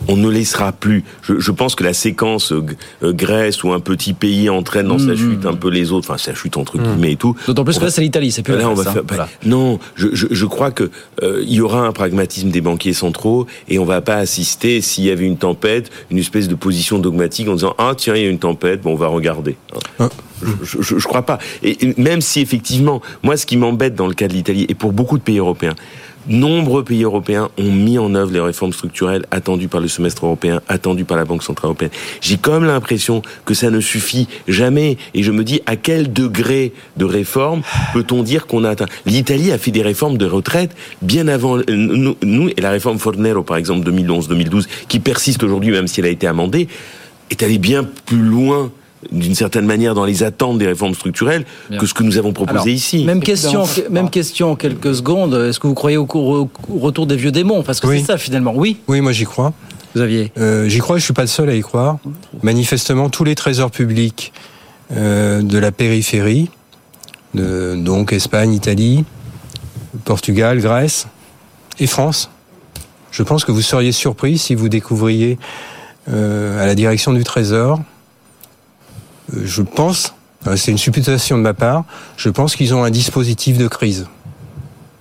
On 0.08 0.16
ne 0.16 0.28
laissera 0.28 0.72
plus. 0.72 1.02
Je, 1.22 1.38
je 1.38 1.50
pense 1.50 1.74
que 1.74 1.82
la 1.84 1.94
séquence 1.94 2.52
euh, 2.52 2.62
euh, 3.02 3.12
Grèce 3.12 3.62
où 3.64 3.72
un 3.72 3.80
petit 3.80 4.12
pays 4.12 4.50
entraîne 4.50 4.88
dans 4.88 4.98
sa 4.98 5.16
chute 5.16 5.46
un 5.46 5.54
peu 5.54 5.70
les 5.70 5.92
autres, 5.92 6.10
enfin 6.10 6.18
sa 6.18 6.34
chute 6.34 6.56
entre 6.56 6.78
guillemets 6.78 7.12
et 7.12 7.16
tout. 7.16 7.32
Mm, 7.32 7.46
D'autant 7.46 7.64
plus 7.64 7.78
que 7.78 7.84
là, 7.84 7.90
c'est 7.90 8.02
l'Italie, 8.02 8.30
c'est 8.30 8.42
plus 8.42 8.52
la 8.54 8.60
Là, 8.60 8.68
on 8.70 8.74
Grèce, 8.74 8.84
va 8.84 8.90
hein, 8.90 8.94
faire. 8.94 9.02
voilà. 9.08 9.28
Non, 9.46 9.78
je, 9.94 10.08
je, 10.12 10.26
je 10.30 10.46
crois 10.46 10.70
que 10.70 10.90
euh, 11.22 11.42
il 11.46 11.52
y 11.54 11.60
aura 11.60 11.80
un 11.86 11.92
pragmatisme 11.92 12.50
des 12.50 12.60
banquiers 12.60 12.92
centraux 12.92 13.46
et 13.68 13.78
on 13.78 13.84
va 13.84 14.00
pas 14.02 14.16
assister 14.16 14.80
s'il 14.80 15.04
y 15.04 15.10
avait 15.10 15.24
une 15.26 15.38
tempête, 15.38 15.90
une 16.10 16.18
espèce 16.18 16.48
de 16.48 16.54
position 16.54 16.98
dogmatique 16.98 17.48
en 17.48 17.54
disant 17.54 17.74
ah 17.78 17.94
tiens 17.96 18.14
il 18.14 18.22
y 18.22 18.26
a 18.26 18.30
une 18.30 18.38
tempête, 18.38 18.82
bon 18.82 18.92
on 18.92 18.96
va 18.96 19.06
regarder. 19.08 19.56
hein. 19.98 20.10
Je, 20.62 20.82
je, 20.82 20.98
je 20.98 21.06
crois 21.08 21.22
pas. 21.22 21.38
Et 21.62 21.78
même 21.96 22.20
si 22.20 22.40
effectivement, 22.40 23.00
moi 23.22 23.36
ce 23.38 23.46
qui 23.46 23.56
m'embête 23.56 23.94
dans 23.94 24.06
le 24.08 24.14
cas 24.14 24.28
de 24.28 24.34
l'Italie 24.34 24.66
et 24.68 24.74
pour 24.74 24.92
beaucoup 24.92 25.16
de 25.16 25.22
pays 25.22 25.38
européens. 25.38 25.74
Nombreux 26.26 26.84
pays 26.84 27.02
européens 27.02 27.50
ont 27.58 27.70
mis 27.70 27.98
en 27.98 28.14
œuvre 28.14 28.32
les 28.32 28.40
réformes 28.40 28.72
structurelles 28.72 29.26
attendues 29.30 29.68
par 29.68 29.80
le 29.80 29.88
semestre 29.88 30.24
européen, 30.24 30.60
attendues 30.68 31.04
par 31.04 31.16
la 31.16 31.24
Banque 31.24 31.42
centrale 31.42 31.68
européenne. 31.68 31.90
J'ai 32.20 32.38
comme 32.38 32.64
l'impression 32.64 33.22
que 33.44 33.54
ça 33.54 33.70
ne 33.70 33.80
suffit 33.80 34.26
jamais. 34.48 34.96
Et 35.12 35.22
je 35.22 35.30
me 35.32 35.44
dis 35.44 35.60
à 35.66 35.76
quel 35.76 36.12
degré 36.12 36.72
de 36.96 37.04
réforme 37.04 37.62
peut-on 37.92 38.22
dire 38.22 38.46
qu'on 38.46 38.64
a 38.64 38.70
atteint? 38.70 38.86
L'Italie 39.06 39.52
a 39.52 39.58
fait 39.58 39.70
des 39.70 39.82
réformes 39.82 40.16
de 40.16 40.26
retraite 40.26 40.74
bien 41.02 41.28
avant 41.28 41.58
euh, 41.58 41.62
nous, 41.68 42.16
nous, 42.22 42.48
et 42.48 42.60
la 42.60 42.70
réforme 42.70 42.98
Fornero 42.98 43.42
par 43.42 43.56
exemple 43.56 43.88
2011-2012 43.90 44.66
qui 44.88 45.00
persiste 45.00 45.42
aujourd'hui 45.42 45.70
même 45.70 45.86
si 45.86 46.00
elle 46.00 46.06
a 46.06 46.10
été 46.10 46.26
amendée 46.26 46.68
est 47.30 47.42
allée 47.42 47.58
bien 47.58 47.84
plus 47.84 48.22
loin 48.22 48.70
d'une 49.12 49.34
certaine 49.34 49.66
manière 49.66 49.94
dans 49.94 50.04
les 50.04 50.22
attentes 50.22 50.58
des 50.58 50.66
réformes 50.66 50.94
structurelles 50.94 51.44
Bien. 51.70 51.78
que 51.78 51.86
ce 51.86 51.94
que 51.94 52.02
nous 52.02 52.18
avons 52.18 52.32
proposé 52.32 52.58
Alors, 52.58 52.68
ici. 52.68 53.04
Même 53.04 53.22
question, 53.22 53.64
même 53.90 54.10
question 54.10 54.52
en 54.52 54.56
quelques 54.56 54.94
secondes. 54.94 55.34
Est-ce 55.34 55.58
que 55.60 55.66
vous 55.66 55.74
croyez 55.74 55.96
au, 55.96 56.06
retour 56.80 57.06
des 57.06 57.16
vieux 57.16 57.32
démons? 57.32 57.62
Parce 57.62 57.80
que 57.80 57.86
Oui. 57.86 58.00
c'est 58.00 58.06
ça 58.06 58.18
finalement. 58.18 58.52
Oui, 58.54 58.78
Oui, 58.88 59.00
moi 59.00 59.12
j'y 59.12 59.24
crois. 59.24 59.52
Xavier. 59.94 60.32
Euh, 60.38 60.68
j'y 60.68 60.78
crois, 60.78 60.98
je 60.98 61.04
suis 61.04 61.12
pas 61.12 61.22
le 61.22 61.28
seul 61.28 61.48
à 61.48 61.54
y 61.54 61.60
croire. 61.60 61.98
Manifestement, 62.42 63.10
tous 63.10 63.24
les 63.24 63.34
trésors 63.34 63.70
publics 63.70 64.32
euh, 64.92 65.42
de 65.42 65.58
la 65.58 65.70
périphérie, 65.70 66.50
de, 67.34 67.74
donc 67.76 68.12
Espagne, 68.12 68.52
Italie, 68.52 69.04
Portugal, 70.04 70.60
Grèce 70.60 71.06
et 71.78 71.86
France, 71.86 72.30
je 73.10 73.22
pense 73.22 73.44
que 73.44 73.52
vous 73.52 73.62
seriez 73.62 73.92
surpris 73.92 74.38
si 74.38 74.54
vous 74.54 74.68
découvriez 74.68 75.38
euh, 76.08 76.62
à 76.62 76.66
la 76.66 76.74
direction 76.74 77.12
du 77.12 77.22
Trésor, 77.24 77.80
je 79.32 79.62
pense, 79.62 80.14
euh, 80.46 80.56
c'est 80.56 80.70
une 80.70 80.78
supputation 80.78 81.36
de 81.38 81.42
ma 81.42 81.54
part, 81.54 81.84
je 82.16 82.28
pense 82.30 82.56
qu'ils 82.56 82.74
ont 82.74 82.84
un 82.84 82.90
dispositif 82.90 83.58
de 83.58 83.68
crise. 83.68 84.06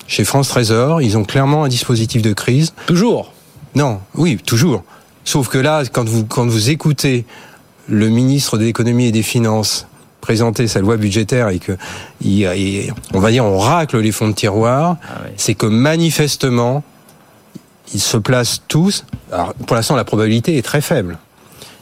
Chez 0.07 0.23
France 0.25 0.49
Trésor, 0.49 1.01
ils 1.01 1.17
ont 1.17 1.23
clairement 1.23 1.63
un 1.63 1.67
dispositif 1.69 2.21
de 2.21 2.33
crise. 2.33 2.73
Toujours? 2.85 3.31
Non, 3.75 3.99
oui, 4.15 4.37
toujours. 4.45 4.83
Sauf 5.25 5.47
que 5.47 5.57
là, 5.57 5.83
quand 5.91 6.07
vous, 6.07 6.25
quand 6.25 6.45
vous 6.45 6.69
écoutez 6.69 7.25
le 7.87 8.09
ministre 8.09 8.57
de 8.57 8.63
l'économie 8.65 9.05
et 9.07 9.11
des 9.11 9.23
finances 9.23 9.87
présenté 10.21 10.67
sa 10.69 10.79
loi 10.79 10.95
budgétaire 10.95 11.49
et 11.49 11.59
que 11.59 11.73
il, 12.21 12.39
il- 12.55 12.93
on 13.13 13.19
va 13.19 13.29
dire 13.31 13.43
on 13.43 13.57
racle 13.59 13.97
les 13.99 14.11
fonds 14.13 14.29
de 14.29 14.33
tiroir, 14.33 14.95
c'est 15.35 15.53
que 15.53 15.65
manifestement 15.65 16.81
ils 17.93 17.99
se 17.99 18.15
placent 18.17 18.61
tous. 18.69 19.03
Alors 19.33 19.53
pour 19.53 19.75
l'instant 19.75 19.95
la 19.97 20.05
probabilité 20.05 20.57
est 20.57 20.61
très 20.61 20.79
faible, 20.81 21.17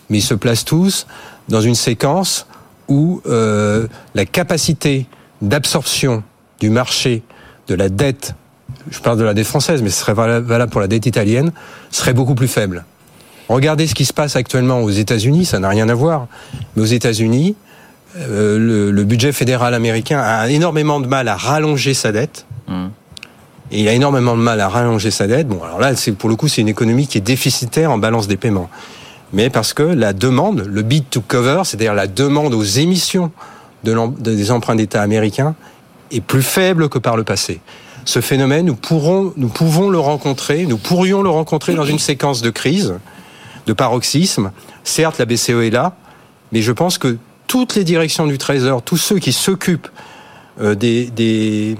mais 0.09 0.17
ils 0.19 0.23
se 0.23 0.33
placent 0.33 0.65
tous 0.65 1.05
dans 1.51 1.61
une 1.61 1.75
séquence 1.75 2.47
où 2.87 3.21
euh, 3.27 3.87
la 4.15 4.25
capacité 4.25 5.05
d'absorption 5.41 6.23
du 6.59 6.69
marché 6.69 7.21
de 7.67 7.75
la 7.75 7.89
dette, 7.89 8.33
je 8.89 8.99
parle 8.99 9.17
de 9.17 9.23
la 9.23 9.33
dette 9.33 9.47
française, 9.47 9.81
mais 9.81 9.89
ce 9.89 9.99
serait 10.01 10.13
vala- 10.13 10.39
valable 10.39 10.71
pour 10.71 10.81
la 10.81 10.87
dette 10.87 11.05
italienne, 11.05 11.51
serait 11.91 12.13
beaucoup 12.13 12.35
plus 12.35 12.47
faible. 12.47 12.85
Regardez 13.49 13.85
ce 13.87 13.95
qui 13.95 14.05
se 14.05 14.13
passe 14.13 14.35
actuellement 14.35 14.79
aux 14.81 14.89
États-Unis, 14.89 15.45
ça 15.45 15.59
n'a 15.59 15.69
rien 15.69 15.89
à 15.89 15.93
voir. 15.93 16.27
Mais 16.75 16.81
aux 16.83 16.85
États-Unis, 16.85 17.55
euh, 18.17 18.57
le, 18.57 18.91
le 18.91 19.03
budget 19.03 19.31
fédéral 19.31 19.73
américain 19.73 20.19
a 20.19 20.49
énormément 20.49 20.99
de 20.99 21.07
mal 21.07 21.27
à 21.27 21.35
rallonger 21.35 21.93
sa 21.93 22.11
dette. 22.11 22.45
Et 23.73 23.81
il 23.81 23.87
a 23.87 23.93
énormément 23.93 24.35
de 24.37 24.41
mal 24.41 24.59
à 24.59 24.67
rallonger 24.69 25.11
sa 25.11 25.27
dette. 25.27 25.47
Bon, 25.47 25.61
alors 25.63 25.79
là, 25.79 25.95
c'est 25.95 26.11
pour 26.13 26.29
le 26.29 26.35
coup, 26.35 26.47
c'est 26.47 26.61
une 26.61 26.67
économie 26.69 27.07
qui 27.07 27.17
est 27.17 27.21
déficitaire 27.21 27.91
en 27.91 27.97
balance 27.97 28.27
des 28.27 28.37
paiements. 28.37 28.69
Mais 29.33 29.49
parce 29.49 29.73
que 29.73 29.83
la 29.83 30.13
demande, 30.13 30.65
le 30.67 30.81
bid 30.81 31.09
to 31.09 31.21
cover, 31.21 31.61
c'est-à-dire 31.63 31.93
la 31.93 32.07
demande 32.07 32.53
aux 32.53 32.63
émissions 32.63 33.31
de 33.83 33.95
des 34.19 34.51
emprunts 34.51 34.75
d'État 34.75 35.01
américains, 35.01 35.55
est 36.11 36.21
plus 36.21 36.43
faible 36.43 36.89
que 36.89 36.99
par 36.99 37.17
le 37.17 37.23
passé. 37.23 37.61
Ce 38.05 38.19
phénomène, 38.19 38.65
nous 38.65 38.75
pourrons, 38.75 39.33
nous 39.37 39.47
pouvons 39.47 39.89
le 39.89 39.99
rencontrer, 39.99 40.65
nous 40.65 40.77
pourrions 40.77 41.21
le 41.21 41.29
rencontrer 41.29 41.73
dans 41.73 41.85
une 41.85 41.99
séquence 41.99 42.41
de 42.41 42.49
crise, 42.49 42.95
de 43.67 43.73
paroxysme. 43.73 44.51
Certes, 44.83 45.19
la 45.19 45.25
BCE 45.25 45.49
est 45.49 45.69
là, 45.69 45.95
mais 46.51 46.61
je 46.61 46.71
pense 46.71 46.97
que 46.97 47.17
toutes 47.47 47.75
les 47.75 47.83
directions 47.83 48.27
du 48.27 48.37
Trésor, 48.37 48.81
tous 48.81 48.97
ceux 48.97 49.19
qui 49.19 49.33
s'occupent 49.33 49.89
euh, 50.61 50.75
des, 50.75 51.05
des, 51.11 51.77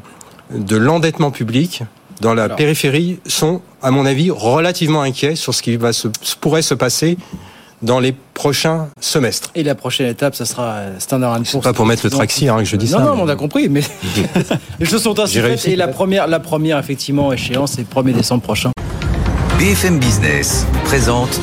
de 0.54 0.78
l'endettement 0.78 1.32
public 1.32 1.84
dans 2.20 2.34
la 2.34 2.50
périphérie 2.50 3.20
sont, 3.26 3.62
à 3.82 3.91
mon 3.91 4.06
avis, 4.06 4.30
relativement 4.32 5.02
inquiets 5.02 5.36
sur 5.36 5.54
ce 5.54 5.62
qui 5.62 5.76
va 5.78 5.94
se, 5.94 6.08
pourrait 6.39 6.62
se 6.62 6.74
passer 6.74 7.17
dans 7.82 8.00
les 8.00 8.13
prochains 8.34 8.89
semestres. 9.00 9.50
Et 9.56 9.63
la 9.63 9.74
prochaine 9.74 10.08
étape, 10.08 10.36
ça 10.36 10.46
sera 10.46 10.82
Standard 11.00 11.34
Poor's. 11.38 11.50
C'est 11.52 11.62
pas 11.62 11.74
pour 11.74 11.86
mettre 11.88 12.06
le 12.06 12.12
traxi 12.12 12.48
hein, 12.48 12.58
que 12.58 12.65
je 12.65 12.76
dis 12.76 12.91
non, 12.91 12.98
ça. 13.00 13.04
Non, 13.06 13.15
mais- 13.15 13.22
on 13.24 13.28
a 13.28 13.36
compris, 13.36 13.70
mais 13.70 13.82
les 14.80 14.86
choses 14.86 15.02
sont 15.02 15.20
ainsi 15.20 15.39
faites. 15.39 15.67
Et 15.67 15.76
la 15.76 15.88
première, 15.88 16.28
la 16.28 16.39
première, 16.39 16.78
effectivement, 16.78 17.34
échéance, 17.34 17.74
c'est 17.74 17.82
le 17.82 18.02
1er 18.02 18.13
décembre 18.13 18.44
prochain. 18.44 18.72
BFM 19.58 20.00
Business 20.00 20.65
présente 20.86 21.39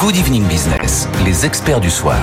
Good 0.00 0.16
Evening 0.16 0.44
Business, 0.44 1.08
les 1.24 1.44
experts 1.46 1.80
du 1.80 1.90
soir. 1.90 2.18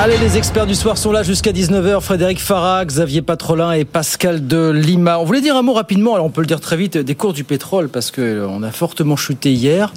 Allez, 0.00 0.16
les 0.18 0.36
experts 0.36 0.66
du 0.66 0.76
soir 0.76 0.96
sont 0.96 1.10
là 1.10 1.24
jusqu'à 1.24 1.50
19h. 1.50 2.00
Frédéric 2.00 2.38
Farah, 2.40 2.84
Xavier 2.84 3.20
Patrolin 3.20 3.72
et 3.72 3.84
Pascal 3.84 4.46
de 4.46 4.70
Lima. 4.70 5.18
On 5.18 5.24
voulait 5.24 5.40
dire 5.40 5.56
un 5.56 5.62
mot 5.62 5.72
rapidement, 5.72 6.14
alors 6.14 6.26
on 6.26 6.30
peut 6.30 6.40
le 6.40 6.46
dire 6.46 6.60
très 6.60 6.76
vite, 6.76 6.96
des 6.96 7.14
cours 7.16 7.32
du 7.32 7.42
pétrole, 7.42 7.88
parce 7.88 8.12
que 8.12 8.46
on 8.48 8.62
a 8.62 8.70
fortement 8.70 9.16
chuté 9.16 9.52
hier. 9.52 9.92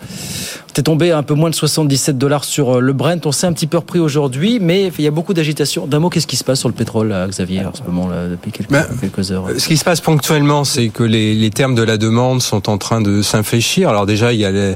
C'était 0.67 0.81
tombé 0.81 1.11
à 1.11 1.19
un 1.19 1.23
peu 1.23 1.35
moins 1.35 1.51
de 1.51 1.55
77 1.55 2.17
dollars 2.17 2.45
sur 2.45 2.77
euh, 2.77 2.79
le 2.79 2.93
Brent. 2.93 3.25
On 3.25 3.31
s'est 3.31 3.45
un 3.45 3.53
petit 3.53 3.67
peu 3.67 3.77
repris 3.77 3.99
aujourd'hui, 3.99 4.57
mais 4.59 4.91
il 4.97 5.03
y 5.03 5.07
a 5.07 5.11
beaucoup 5.11 5.35
d'agitation. 5.35 5.85
D'un 5.85 5.99
mot, 5.99 6.09
qu'est-ce 6.09 6.27
qui 6.27 6.37
se 6.37 6.43
passe 6.43 6.59
sur 6.59 6.69
le 6.69 6.73
pétrole, 6.75 7.09
là, 7.09 7.27
Xavier, 7.27 7.63
en 7.65 7.73
ce 7.75 7.83
moment, 7.83 8.07
là, 8.07 8.27
depuis 8.27 8.51
quelques, 8.51 8.71
Ben, 8.71 8.85
quelques 8.99 9.31
heures? 9.31 9.45
Ce 9.55 9.67
qui 9.67 9.77
se 9.77 9.83
passe 9.83 10.01
ponctuellement, 10.01 10.63
c'est 10.63 10.89
que 10.89 11.03
les, 11.03 11.35
les 11.35 11.49
termes 11.51 11.75
de 11.75 11.83
la 11.83 11.97
demande 11.97 12.41
sont 12.41 12.69
en 12.69 12.77
train 12.79 13.01
de 13.01 13.21
s'infléchir. 13.21 13.89
Alors 13.89 14.07
déjà, 14.07 14.33
il 14.33 14.39
y 14.39 14.45
a 14.45 14.51
les- 14.51 14.75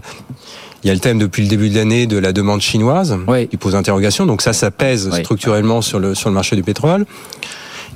il 0.85 0.87
y 0.87 0.91
a 0.91 0.93
le 0.93 0.99
thème 1.01 1.17
depuis 1.19 1.41
le 1.41 1.49
début 1.49 1.69
de 1.71 1.75
l'année 1.75 2.05
de 2.07 2.17
la 2.17 2.31
demande 2.31 2.61
chinoise 2.61 3.17
qui 3.47 3.57
pose 3.57 3.75
interrogation. 3.75 4.25
Donc 4.27 4.41
ça, 4.43 4.53
ça 4.53 4.69
pèse 4.71 5.09
structurellement 5.23 5.81
sur 5.81 5.99
le 5.99 6.13
sur 6.15 6.29
le 6.29 6.35
marché 6.35 6.55
du 6.55 6.61
pétrole. 6.63 7.05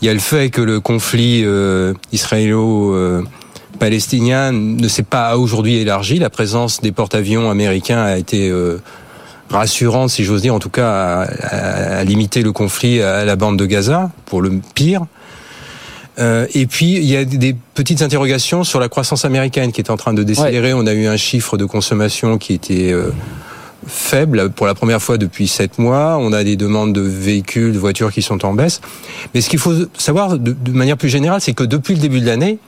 Il 0.02 0.08
y 0.08 0.10
a 0.10 0.14
le 0.14 0.20
fait 0.20 0.50
que 0.50 0.62
le 0.62 0.80
conflit 0.80 1.44
euh, 1.46 1.94
israélo-palestinien 2.14 4.52
ne 4.52 4.88
s'est 4.88 5.04
pas 5.04 5.38
aujourd'hui 5.38 5.76
élargi. 5.78 6.20
La 6.20 6.30
présence 6.30 6.82
des 6.82 6.92
porte-avions 6.92 7.50
américains 7.52 8.02
a 8.02 8.18
été 8.18 8.50
euh, 8.50 8.78
rassurante, 9.50 10.10
si 10.10 10.24
j'ose 10.24 10.42
dire, 10.42 10.54
en 10.56 10.60
tout 10.60 10.70
cas 10.70 10.90
à, 10.90 11.22
à- 11.24 11.98
à 12.00 12.04
limiter 12.04 12.42
le 12.44 12.52
conflit 12.52 13.02
à 13.02 13.26
la 13.26 13.36
bande 13.36 13.58
de 13.58 13.66
Gaza, 13.66 14.12
pour 14.26 14.42
le 14.42 14.52
pire. 14.76 15.02
Euh, 16.20 16.48
et 16.54 16.66
puis, 16.66 16.94
il 16.94 17.06
y 17.06 17.16
a 17.16 17.24
des 17.26 17.56
petites 17.74 18.02
interrogations 18.02 18.64
sur 18.64 18.80
la 18.80 18.90
croissance 18.90 19.26
américaine 19.26 19.72
qui 19.72 19.82
est 19.82 19.90
en 19.90 19.98
train 19.98 20.14
de 20.14 20.24
décélérer. 20.24 20.74
On 20.74 20.86
a 20.86 20.94
eu 20.94 21.08
un 21.08 21.18
chiffre 21.18 21.58
de 21.58 21.66
consommation 21.66 22.38
qui 22.38 22.54
était 22.54 22.92
euh, 22.92 23.12
faible 23.88 24.50
pour 24.50 24.68
la 24.68 24.74
première 24.74 25.02
fois 25.02 25.18
depuis 25.18 25.48
sept 25.48 25.80
mois. 25.80 26.18
On 26.20 26.34
a 26.34 26.44
des 26.44 26.58
demandes 26.58 26.94
de 26.94 27.02
véhicules, 27.02 27.74
de 27.74 27.80
voitures 27.80 28.12
qui 28.12 28.22
sont 28.22 28.46
en 28.46 28.54
baisse. 28.54 28.82
Mais 29.34 29.42
ce 29.42 29.50
qu'il 29.50 29.60
faut 29.60 29.74
savoir 29.98 30.38
de, 30.38 30.52
de 30.52 30.72
manière 30.72 30.98
plus 30.98 31.10
générale, 31.10 31.40
c'est 31.42 31.54
que 31.54 31.64
depuis 31.64 31.96
le 31.96 32.02
début 32.02 32.20
de 32.20 32.26
l'année, 32.26 32.60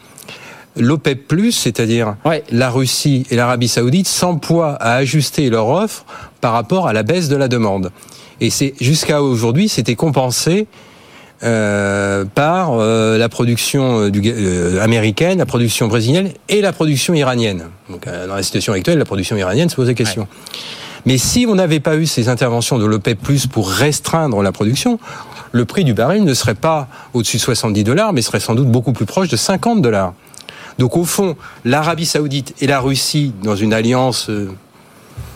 l'OPEP+, 0.78 1.52
c'est-à-dire 1.52 2.16
la 2.50 2.70
Russie 2.70 3.26
et 3.30 3.36
l'Arabie 3.36 3.68
Saoudite, 3.68 4.08
s'emploient 4.08 4.76
à 4.76 4.94
ajuster 4.96 5.50
leur 5.50 5.68
offre 5.68 6.06
par 6.40 6.54
rapport 6.54 6.88
à 6.88 6.94
la 6.94 7.04
baisse 7.04 7.28
de 7.28 7.36
la 7.36 7.48
demande. 7.48 7.92
Et 8.40 8.50
c'est 8.50 8.74
jusqu'à 8.80 9.22
aujourd'hui, 9.22 9.70
c'était 9.70 9.96
compensé 9.96 10.68
euh, 11.44 12.26
par 12.26 12.74
euh, 12.74 13.18
la 13.18 13.30
production 13.30 14.02
euh, 14.02 14.12
du, 14.12 14.22
euh, 14.26 14.82
américaine, 14.82 15.40
la 15.40 15.46
production 15.46 15.88
brésilienne 15.88 16.30
et 16.50 16.62
la 16.62 16.72
production 16.72 17.14
iranienne. 17.14 17.66
Donc, 17.90 18.08
euh, 18.08 18.28
dans 18.28 18.36
la 18.36 18.44
situation 18.44 18.74
actuelle, 18.74 19.00
la 19.00 19.06
production 19.06 19.36
iranienne 19.38 19.70
se 19.70 19.76
pose 19.76 19.88
la 19.88 19.94
question. 19.94 20.28
Mais 21.06 21.18
si 21.18 21.46
on 21.50 21.56
n'avait 21.56 21.80
pas 21.80 21.96
eu 21.96 22.06
ces 22.06 22.30
interventions 22.30 22.78
de 22.78 22.86
l'OPEP+, 22.86 23.18
pour 23.52 23.70
restreindre 23.70 24.42
la 24.44 24.52
production, 24.52 25.00
le 25.52 25.66
prix 25.66 25.84
du 25.84 25.94
baril 25.94 26.24
ne 26.24 26.34
serait 26.34 26.56
pas 26.56 26.88
au-dessus 27.14 27.38
de 27.38 27.42
70 27.42 27.84
dollars, 27.84 28.14
mais 28.14 28.22
serait 28.22 28.40
sans 28.40 28.56
doute 28.56 28.68
beaucoup 28.68 28.94
plus 28.94 29.06
proche 29.06 29.28
de 29.28 29.36
50 29.36 29.82
dollars. 29.82 30.14
Donc 30.78 30.96
au 30.96 31.04
fond, 31.04 31.36
l'Arabie 31.66 32.06
Saoudite 32.06 32.54
et 32.62 32.68
la 32.68 32.80
Russie, 32.80 33.34
dans 33.44 33.56
une 33.56 33.74
alliance 33.74 34.30
euh, 34.30 34.50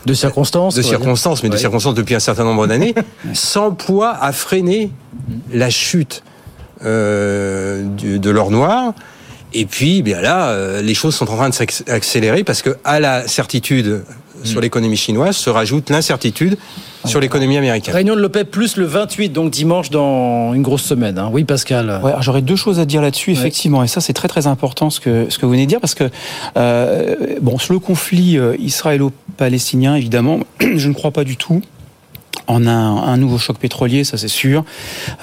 de 0.06 0.14
circonstances, 0.14 0.76
de 0.76 0.82
circonstances, 0.82 1.42
mais 1.44 1.50
de 1.50 1.58
circonstances 1.58 1.94
depuis 1.96 2.16
un 2.16 2.20
certain 2.20 2.44
nombre 2.44 2.68
d'années, 2.68 2.94
s'emploient 3.34 4.16
à 4.22 4.32
freiner 4.32 4.92
la 5.52 5.70
chute 5.70 6.24
euh, 6.84 7.84
du- 7.84 8.20
de 8.20 8.30
l'or 8.30 8.52
noir. 8.52 8.94
Et 9.54 9.66
puis, 9.66 10.02
bien 10.02 10.22
là, 10.22 10.50
euh, 10.50 10.82
les 10.82 10.94
choses 10.94 11.16
sont 11.16 11.30
en 11.32 11.38
train 11.38 11.50
de 11.50 11.54
s'accélérer 11.54 12.44
parce 12.44 12.62
que 12.62 12.76
à 12.84 13.00
la 13.00 13.28
certitude 13.28 14.04
sur 14.44 14.62
l'économie 14.62 14.98
chinoise 14.98 15.36
se 15.38 15.50
rajoute 15.50 15.90
l'incertitude 15.90 16.58
sur 17.06 17.20
l'économie 17.20 17.58
américaine. 17.58 17.96
Réunion 17.96 18.16
de 18.16 18.20
l'OPEP 18.22 18.52
plus 18.52 18.78
le 18.78 18.86
28, 18.86 19.30
donc 19.30 19.50
dimanche 19.50 19.90
dans 19.90 20.54
une 20.54 20.62
grosse 20.62 20.84
semaine. 20.84 21.18
hein. 21.18 21.30
Oui, 21.32 21.46
Pascal. 21.46 22.00
Ouais, 22.04 22.12
j'aurais 22.20 22.42
deux 22.44 22.56
choses 22.58 22.80
à 22.80 22.86
dire 22.86 23.02
là-dessus, 23.02 23.32
effectivement, 23.32 23.82
et 23.82 23.88
ça 23.88 24.02
c'est 24.02 24.14
très 24.14 24.28
très 24.28 24.46
important 24.46 24.90
ce 24.92 25.00
que 25.00 25.28
ce 25.30 25.40
que 25.40 25.46
vous 25.48 25.52
venez 25.54 25.66
de 25.66 25.70
dire, 25.70 25.80
parce 25.80 25.96
que 25.96 26.10
euh, 26.58 27.16
bon, 27.42 27.58
sur 27.58 27.74
le 27.74 27.80
conflit 27.80 28.38
euh, 28.38 28.56
israélo-palestinien, 29.36 29.96
évidemment, 29.96 30.40
je 30.76 30.88
ne 30.88 30.94
crois 30.94 31.12
pas 31.12 31.24
du 31.24 31.38
tout 31.38 31.62
en 32.48 32.68
un, 32.68 32.98
un 32.98 33.18
nouveau 33.18 33.40
choc 33.40 33.58
pétrolier, 33.58 34.04
ça 34.04 34.18
c'est 34.20 34.28
sûr. 34.28 34.64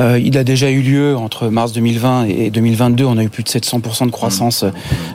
Euh, 0.00 0.18
il 0.18 0.36
a 0.36 0.42
déjà 0.42 0.70
eu 0.70 0.80
lieu 0.82 1.16
entre 1.16 1.48
mars 1.48 1.72
2020 1.72 2.24
et 2.24 2.50
2022. 2.50 3.04
On 3.04 3.16
a 3.16 3.22
eu 3.22 3.28
plus 3.28 3.44
de 3.44 3.48
700% 3.48 4.06
de 4.06 4.10
croissance 4.10 4.64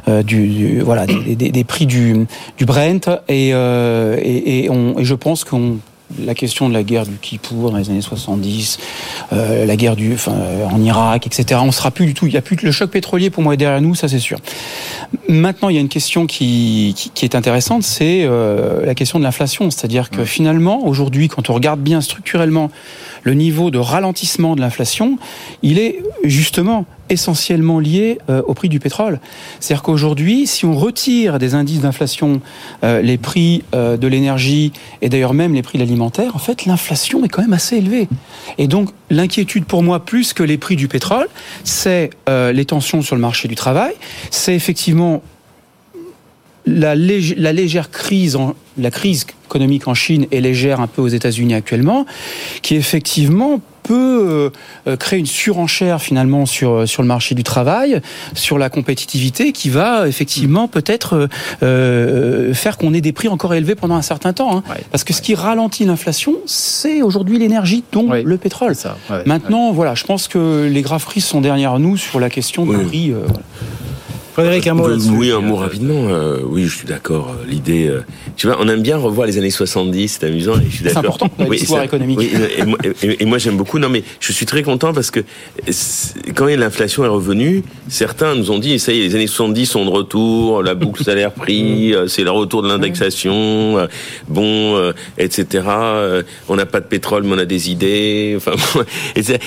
euh, 0.07 0.23
du, 0.23 0.47
du- 0.47 0.79
voilà 0.79 1.05
des, 1.05 1.35
des- 1.35 1.51
des 1.51 1.63
prix 1.65 1.85
du, 1.85 2.25
du 2.57 2.65
Brent 2.65 3.09
et, 3.27 3.49
euh, 3.53 4.15
et, 4.21 4.63
et 4.63 4.69
on, 4.69 4.97
et 4.99 5.03
je 5.03 5.15
pense 5.15 5.43
qu'on 5.43 5.79
la 6.19 6.35
question 6.35 6.69
de 6.69 6.73
la 6.73 6.83
guerre 6.83 7.05
du 7.05 7.17
Kippour 7.17 7.71
dans 7.71 7.77
les 7.77 7.89
années 7.89 8.01
70, 8.01 8.79
euh, 9.33 9.65
la 9.65 9.75
guerre 9.75 9.95
du, 9.95 10.13
enfin, 10.13 10.33
euh, 10.33 10.65
en 10.65 10.81
Irak, 10.81 11.27
etc. 11.27 11.59
On 11.63 11.71
sera 11.71 11.91
plus 11.91 12.05
du 12.05 12.13
tout. 12.13 12.27
Il 12.27 12.33
y 12.33 12.37
a 12.37 12.41
plus 12.41 12.55
que 12.55 12.65
le 12.65 12.71
choc 12.71 12.89
pétrolier 12.91 13.29
pour 13.29 13.43
moi 13.43 13.53
est 13.53 13.57
derrière 13.57 13.81
nous, 13.81 13.95
ça 13.95 14.07
c'est 14.07 14.19
sûr. 14.19 14.39
Maintenant, 15.27 15.69
il 15.69 15.75
y 15.75 15.77
a 15.77 15.81
une 15.81 15.89
question 15.89 16.25
qui, 16.25 16.93
qui, 16.95 17.09
qui 17.09 17.25
est 17.25 17.35
intéressante, 17.35 17.83
c'est 17.83 18.23
euh, 18.23 18.85
la 18.85 18.95
question 18.95 19.19
de 19.19 19.23
l'inflation. 19.23 19.69
C'est-à-dire 19.69 20.09
que 20.09 20.23
finalement, 20.23 20.85
aujourd'hui, 20.85 21.27
quand 21.27 21.49
on 21.49 21.53
regarde 21.53 21.81
bien 21.81 22.01
structurellement 22.01 22.71
le 23.23 23.33
niveau 23.33 23.71
de 23.71 23.77
ralentissement 23.77 24.55
de 24.55 24.61
l'inflation, 24.61 25.17
il 25.61 25.79
est 25.79 26.01
justement 26.23 26.85
essentiellement 27.09 27.79
lié 27.79 28.19
euh, 28.29 28.41
au 28.47 28.53
prix 28.53 28.69
du 28.69 28.79
pétrole. 28.79 29.19
C'est-à-dire 29.59 29.83
qu'aujourd'hui, 29.83 30.47
si 30.47 30.65
on 30.65 30.75
retire 30.75 31.39
des 31.39 31.55
indices 31.55 31.81
d'inflation 31.81 32.41
euh, 32.83 33.01
les 33.01 33.17
prix 33.17 33.63
euh, 33.73 33.97
de 33.97 34.07
l'énergie 34.07 34.71
et 35.01 35.09
d'ailleurs 35.09 35.33
même 35.33 35.53
les 35.53 35.61
prix 35.61 35.77
de 35.77 35.83
l'alimentaire, 35.83 36.35
en 36.35 36.39
fait, 36.39 36.65
l'inflation 36.65 37.23
est 37.23 37.29
quand 37.29 37.41
même 37.41 37.53
assez 37.53 37.77
élevée. 37.77 38.07
Et 38.57 38.67
donc, 38.67 38.89
l'inquiétude 39.09 39.65
pour 39.65 39.83
moi, 39.83 40.03
plus 40.03 40.33
que 40.33 40.43
les 40.43 40.57
prix 40.57 40.75
du 40.75 40.87
pétrole, 40.87 41.27
c'est 41.63 42.09
les 42.27 42.65
tensions 42.65 43.01
sur 43.01 43.15
le 43.15 43.21
marché 43.21 43.47
du 43.47 43.55
travail, 43.55 43.93
c'est 44.31 44.55
effectivement 44.55 45.21
la, 46.65 46.95
lég- 46.95 47.35
la 47.37 47.53
légère 47.53 47.89
crise, 47.89 48.37
la 48.77 48.91
crise 48.91 49.25
économique 49.45 49.87
en 49.87 49.93
Chine 49.93 50.27
est 50.31 50.41
légère 50.41 50.81
un 50.81 50.87
peu 50.87 51.01
aux 51.01 51.07
États-Unis 51.07 51.53
actuellement, 51.53 52.05
qui 52.61 52.75
effectivement 52.75 53.61
peut 53.87 54.51
euh, 54.87 54.97
créer 54.97 55.19
une 55.19 55.25
surenchère 55.25 56.01
finalement 56.01 56.45
sur 56.45 56.87
sur 56.87 57.01
le 57.01 57.07
marché 57.07 57.35
du 57.35 57.43
travail, 57.43 58.01
sur 58.33 58.57
la 58.57 58.69
compétitivité, 58.69 59.51
qui 59.51 59.69
va 59.69 60.07
effectivement 60.07 60.67
peut-être 60.67 61.29
euh, 61.63 62.53
faire 62.53 62.77
qu'on 62.77 62.93
ait 62.93 63.01
des 63.01 63.13
prix 63.13 63.27
encore 63.27 63.53
élevés 63.53 63.75
pendant 63.75 63.95
un 63.95 64.01
certain 64.01 64.33
temps. 64.33 64.57
Hein. 64.57 64.63
Parce 64.91 65.03
que 65.03 65.13
ce 65.13 65.21
qui 65.21 65.35
ralentit 65.35 65.85
l'inflation, 65.85 66.35
c'est 66.45 67.01
aujourd'hui 67.01 67.39
l'énergie, 67.39 67.83
dont 67.91 68.11
le 68.11 68.37
pétrole. 68.37 68.75
Ça, 68.75 68.97
Maintenant, 69.25 69.71
voilà, 69.71 69.95
je 69.95 70.03
pense 70.03 70.27
que 70.27 70.67
les 70.71 70.81
graves 70.81 71.05
crises 71.05 71.25
sont 71.25 71.41
derrière 71.41 71.79
nous 71.79 71.97
sur 71.97 72.19
la 72.19 72.29
question 72.29 72.65
du 72.65 72.77
prix. 72.77 73.11
euh, 73.11 73.19
voilà. 73.25 73.39
Frédéric, 74.37 74.67
un 74.67 74.75
mot 74.75 74.87
là-dessus. 74.87 75.09
Oui, 75.09 75.31
un 75.31 75.39
mot 75.39 75.55
rapidement. 75.55 76.09
euh, 76.09 76.37
oui, 76.45 76.65
je 76.65 76.75
suis 76.77 76.85
d'accord. 76.87 77.29
euh, 77.31 77.43
L'idée, 77.49 77.87
euh, 77.87 78.01
tu 78.35 78.45
vois, 78.45 78.57
on 78.59 78.67
aime 78.67 78.83
bien 78.83 78.95
revoir 78.97 79.25
les 79.25 79.39
années 79.39 79.49
70, 79.49 80.19
c'est 80.19 80.27
amusant. 80.27 80.53
Et 80.59 80.65
je 80.65 80.69
suis 80.69 80.77
C'est 80.77 80.83
d'accord. 80.93 81.15
important, 81.15 81.29
dans 81.39 81.49
l'histoire 81.49 81.81
économique. 81.81 82.19
oui, 82.19 82.29
et, 82.55 82.63
moi- 82.63 82.77
et- 83.01 83.23
et 83.23 83.25
moi, 83.25 83.39
j'aime 83.39 83.57
beaucoup. 83.57 83.79
Non, 83.79 83.89
mais 83.89 84.03
je 84.19 84.31
suis 84.31 84.45
très 84.45 84.61
content 84.61 84.93
parce 84.93 85.09
que 85.09 85.21
c'est- 85.67 86.33
quand 86.35 86.45
l'inflation 86.45 87.03
est 87.03 87.07
revenue, 87.07 87.63
certains 87.87 88.35
nous 88.35 88.51
ont 88.51 88.59
dit, 88.59 88.77
ça 88.77 88.91
y 88.93 88.99
est, 88.99 89.07
les 89.07 89.15
années 89.15 89.25
70 89.25 89.65
sont 89.65 89.85
de 89.85 89.89
retour, 89.89 90.61
la 90.61 90.75
boucle 90.75 91.03
salaire-prix, 91.03 91.95
euh, 91.95 92.07
c'est 92.07 92.23
le 92.23 92.29
retour 92.29 92.61
de 92.61 92.67
l'indexation, 92.67 93.79
euh, 93.79 93.87
bon, 94.27 94.75
euh, 94.77 94.93
etc. 95.17 95.63
On 96.47 96.55
n'a 96.55 96.67
pas 96.67 96.79
de 96.79 96.85
pétrole, 96.85 97.23
mais 97.23 97.33
on 97.33 97.39
a 97.39 97.45
des 97.45 97.71
idées. 97.71 98.35
Enfin, 98.37 98.51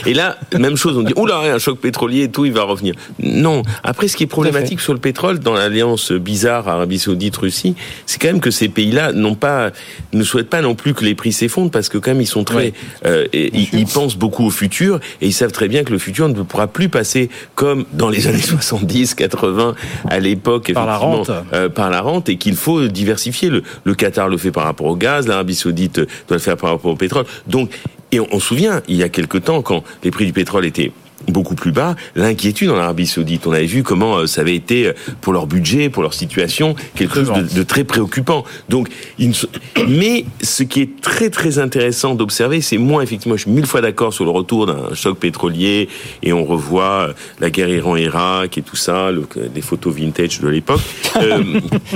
et 0.05 0.15
là, 0.15 0.37
même 0.59 0.77
chose. 0.77 0.97
On 0.99 1.03
dit, 1.03 1.13
oula, 1.17 1.39
un 1.55 1.59
choc 1.61 1.79
pétrolier 1.79 2.25
et 2.25 2.29
tout, 2.29 2.45
il 2.45 2.53
va 2.53 2.65
revenir. 2.65 2.95
Non. 3.23 3.63
Après, 3.85 4.09
ce 4.09 4.17
qui 4.17 4.25
est 4.25 4.27
problématique 4.27 4.80
sur 4.81 4.93
le 4.95 4.99
pétrole 5.01 5.39
dans 5.39 5.53
l'alliance 5.55 6.13
bizarre 6.13 6.69
Arabie 6.69 6.99
Saoudite-Russie, 6.99 7.75
c'est 8.07 8.21
quand 8.21 8.29
même 8.29 8.41
que 8.41 8.51
ces 8.51 8.69
pays-là 8.69 9.13
n'ont 9.13 9.35
pas, 9.35 9.71
ne 10.13 10.23
souhaitent 10.25 10.51
pas 10.51 10.63
non 10.63 10.75
plus 10.75 10.95
que 10.95 11.05
les 11.05 11.15
prix 11.15 11.33
s'effondrent 11.33 11.71
parce 11.71 11.89
que 11.89 11.99
quand 11.99 12.11
même 12.13 12.21
ils 12.21 12.27
sont 12.27 12.45
très, 12.45 12.73
euh, 13.07 13.27
et 13.33 13.51
ils, 13.57 13.69
ils 13.81 13.87
pensent 13.87 14.17
beaucoup 14.17 14.47
au 14.47 14.51
futur 14.51 15.01
et 15.21 15.27
ils 15.27 15.33
savent 15.33 15.53
très 15.53 15.69
bien 15.69 15.85
que 15.85 15.93
le 15.93 15.99
futur 15.99 16.29
ne 16.29 16.43
pourra 16.43 16.67
plus 16.67 16.89
passer 16.89 17.31
comme 17.55 17.85
dans 17.93 18.09
les 18.09 18.27
années 18.27 18.39
70, 18.43 19.15
80 19.15 19.75
à 20.09 20.19
l'époque 20.21 20.73
Par 20.73 20.87
la 20.87 20.97
rente. 20.97 21.31
euh, 21.53 21.69
par 21.69 21.91
la 21.91 22.01
rente 22.01 22.29
et 22.29 22.37
qu'il 22.37 22.57
faut 22.57 22.87
diversifier. 22.89 23.51
Le, 23.51 23.63
le 23.85 23.95
Qatar 23.95 24.29
le 24.29 24.37
fait 24.39 24.51
par 24.51 24.65
rapport 24.65 24.87
au 24.87 24.97
gaz, 24.97 25.27
l'Arabie 25.27 25.55
Saoudite 25.55 25.97
doit 26.01 26.07
le 26.37 26.39
faire 26.39 26.57
par 26.57 26.71
rapport 26.71 26.93
au 26.93 26.97
pétrole. 26.97 27.25
Donc, 27.47 27.71
et 28.13 28.19
on, 28.21 28.27
on 28.33 28.41
se 28.41 28.47
souvient, 28.49 28.83
il 28.89 28.97
y 28.97 29.03
a 29.03 29.09
quelque 29.09 29.39
temps, 29.39 29.63
quand 29.63 29.85
les 30.03 30.11
prix 30.11 30.27
du 30.27 30.33
pétrole 30.33 30.65
étaient 30.67 30.91
beaucoup 31.29 31.55
plus 31.55 31.73
bas, 31.73 31.97
l'inquiétude 32.17 32.71
en 32.71 32.77
Arabie 32.77 33.07
Saoudite. 33.07 33.47
On 33.47 33.53
avait 33.53 33.67
vu 33.67 33.83
comment 33.83 34.17
euh, 34.19 34.27
ça 34.27 34.41
avait 34.41 34.55
été 34.57 34.87
euh, 34.87 34.93
pour 35.21 35.33
leur 35.33 35.47
budget, 35.47 35.89
pour 35.91 36.03
leur 36.03 36.15
situation, 36.15 36.75
quelque 36.95 37.25
chose 37.25 37.33
de, 37.33 37.59
de 37.59 37.63
très 37.63 37.85
préoccupant. 37.85 38.45
Donc, 38.69 38.89
mais 39.89 40.25
ce 40.43 40.63
qui 40.63 40.81
est 40.83 41.01
très 41.01 41.31
très 41.31 41.59
intéressant 41.59 42.15
d'observer, 42.15 42.61
c'est 42.61 42.79
moi 42.79 43.03
effectivement, 43.03 43.37
je 43.37 43.43
suis 43.43 43.51
mille 43.51 43.67
fois 43.67 43.81
d'accord 43.81 44.13
sur 44.13 44.25
le 44.25 44.31
retour 44.31 44.67
d'un 44.67 44.95
choc 44.95 45.19
pétrolier 45.19 45.89
et 46.23 46.33
on 46.33 46.45
revoit 46.45 47.09
euh, 47.09 47.13
la 47.41 47.51
guerre 47.51 47.69
Iran-Irak 47.69 48.59
et 48.59 48.63
tout 48.63 48.77
ça, 48.77 49.11
le- 49.11 49.27
des 49.55 49.61
photos 49.61 49.95
vintage 49.95 50.41
de 50.41 50.49
l'époque. 50.49 50.81
Euh, 51.17 51.43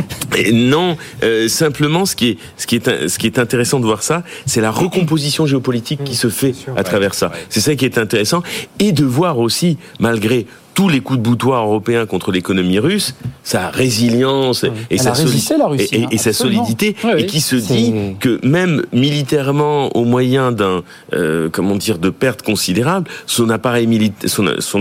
non, 0.53 0.97
euh, 1.23 1.49
simplement, 1.49 2.07
ce 2.07 2.17
qui 2.17 2.31
est 2.31 2.39
ce 2.57 2.67
qui 2.67 2.77
est 2.77 3.09
ce 3.09 3.19
qui 3.19 3.27
est 3.27 3.39
intéressant 3.39 3.81
de 3.81 3.85
voir 3.85 4.03
ça, 4.03 4.23
c'est 4.47 4.61
la 4.61 4.71
recomposition 4.71 5.47
géopolitique 5.47 6.05
qui 6.05 6.15
se 6.15 6.29
fait 6.29 6.55
à 6.77 6.85
travers 6.85 7.15
ça. 7.15 7.33
C'est 7.49 7.61
ça 7.61 7.75
qui 7.75 7.85
est 7.85 7.99
intéressant 7.99 8.43
et 8.79 8.93
de 8.93 9.05
voir 9.15 9.39
aussi, 9.39 9.79
malgré 10.01 10.47
tous 10.75 10.89
les 10.89 10.99
coups 10.99 11.21
de 11.21 11.23
boutoir 11.23 11.65
européens 11.65 12.05
contre 12.05 12.33
l'économie 12.33 12.81
russe, 12.81 13.15
sa 13.45 13.69
résilience 13.71 14.65
et, 14.65 14.73
Elle 14.91 14.99
sa, 14.99 15.11
a 15.11 15.13
résisté, 15.13 15.55
soli- 15.55 15.59
la 15.61 15.67
Russie, 15.69 15.89
et- 15.93 15.97
et- 16.01 16.05
hein, 16.05 16.09
et 16.11 16.19
sa 16.19 16.31
absolument. 16.31 16.65
solidité, 16.65 16.97
Oui, 17.05 17.11
et 17.19 17.27
qui 17.27 17.41
se 17.41 17.55
dit 17.55 17.95
que 18.19 18.45
même 18.45 18.83
militairement, 18.93 19.97
au 19.97 20.05
moyen 20.05 20.51
d'un, 20.51 20.83
euh, 21.13 21.49
comment 21.53 21.77
dire, 21.77 21.99
de 21.99 22.11
pertes 22.11 22.43
considérables, 22.43 23.09
son 23.27 23.51
appareil 23.51 23.87
son, 24.27 24.49
son 24.59 24.81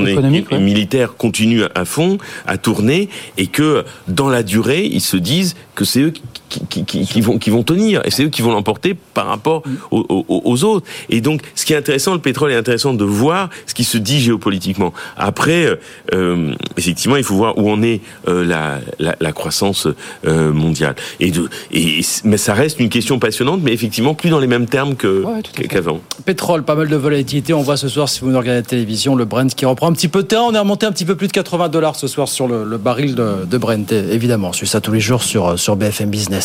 militaire 0.59 1.15
continue 1.15 1.61
à 1.75 1.85
fond, 1.85 2.17
à 2.47 2.57
tourner, 2.57 3.07
et 3.37 3.45
que 3.45 3.85
dans 4.07 4.29
la 4.29 4.41
durée, 4.41 4.85
ils 4.91 4.99
se 5.01 5.17
disent 5.17 5.53
que 5.75 5.85
c'est 5.85 6.01
eux 6.01 6.13
qui, 6.59 6.65
qui, 6.67 6.85
qui, 6.85 7.05
qui 7.05 7.21
vont, 7.21 7.37
qui 7.37 7.49
vont 7.49 7.63
tenir, 7.63 8.01
et 8.05 8.11
c'est 8.11 8.23
eux 8.23 8.29
qui 8.29 8.41
vont 8.41 8.51
l'emporter 8.51 8.95
par 9.13 9.27
rapport 9.27 9.63
aux, 9.91 10.05
aux- 10.09 10.41
aux 10.45 10.63
autres. 10.63 10.85
Et 11.09 11.21
donc, 11.21 11.41
ce 11.55 11.65
qui 11.65 11.73
est 11.73 11.77
intéressant, 11.77 12.13
le 12.13 12.19
pétrole 12.19 12.51
est 12.51 12.55
intéressant 12.55 12.93
de 12.93 13.03
voir 13.05 13.49
ce 13.65 13.73
qui 13.73 13.83
se 13.83 13.97
dit 13.97 14.19
géopolitiquement. 14.19 14.93
Après, 15.17 15.65
euh, 15.65 15.75
euh, 16.13 16.53
effectivement, 16.77 17.15
il 17.15 17.23
faut 17.23 17.35
voir 17.35 17.57
où 17.57 17.69
en 17.69 17.81
est 17.81 18.01
euh, 18.27 18.43
la, 18.45 18.79
la, 18.99 19.15
la 19.19 19.31
croissance 19.31 19.87
euh, 20.27 20.51
mondiale. 20.53 20.95
Et, 21.19 21.31
de, 21.31 21.49
et 21.71 22.01
mais 22.23 22.37
ça 22.37 22.53
reste 22.53 22.79
une 22.79 22.89
question 22.89 23.19
passionnante, 23.19 23.61
mais 23.63 23.71
effectivement 23.73 24.13
plus 24.13 24.29
dans 24.29 24.39
les 24.39 24.47
mêmes 24.47 24.67
termes 24.67 24.95
que 24.95 25.23
qu'avant. 25.67 25.99
Pétrole, 26.25 26.63
pas 26.63 26.75
mal 26.75 26.87
de 26.89 26.95
volatilité. 26.95 27.53
On 27.53 27.61
voit 27.61 27.77
ce 27.77 27.87
soir, 27.87 28.09
si 28.09 28.21
vous 28.21 28.29
nous 28.29 28.37
regardez 28.37 28.59
la 28.61 28.65
télévision, 28.67 29.15
le 29.15 29.25
Brent 29.25 29.47
qui 29.55 29.65
reprend 29.65 29.87
un 29.87 29.93
petit 29.93 30.07
peu 30.07 30.23
de 30.23 30.27
terrain. 30.27 30.43
On 30.49 30.53
est 30.53 30.59
remonté 30.59 30.85
un 30.85 30.91
petit 30.91 31.05
peu 31.05 31.15
plus 31.15 31.27
de 31.27 31.31
80 31.33 31.69
dollars 31.69 31.95
ce 31.95 32.07
soir 32.07 32.27
sur 32.27 32.47
le, 32.47 32.63
le 32.65 32.77
baril 32.77 33.15
de, 33.15 33.45
de 33.45 33.57
Brent. 33.57 33.91
Et 33.91 34.13
évidemment, 34.13 34.49
on 34.49 34.53
suit 34.53 34.67
ça 34.67 34.81
tous 34.81 34.91
les 34.91 34.99
jours 34.99 35.23
sur, 35.23 35.57
sur 35.57 35.75
BFM 35.75 36.09
Business. 36.09 36.42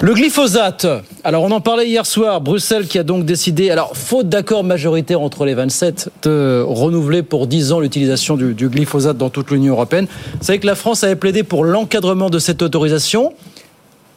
Le 0.00 0.14
glyphosate. 0.14 0.86
Alors, 1.24 1.42
on 1.42 1.50
en 1.50 1.60
parlait 1.60 1.88
hier 1.88 2.06
soir. 2.06 2.40
Bruxelles 2.40 2.86
qui 2.86 3.00
a 3.00 3.02
donc 3.02 3.24
décidé, 3.24 3.70
alors, 3.70 3.96
faute 3.96 4.28
d'accord 4.28 4.62
majoritaire 4.62 5.20
entre 5.20 5.44
les 5.44 5.54
27, 5.54 6.10
de 6.22 6.62
renouveler 6.64 7.24
pour 7.24 7.48
10 7.48 7.72
ans 7.72 7.80
l'utilisation 7.80 8.36
du, 8.36 8.68
glyphosate 8.68 9.16
dans 9.16 9.28
toute 9.28 9.50
l'Union 9.50 9.72
européenne. 9.72 10.06
Vous 10.34 10.44
savez 10.44 10.60
que 10.60 10.66
la 10.66 10.76
France 10.76 11.02
avait 11.02 11.16
plaidé 11.16 11.42
pour 11.42 11.64
l'encadrement 11.64 12.30
de 12.30 12.38
cette 12.38 12.62
autorisation. 12.62 13.32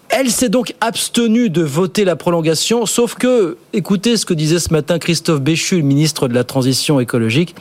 Elle 0.09 0.29
s'est 0.29 0.49
donc 0.49 0.75
abstenue 0.81 1.49
de 1.49 1.63
voter 1.63 2.05
la 2.05 2.15
prolongation, 2.15 2.85
sauf 2.85 3.15
que, 3.15 3.57
écoutez 3.73 4.17
ce 4.17 4.25
que 4.25 4.35
disait 4.35 4.59
ce 4.59 4.71
matin 4.71 4.99
Christophe 4.99 5.41
Béchu, 5.41 5.77
le 5.77 5.83
ministre 5.83 6.27
de 6.27 6.35
la 6.35 6.43
Transition 6.43 6.99
écologique. 6.99 7.55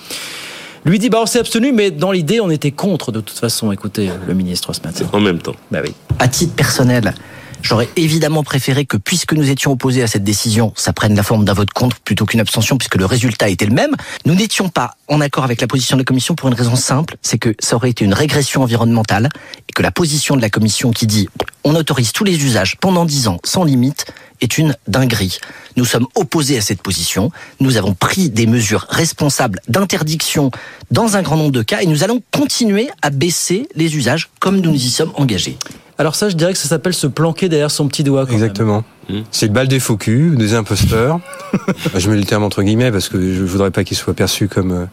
Lui 0.84 0.98
dit, 0.98 1.10
bah 1.10 1.18
on 1.22 1.26
s'est 1.26 1.38
abstenu, 1.38 1.72
mais 1.72 1.90
dans 1.90 2.10
l'idée, 2.10 2.40
on 2.40 2.50
était 2.50 2.70
contre 2.70 3.12
de 3.12 3.20
toute 3.20 3.38
façon. 3.38 3.70
Écoutez, 3.70 4.10
le 4.26 4.34
ministre 4.34 4.72
ce 4.72 4.80
matin. 4.82 5.04
En 5.12 5.20
même 5.20 5.38
temps. 5.38 5.54
Bah 5.70 5.80
oui. 5.84 5.94
À 6.18 6.28
titre 6.28 6.54
personnel, 6.54 7.14
j'aurais 7.62 7.88
évidemment 7.96 8.42
préféré 8.42 8.84
que, 8.84 8.96
puisque 8.96 9.32
nous 9.32 9.50
étions 9.50 9.72
opposés 9.72 10.02
à 10.02 10.06
cette 10.06 10.24
décision, 10.24 10.72
ça 10.76 10.92
prenne 10.92 11.14
la 11.14 11.22
forme 11.22 11.44
d'un 11.44 11.52
vote 11.52 11.70
contre 11.70 12.00
plutôt 12.00 12.26
qu'une 12.26 12.40
abstention, 12.40 12.78
puisque 12.78 12.96
le 12.96 13.06
résultat 13.06 13.48
était 13.48 13.66
le 13.66 13.74
même. 13.74 13.94
Nous 14.24 14.34
n'étions 14.34 14.68
pas 14.68 14.96
en 15.08 15.20
accord 15.20 15.44
avec 15.44 15.61
la 15.61 15.66
position 15.66 15.96
de 15.96 16.02
la 16.02 16.04
Commission 16.04 16.34
pour 16.34 16.48
une 16.48 16.54
raison 16.54 16.76
simple, 16.76 17.16
c'est 17.22 17.38
que 17.38 17.54
ça 17.58 17.76
aurait 17.76 17.90
été 17.90 18.04
une 18.04 18.14
régression 18.14 18.62
environnementale, 18.62 19.28
et 19.68 19.72
que 19.72 19.82
la 19.82 19.90
position 19.90 20.36
de 20.36 20.40
la 20.40 20.50
Commission 20.50 20.90
qui 20.90 21.06
dit 21.06 21.28
on 21.64 21.74
autorise 21.74 22.12
tous 22.12 22.24
les 22.24 22.44
usages 22.44 22.76
pendant 22.80 23.04
10 23.04 23.28
ans 23.28 23.38
sans 23.44 23.64
limite 23.64 24.06
est 24.40 24.58
une 24.58 24.74
dinguerie. 24.88 25.38
Nous 25.76 25.84
sommes 25.84 26.06
opposés 26.14 26.56
à 26.56 26.62
cette 26.62 26.82
position. 26.82 27.30
Nous 27.61 27.76
avons 27.76 27.94
pris 27.94 28.30
des 28.30 28.46
mesures 28.46 28.86
responsables 28.88 29.61
d'interdiction 29.68 30.50
dans 30.90 31.16
un 31.16 31.22
grand 31.22 31.36
nombre 31.36 31.52
de 31.52 31.62
cas 31.62 31.82
et 31.82 31.86
nous 31.86 32.02
allons 32.02 32.22
continuer 32.32 32.88
à 33.02 33.11
baisser 33.11 33.68
les 33.74 33.96
usages 33.96 34.30
comme 34.40 34.61
nous 34.61 34.70
nous 34.70 34.82
y 34.82 34.90
sommes 34.90 35.12
engagés. 35.16 35.58
Alors 36.01 36.14
ça, 36.14 36.30
je 36.30 36.34
dirais 36.34 36.55
que 36.55 36.59
ça 36.59 36.66
s'appelle 36.66 36.94
se 36.94 37.07
planquer 37.07 37.51
derrière 37.51 37.70
son 37.70 37.86
petit 37.86 38.03
doigt. 38.03 38.24
Quand 38.24 38.32
Exactement. 38.32 38.84
C'est 39.30 39.48
le 39.48 39.53
bal 39.53 39.68
des 39.68 39.80
faux 39.80 39.98
culs, 39.98 40.34
des 40.34 40.55
imposteurs. 40.55 41.20
je 41.94 42.09
mets 42.09 42.16
le 42.16 42.24
terme 42.24 42.42
entre 42.42 42.62
guillemets 42.62 42.90
parce 42.90 43.11
que 43.11 43.20
je 43.20 43.44
voudrais 43.44 43.70
pas 43.70 43.84
qu'il 43.84 43.98
soit 43.98 44.14
perçu 44.14 44.48
comme 44.48 44.72
euh, 44.72 44.86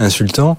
insultant. 0.00 0.58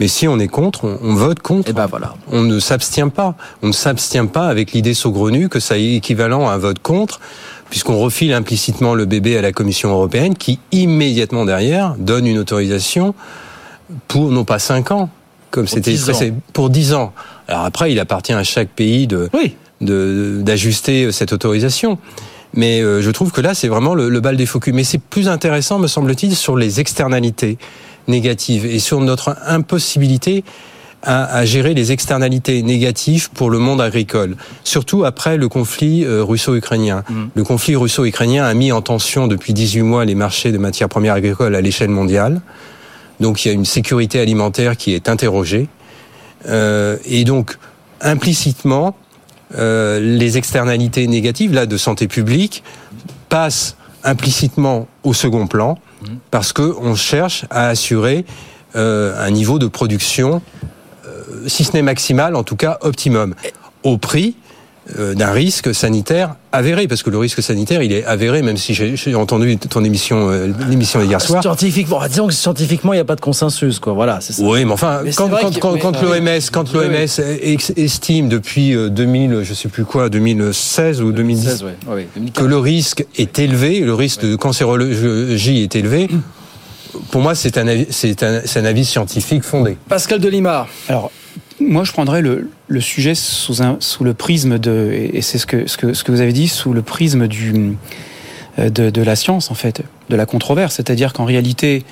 Mais 0.00 0.08
si 0.08 0.26
on 0.28 0.38
est 0.38 0.48
contre, 0.48 0.86
on, 0.86 0.98
on 1.02 1.14
vote 1.14 1.40
contre. 1.40 1.68
Et 1.68 1.74
ben 1.74 1.84
voilà. 1.84 2.14
On 2.32 2.40
ne 2.40 2.58
s'abstient 2.58 3.10
pas. 3.10 3.36
On 3.60 3.66
ne 3.66 3.72
s'abstient 3.72 4.28
pas 4.28 4.46
avec 4.46 4.72
l'idée 4.72 4.94
saugrenue 4.94 5.50
que 5.50 5.60
ça 5.60 5.76
est 5.76 5.96
équivalent 5.96 6.48
à 6.48 6.54
un 6.54 6.58
vote 6.58 6.78
contre, 6.78 7.20
puisqu'on 7.68 7.98
refile 7.98 8.32
implicitement 8.32 8.94
le 8.94 9.04
bébé 9.04 9.36
à 9.36 9.42
la 9.42 9.52
Commission 9.52 9.90
européenne, 9.90 10.36
qui 10.36 10.58
immédiatement 10.72 11.44
derrière 11.44 11.96
donne 11.98 12.26
une 12.26 12.38
autorisation 12.38 13.14
pour 14.08 14.30
non 14.30 14.46
pas 14.46 14.58
5 14.58 14.90
ans, 14.90 15.10
comme 15.50 15.66
c'était 15.66 15.90
10 15.90 16.04
ans. 16.04 16.08
expressé, 16.12 16.32
pour 16.54 16.70
10 16.70 16.94
ans. 16.94 17.12
Alors 17.48 17.64
après, 17.64 17.92
il 17.92 18.00
appartient 18.00 18.32
à 18.32 18.44
chaque 18.44 18.68
pays 18.68 19.06
de 19.06 19.28
de- 19.80 20.40
d'ajuster 20.42 21.12
cette 21.12 21.32
autorisation. 21.32 21.98
Mais 22.56 22.80
euh, 22.80 23.02
je 23.02 23.10
trouve 23.10 23.32
que 23.32 23.40
là, 23.40 23.52
c'est 23.54 23.66
vraiment 23.68 23.94
le, 23.94 24.08
le 24.08 24.20
bal 24.20 24.36
des 24.36 24.46
faux 24.46 24.60
culs. 24.60 24.72
Mais 24.72 24.84
c'est 24.84 25.00
plus 25.00 25.28
intéressant, 25.28 25.78
me 25.78 25.88
semble-t-il, 25.88 26.36
sur 26.36 26.56
les 26.56 26.78
externalités 26.80 27.58
négatives 28.06 28.64
et 28.64 28.78
sur 28.78 29.00
notre 29.00 29.36
impossibilité 29.46 30.44
à, 31.02 31.24
à 31.36 31.44
gérer 31.44 31.74
les 31.74 31.92
externalités 31.92 32.62
négatives 32.62 33.28
pour 33.30 33.50
le 33.50 33.58
monde 33.58 33.80
agricole, 33.82 34.36
surtout 34.62 35.04
après 35.04 35.36
le 35.36 35.48
conflit 35.48 36.04
euh, 36.04 36.22
russo-ukrainien. 36.24 37.02
Le 37.34 37.44
conflit 37.44 37.76
russo-ukrainien 37.76 38.44
a 38.44 38.54
mis 38.54 38.72
en 38.72 38.80
tension 38.80 39.26
depuis 39.26 39.52
18 39.52 39.82
mois 39.82 40.04
les 40.06 40.14
marchés 40.14 40.50
de 40.52 40.56
matières 40.58 40.88
premières 40.88 41.14
agricoles 41.14 41.54
à 41.56 41.60
l'échelle 41.60 41.90
mondiale. 41.90 42.40
Donc 43.20 43.44
il 43.44 43.48
y 43.48 43.50
a 43.50 43.54
une 43.54 43.66
sécurité 43.66 44.18
alimentaire 44.20 44.76
qui 44.78 44.94
est 44.94 45.08
interrogée. 45.10 45.68
Euh, 46.46 46.96
et 47.04 47.24
donc, 47.24 47.58
implicitement, 48.00 48.96
euh, 49.56 50.00
les 50.00 50.36
externalités 50.36 51.06
négatives 51.06 51.52
là 51.52 51.66
de 51.66 51.76
santé 51.76 52.08
publique 52.08 52.62
passent 53.28 53.76
implicitement 54.02 54.86
au 55.02 55.14
second 55.14 55.46
plan 55.46 55.78
parce 56.30 56.52
que 56.52 56.74
on 56.80 56.94
cherche 56.94 57.44
à 57.50 57.68
assurer 57.68 58.24
euh, 58.76 59.14
un 59.24 59.30
niveau 59.30 59.58
de 59.58 59.66
production, 59.66 60.42
euh, 61.06 61.22
si 61.46 61.64
ce 61.64 61.72
n'est 61.72 61.82
maximal, 61.82 62.36
en 62.36 62.42
tout 62.42 62.56
cas 62.56 62.78
optimum, 62.82 63.34
au 63.82 63.98
prix 63.98 64.36
d'un 65.14 65.30
risque 65.32 65.74
sanitaire 65.74 66.34
avéré, 66.52 66.86
parce 66.86 67.02
que 67.02 67.08
le 67.10 67.16
risque 67.18 67.42
sanitaire, 67.42 67.82
il 67.82 67.90
est 67.92 68.04
avéré, 68.04 68.42
même 68.42 68.56
si 68.58 68.74
j'ai 68.74 69.14
entendu 69.14 69.56
ton 69.56 69.82
émission, 69.82 70.28
euh, 70.30 70.52
l'émission 70.68 71.02
d'hier 71.02 71.20
soir. 71.20 71.42
Scientifiquement, 71.42 72.00
disons 72.06 72.26
que 72.26 72.34
scientifiquement, 72.34 72.92
il 72.92 72.96
n'y 72.96 73.00
a 73.00 73.04
pas 73.06 73.16
de 73.16 73.20
consensus, 73.22 73.78
quoi. 73.78 73.94
Voilà, 73.94 74.18
c'est 74.20 74.34
ça. 74.34 74.42
Oui, 74.44 74.64
mais 74.64 74.72
enfin, 74.72 75.00
Mais 75.02 75.12
quand, 75.12 75.28
quand, 75.30 75.58
quand, 75.58 75.78
quand 75.78 76.02
l'OMS, 76.02 76.40
quand 76.52 76.72
l'OMS 76.74 77.06
estime 77.76 78.28
depuis 78.28 78.74
euh, 78.76 78.90
2000, 78.90 79.40
je 79.42 79.54
sais 79.54 79.68
plus 79.68 79.84
quoi, 79.86 80.08
2016 80.10 81.00
ou 81.00 81.12
2010, 81.12 81.44
2016, 81.44 81.62
ouais. 81.64 81.94
Ouais, 81.94 82.08
2015. 82.14 82.42
que 82.44 82.48
le 82.48 82.58
risque 82.58 83.06
est 83.16 83.38
élevé, 83.38 83.80
le 83.80 83.94
risque 83.94 84.22
de 84.22 84.36
cancérologie 84.36 85.62
est 85.62 85.76
élevé. 85.76 86.08
Pour 87.10 87.22
moi, 87.22 87.34
c'est 87.34 87.58
un, 87.58 87.66
avis- 87.66 87.86
c'est 87.90 88.22
un, 88.22 88.64
avis 88.64 88.84
scientifique 88.84 89.42
fondé. 89.42 89.76
Pascal 89.88 90.20
Delimar. 90.20 90.68
Alors, 90.88 91.10
moi, 91.60 91.84
je 91.84 91.92
prendrais 91.92 92.22
le, 92.22 92.50
sujet 92.80 93.14
sous, 93.14 93.62
un, 93.62 93.76
sous 93.80 94.04
le 94.04 94.14
prisme 94.14 94.58
de, 94.58 94.90
et 94.92 95.22
c'est 95.22 95.38
ce 95.38 95.46
que, 95.46 95.66
ce, 95.66 95.76
que, 95.76 95.94
ce 95.94 96.04
que 96.04 96.12
vous 96.12 96.20
avez 96.20 96.32
dit, 96.32 96.48
sous 96.48 96.72
le 96.72 96.82
prisme 96.82 97.28
du, 97.28 97.76
euh, 98.58 98.70
de, 98.70 98.90
de 98.90 99.02
la 99.02 99.16
science, 99.16 99.50
en 99.50 99.54
fait, 99.54 99.82
de 100.10 100.16
la 100.16 100.26
controverse. 100.26 100.74
C'est-à-dire 100.74 101.12
qu'en 101.12 101.24
réalité, 101.24 101.84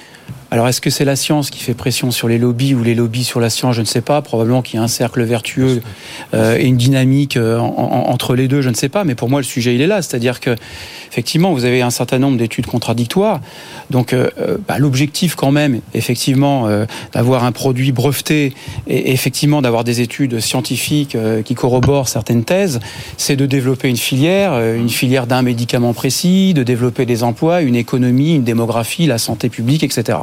alors 0.53 0.69
est-ce 0.69 0.83
que 0.83 0.91
c'est 0.91 1.07
la 1.07 1.17
science 1.17 1.49
qui 1.49 1.61
fait 1.61 1.73
pression 1.73 2.11
sur 2.11 2.29
les 2.29 2.37
lobbies 2.37 2.75
ou 2.75 2.83
les 2.85 2.95
lobbies 2.95 3.25
sur 3.25 3.41
la 3.41 3.49
science? 3.49 3.75
Je 3.75 3.81
ne 3.81 3.87
sais 3.87 4.03
pas. 4.03 4.21
Probablement 4.21 4.61
qu'il 4.61 4.77
y 4.77 4.79
a 4.79 4.83
un 4.83 4.87
cercle 4.89 5.23
vertueux 5.23 5.81
euh, 6.35 6.59
et 6.59 6.67
une 6.67 6.77
dynamique 6.77 7.39
euh, 7.39 7.57
en- 7.59 7.65
en- 7.75 8.11
entre 8.13 8.35
les 8.35 8.49
deux, 8.49 8.61
je 8.61 8.69
ne 8.69 8.75
sais 8.75 8.91
pas. 8.91 9.05
Mais 9.05 9.15
pour 9.15 9.31
moi, 9.31 9.41
le 9.41 9.45
sujet, 9.47 9.75
il 9.75 9.81
est 9.81 9.87
là. 9.87 10.03
C'est-à-dire 10.03 10.41
que, 10.41 10.55
effectivement, 11.11 11.55
vous 11.55 11.65
avez 11.65 11.81
un 11.81 11.89
certain 11.89 12.19
nombre 12.19 12.37
d'études 12.37 12.67
contradictoires. 12.67 13.41
Donc, 13.89 14.13
euh, 14.13 14.29
euh, 14.39 14.59
bah, 14.69 14.77
l'objectif, 14.79 15.37
quand 15.37 15.53
même, 15.53 15.81
effectivement, 15.95 16.69
euh, 16.69 16.85
d'avoir 17.15 17.45
un 17.45 17.53
produit 17.53 17.91
breveté 17.91 18.53
et 18.87 19.11
effectivement 19.13 19.63
d'avoir 19.63 19.85
des 19.85 20.03
études 20.03 20.39
scientifiques 20.41 21.15
euh, 21.15 21.41
qui 21.41 21.55
corroborent 21.55 22.09
certaines 22.11 22.45
thèses, 22.45 22.79
c'est 23.17 23.37
de 23.37 23.47
développer 23.47 23.89
une 23.89 23.97
filière, 23.97 24.53
une 24.75 24.91
filière 24.91 25.27
d'un 25.27 25.41
médicament 25.41 25.95
précis, 25.95 26.53
de 26.53 26.63
développer 26.63 27.07
des 27.07 27.23
emplois, 27.23 27.63
une 27.63 27.75
économie, 27.77 28.35
une 28.35 28.45
démographie, 28.45 29.07
la 29.07 29.17
santé 29.17 29.49
publique, 29.49 29.83
etc. 29.83 30.19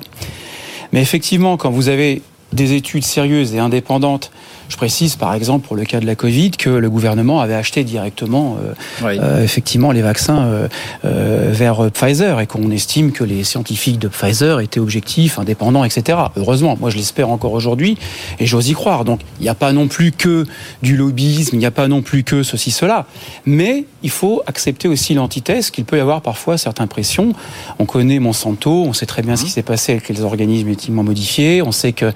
Mais 0.92 1.02
effectivement, 1.02 1.58
quand 1.58 1.70
vous 1.70 1.90
avez 1.90 2.22
des 2.54 2.74
études 2.74 3.04
sérieuses 3.04 3.54
et 3.54 3.60
indépendantes, 3.60 4.32
je 4.70 4.78
précise 4.78 5.16
par 5.16 5.34
exemple 5.34 5.68
pour 5.68 5.76
le 5.76 5.84
cas 5.84 6.00
de 6.00 6.06
la 6.06 6.16
Covid 6.16 6.52
que 6.52 6.70
le 6.70 6.90
gouvernement 6.90 7.42
avait 7.42 7.56
acheté 7.56 7.84
directement 7.84 8.58
euh, 8.64 8.74
euh, 9.04 9.44
effectivement 9.44 9.92
les 9.92 10.04
vaccins 10.04 10.68
euh, 11.04 11.52
vers 11.52 11.92
Pfizer 11.92 12.40
et 12.40 12.48
qu'on 12.48 12.70
estime 12.72 13.12
que 13.12 13.24
les 13.24 13.44
scientifiques 13.44 14.00
de 14.00 14.08
Pfizer 14.08 14.60
étaient 14.60 14.80
objectifs, 14.80 15.40
indépendants, 15.40 15.84
etc. 15.84 16.20
Heureusement, 16.38 16.78
moi 16.80 16.92
je 16.92 16.98
l'espère 16.98 17.30
encore 17.30 17.54
aujourd'hui 17.54 17.98
et 18.40 18.46
j'ose 18.46 18.70
y 18.70 18.74
croire. 18.74 19.06
Donc 19.06 19.22
il 19.40 19.44
n'y 19.44 19.50
a 19.50 19.56
pas 19.56 19.74
non 19.74 19.88
plus 19.88 20.12
que 20.12 20.46
du 20.84 20.96
lobbyisme, 20.96 21.56
il 21.56 21.60
n'y 21.60 21.66
a 21.66 21.72
pas 21.72 21.88
non 21.88 22.04
plus 22.04 22.24
que 22.24 22.44
ceci, 22.44 22.70
cela. 22.70 23.08
Mais 23.46 23.86
il 24.04 24.12
faut 24.12 24.44
accepter 24.46 24.88
aussi 24.88 25.16
l'antithèse 25.16 25.72
qu'il 25.72 25.86
peut 25.86 25.98
y 25.98 26.02
avoir 26.02 26.22
parfois 26.22 26.58
certaines 26.60 26.88
pressions. 26.88 27.34
On 27.80 27.86
connaît 27.86 28.20
Monsanto, 28.20 28.84
on 28.86 28.94
sait 28.94 29.08
très 29.08 29.24
bien 29.24 29.36
ce 29.36 29.46
qui 29.46 29.52
s'est 29.52 29.64
passé 29.64 29.94
avec 29.94 30.10
les 30.10 30.22
organismes 30.22 30.68
génétiquement 30.68 31.04
modifiés, 31.04 31.64
on 31.64 31.72
sait 31.72 31.94
que 31.94 32.12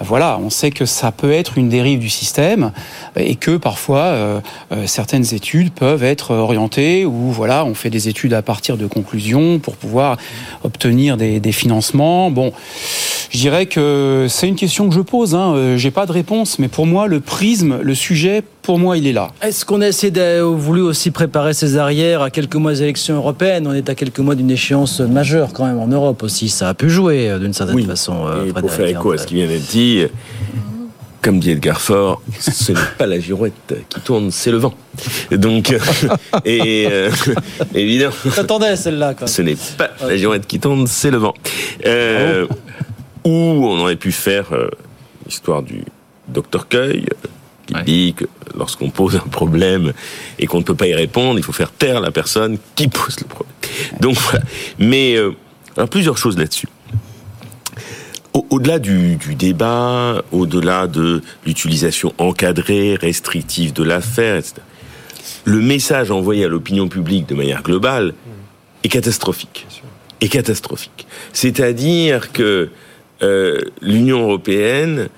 voilà, 0.00 0.38
on 0.42 0.48
sait 0.48 0.70
que 0.70 0.86
ça 0.86 1.12
peut 1.12 1.32
être 1.32 1.58
une 1.58 1.68
dérive 1.68 1.89
du 1.96 2.08
système 2.08 2.72
et 3.16 3.36
que 3.36 3.56
parfois 3.56 4.00
euh, 4.00 4.40
euh, 4.72 4.86
certaines 4.86 5.34
études 5.34 5.72
peuvent 5.72 6.04
être 6.04 6.34
orientées 6.34 7.04
ou 7.04 7.30
voilà, 7.30 7.64
on 7.64 7.74
fait 7.74 7.90
des 7.90 8.08
études 8.08 8.34
à 8.34 8.42
partir 8.42 8.76
de 8.76 8.86
conclusions 8.86 9.58
pour 9.58 9.76
pouvoir 9.76 10.16
obtenir 10.64 11.16
des, 11.16 11.40
des 11.40 11.52
financements. 11.52 12.30
Bon, 12.30 12.52
je 13.30 13.38
dirais 13.38 13.66
que 13.66 14.26
c'est 14.28 14.48
une 14.48 14.56
question 14.56 14.88
que 14.88 14.94
je 14.94 15.00
pose. 15.00 15.34
Hein. 15.34 15.54
Euh, 15.54 15.76
J'ai 15.76 15.90
pas 15.90 16.06
de 16.06 16.12
réponse, 16.12 16.58
mais 16.58 16.68
pour 16.68 16.86
moi, 16.86 17.06
le 17.06 17.20
prisme, 17.20 17.78
le 17.82 17.94
sujet, 17.94 18.42
pour 18.62 18.78
moi, 18.78 18.96
il 18.96 19.06
est 19.06 19.12
là. 19.12 19.28
Est-ce 19.42 19.64
qu'on 19.64 19.80
a 19.80 19.88
essayé 19.88 20.10
de, 20.10 20.40
voulu 20.40 20.80
aussi 20.80 21.10
préparer 21.10 21.54
ses 21.54 21.76
arrières 21.76 22.22
à 22.22 22.30
quelques 22.30 22.56
mois 22.56 22.72
des 22.72 22.82
élections 22.82 23.14
européennes? 23.14 23.66
On 23.66 23.72
est 23.72 23.88
à 23.88 23.94
quelques 23.94 24.18
mois 24.18 24.34
d'une 24.34 24.50
échéance 24.50 25.00
majeure 25.00 25.52
quand 25.52 25.66
même 25.66 25.78
en 25.78 25.86
Europe 25.86 26.22
aussi. 26.22 26.48
Ça 26.48 26.68
a 26.68 26.74
pu 26.74 26.90
jouer 26.90 27.36
d'une 27.40 27.54
certaine 27.54 27.84
façon. 27.86 28.26
Et 28.46 28.52
pour 28.52 28.70
faire 28.70 28.86
écho 28.86 29.12
à 29.12 29.18
ce 29.18 29.26
qui 29.26 29.34
vient 29.34 29.46
d'être 29.46 29.68
dit, 29.68 30.04
comme 31.22 31.38
dit 31.38 31.50
Edgar 31.50 31.80
Faure, 31.80 32.22
ce 32.38 32.72
n'est 32.72 32.78
pas 32.98 33.06
la 33.06 33.20
girouette 33.20 33.74
qui 33.88 34.00
tourne, 34.00 34.30
c'est 34.30 34.50
le 34.50 34.56
vent. 34.58 34.74
Donc, 35.30 35.74
et 36.44 36.86
euh, 36.90 37.10
évidemment. 37.74 38.14
T'attendais 38.34 38.76
celle-là, 38.76 39.14
quoi. 39.14 39.26
Ce 39.26 39.42
n'est 39.42 39.56
pas 39.76 39.90
la 40.00 40.16
girouette 40.16 40.46
qui 40.46 40.58
tourne, 40.60 40.86
c'est 40.86 41.10
le 41.10 41.18
vent. 41.18 41.34
Euh, 41.86 42.46
Ou 43.24 43.30
on 43.30 43.80
aurait 43.80 43.96
pu 43.96 44.12
faire 44.12 44.52
euh, 44.52 44.70
l'histoire 45.26 45.62
du 45.62 45.84
docteur 46.28 46.68
Cueil, 46.68 47.06
euh, 47.10 47.28
qui 47.66 47.84
dit 47.84 48.14
que 48.14 48.24
lorsqu'on 48.56 48.90
pose 48.90 49.16
un 49.16 49.28
problème 49.28 49.92
et 50.38 50.46
qu'on 50.46 50.58
ne 50.58 50.64
peut 50.64 50.74
pas 50.74 50.86
y 50.86 50.94
répondre, 50.94 51.38
il 51.38 51.42
faut 51.42 51.52
faire 51.52 51.70
taire 51.70 52.00
la 52.00 52.10
personne 52.10 52.58
qui 52.74 52.88
pose 52.88 53.20
le 53.20 53.26
problème. 53.26 53.54
Donc 54.00 54.16
voilà. 54.16 54.40
Mais 54.78 55.16
euh, 55.16 55.32
alors 55.76 55.88
plusieurs 55.88 56.16
choses 56.18 56.36
là-dessus. 56.38 56.68
Au- 58.32 58.46
Au-delà 58.50 58.78
du, 58.78 59.16
du 59.16 59.34
débat, 59.34 60.22
au-delà 60.32 60.86
de 60.86 61.22
l'utilisation 61.46 62.12
encadrée, 62.18 62.94
restrictive 62.94 63.72
de 63.72 63.82
l'affaire, 63.82 64.36
etc., 64.36 64.54
le 65.44 65.60
message 65.60 66.10
envoyé 66.10 66.44
à 66.44 66.48
l'opinion 66.48 66.88
publique 66.88 67.28
de 67.28 67.34
manière 67.34 67.62
globale 67.62 68.14
est 68.84 68.88
catastrophique. 68.88 69.66
Est 70.20 70.28
catastrophique. 70.28 71.06
C'est-à-dire 71.32 72.32
que 72.32 72.70
euh, 73.22 73.60
l'Union 73.80 74.22
européenne, 74.22 75.08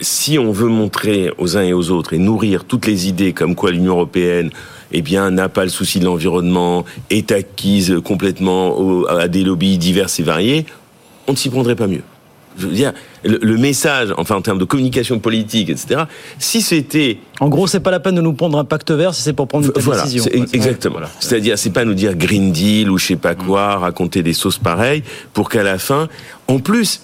si 0.00 0.38
on 0.38 0.50
veut 0.52 0.68
montrer 0.68 1.30
aux 1.38 1.56
uns 1.56 1.62
et 1.62 1.72
aux 1.72 1.90
autres 1.90 2.12
et 2.14 2.18
nourrir 2.18 2.64
toutes 2.64 2.86
les 2.86 3.08
idées 3.08 3.32
comme 3.32 3.54
quoi 3.54 3.70
l'Union 3.70 3.92
européenne 3.94 4.50
eh 4.92 5.02
bien, 5.02 5.30
n'a 5.30 5.48
pas 5.48 5.62
le 5.64 5.70
souci 5.70 6.00
de 6.00 6.04
l'environnement, 6.04 6.84
est 7.10 7.30
acquise 7.32 7.96
complètement 8.04 9.04
à 9.08 9.28
des 9.28 9.44
lobbies 9.44 9.78
divers 9.78 10.08
et 10.18 10.22
variés, 10.22 10.66
on 11.28 11.32
ne 11.32 11.36
s'y 11.36 11.48
prendrait 11.48 11.76
pas 11.76 11.86
mieux. 11.86 12.02
Je 12.60 12.66
veux 12.66 12.74
dire, 12.74 12.92
le, 13.24 13.38
le 13.42 13.56
message, 13.56 14.14
enfin 14.16 14.36
en 14.36 14.42
termes 14.42 14.58
de 14.58 14.64
communication 14.64 15.18
politique, 15.18 15.70
etc., 15.70 16.02
si 16.38 16.62
c'était 16.62 17.18
En 17.40 17.48
gros, 17.48 17.66
c'est 17.66 17.80
pas 17.80 17.90
la 17.90 18.00
peine 18.00 18.14
de 18.14 18.20
nous 18.20 18.32
prendre 18.32 18.58
un 18.58 18.64
pacte 18.64 18.90
vert 18.90 19.14
si 19.14 19.22
c'est 19.22 19.32
pour 19.32 19.48
prendre 19.48 19.66
une 19.66 19.72
telle 19.72 19.82
voilà, 19.82 20.02
décision. 20.02 20.24
quoi. 20.24 20.44
exactement. 20.52 20.98
C'est-à-dire, 21.18 21.58
c'est 21.58 21.70
pas 21.70 21.84
nous 21.84 21.94
dire 21.94 22.14
Green 22.16 22.52
Deal 22.52 22.90
ou 22.90 22.98
je 22.98 23.06
sais 23.06 23.16
pas 23.16 23.34
quoi, 23.34 23.78
raconter 23.78 24.22
des 24.22 24.32
sauces 24.32 24.58
pareilles, 24.58 25.02
pour 25.32 25.48
qu'à 25.48 25.62
la 25.62 25.78
fin, 25.78 26.08
en 26.48 26.58
plus, 26.58 27.00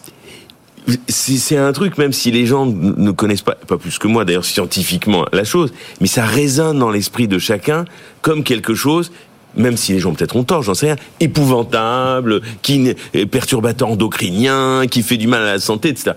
c'est 1.09 1.57
un 1.57 1.73
truc, 1.73 1.99
même 1.99 2.13
si 2.13 2.31
les 2.31 2.47
gens 2.47 2.67
ne 2.67 3.11
connaissent 3.11 3.43
pas, 3.43 3.57
pas 3.67 3.77
plus 3.77 3.99
que 3.99 4.07
moi 4.07 4.25
d'ailleurs 4.25 4.45
scientifiquement 4.45 5.27
la 5.33 5.45
chose, 5.45 5.73
mais 6.01 6.07
ça 6.07 6.25
résonne 6.25 6.79
dans 6.79 6.91
l'esprit 6.91 7.27
de 7.29 7.39
chacun 7.39 7.85
comme 8.23 8.45
quelque 8.45 8.75
chose 8.75 9.11
même 9.57 9.77
si 9.77 9.93
les 9.93 9.99
gens 9.99 10.13
peut-être 10.13 10.37
ont 10.37 10.45
tort, 10.45 10.63
j'en 10.63 10.75
sais 10.75 10.87
rien, 10.87 10.97
épouvantable, 11.21 12.43
qui 12.63 12.95
est 13.15 13.27
perturbateur 13.27 13.89
endocrinien, 13.89 14.87
qui 14.87 15.03
fait 15.03 15.17
du 15.17 15.27
mal 15.27 15.43
à 15.43 15.53
la 15.53 15.59
santé, 15.59 15.89
etc. 15.89 16.13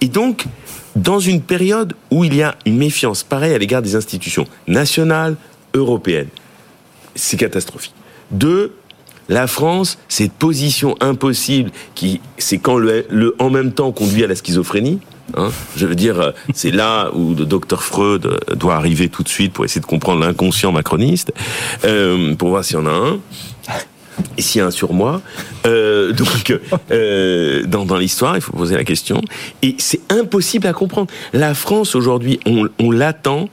Et 0.00 0.08
donc, 0.08 0.44
dans 0.94 1.20
une 1.20 1.40
période 1.40 1.94
où 2.10 2.24
il 2.24 2.34
y 2.34 2.42
a 2.42 2.56
une 2.64 2.76
méfiance 2.76 3.22
pareille 3.22 3.54
à 3.54 3.58
l'égard 3.58 3.82
des 3.82 3.96
institutions 3.96 4.46
nationales, 4.66 5.36
européennes, 5.74 6.28
c'est 7.14 7.36
catastrophique. 7.36 7.94
Deux, 8.30 8.74
la 9.28 9.46
France, 9.46 9.98
cette 10.08 10.32
position 10.32 10.96
impossible 11.00 11.70
qui, 11.94 12.20
c'est 12.38 12.58
quand 12.58 12.76
le 12.78 13.34
en 13.38 13.50
même 13.50 13.72
temps 13.72 13.92
conduit 13.92 14.24
à 14.24 14.26
la 14.26 14.36
schizophrénie. 14.36 15.00
Hein, 15.34 15.50
je 15.76 15.86
veux 15.86 15.94
dire, 15.94 16.20
euh, 16.20 16.30
c'est 16.54 16.70
là 16.70 17.10
où 17.12 17.34
le 17.34 17.44
docteur 17.44 17.82
Freud 17.82 18.26
euh, 18.26 18.54
doit 18.54 18.74
arriver 18.76 19.08
tout 19.08 19.22
de 19.22 19.28
suite 19.28 19.52
pour 19.52 19.64
essayer 19.64 19.80
de 19.80 19.86
comprendre 19.86 20.24
l'inconscient 20.24 20.72
macroniste, 20.72 21.32
euh, 21.84 22.34
pour 22.36 22.50
voir 22.50 22.64
s'il 22.64 22.76
y 22.76 22.80
en 22.80 22.86
a 22.86 22.90
un. 22.90 23.18
Et 24.38 24.42
s'il 24.42 24.60
y 24.60 24.62
a 24.62 24.66
un 24.66 24.70
sur 24.70 24.94
moi, 24.94 25.20
donc 25.64 26.58
dans, 27.66 27.84
dans 27.84 27.96
l'histoire, 27.98 28.34
il 28.34 28.40
faut 28.40 28.52
poser 28.52 28.74
la 28.74 28.84
question. 28.84 29.20
Et 29.60 29.74
c'est 29.78 30.00
impossible 30.10 30.66
à 30.66 30.72
comprendre. 30.72 31.08
La 31.34 31.52
France 31.52 31.94
aujourd'hui, 31.94 32.40
on, 32.46 32.66
on 32.78 32.90
l'attend 32.90 33.50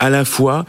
à 0.00 0.10
la 0.10 0.26
fois 0.26 0.66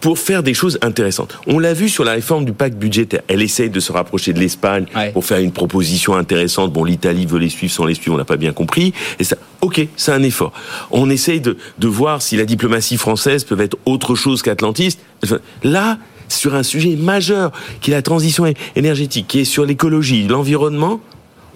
pour 0.00 0.18
faire 0.18 0.42
des 0.42 0.54
choses 0.54 0.78
intéressantes. 0.82 1.38
On 1.46 1.58
l'a 1.58 1.74
vu 1.74 1.88
sur 1.88 2.04
la 2.04 2.12
réforme 2.12 2.44
du 2.44 2.52
pacte 2.52 2.76
budgétaire. 2.76 3.22
Elle 3.28 3.42
essaye 3.42 3.70
de 3.70 3.80
se 3.80 3.92
rapprocher 3.92 4.32
de 4.32 4.40
l'Espagne 4.40 4.86
pour 5.12 5.24
faire 5.24 5.38
une 5.38 5.52
proposition 5.52 6.14
intéressante. 6.14 6.72
Bon, 6.72 6.84
l'Italie 6.84 7.26
veut 7.26 7.38
les 7.38 7.48
suivre 7.48 7.72
sans 7.72 7.84
les 7.84 7.94
suivre, 7.94 8.14
on 8.14 8.18
n'a 8.18 8.24
pas 8.24 8.36
bien 8.36 8.52
compris. 8.52 8.92
Et 9.18 9.24
ça, 9.24 9.36
ok, 9.60 9.86
c'est 9.96 10.12
un 10.12 10.22
effort. 10.22 10.52
On 10.90 11.10
essaye 11.10 11.40
de, 11.40 11.56
de 11.78 11.88
voir 11.88 12.22
si 12.22 12.36
la 12.36 12.44
diplomatie 12.44 12.96
française 12.96 13.44
peut 13.44 13.60
être 13.60 13.76
autre 13.84 14.14
chose 14.14 14.42
qu'atlantiste. 14.42 15.00
Là, 15.62 15.98
sur 16.28 16.54
un 16.54 16.62
sujet 16.62 16.96
majeur, 16.96 17.52
qui 17.80 17.90
est 17.90 17.94
la 17.94 18.02
transition 18.02 18.52
énergétique, 18.74 19.26
qui 19.28 19.40
est 19.40 19.44
sur 19.44 19.64
l'écologie, 19.64 20.26
l'environnement, 20.26 21.00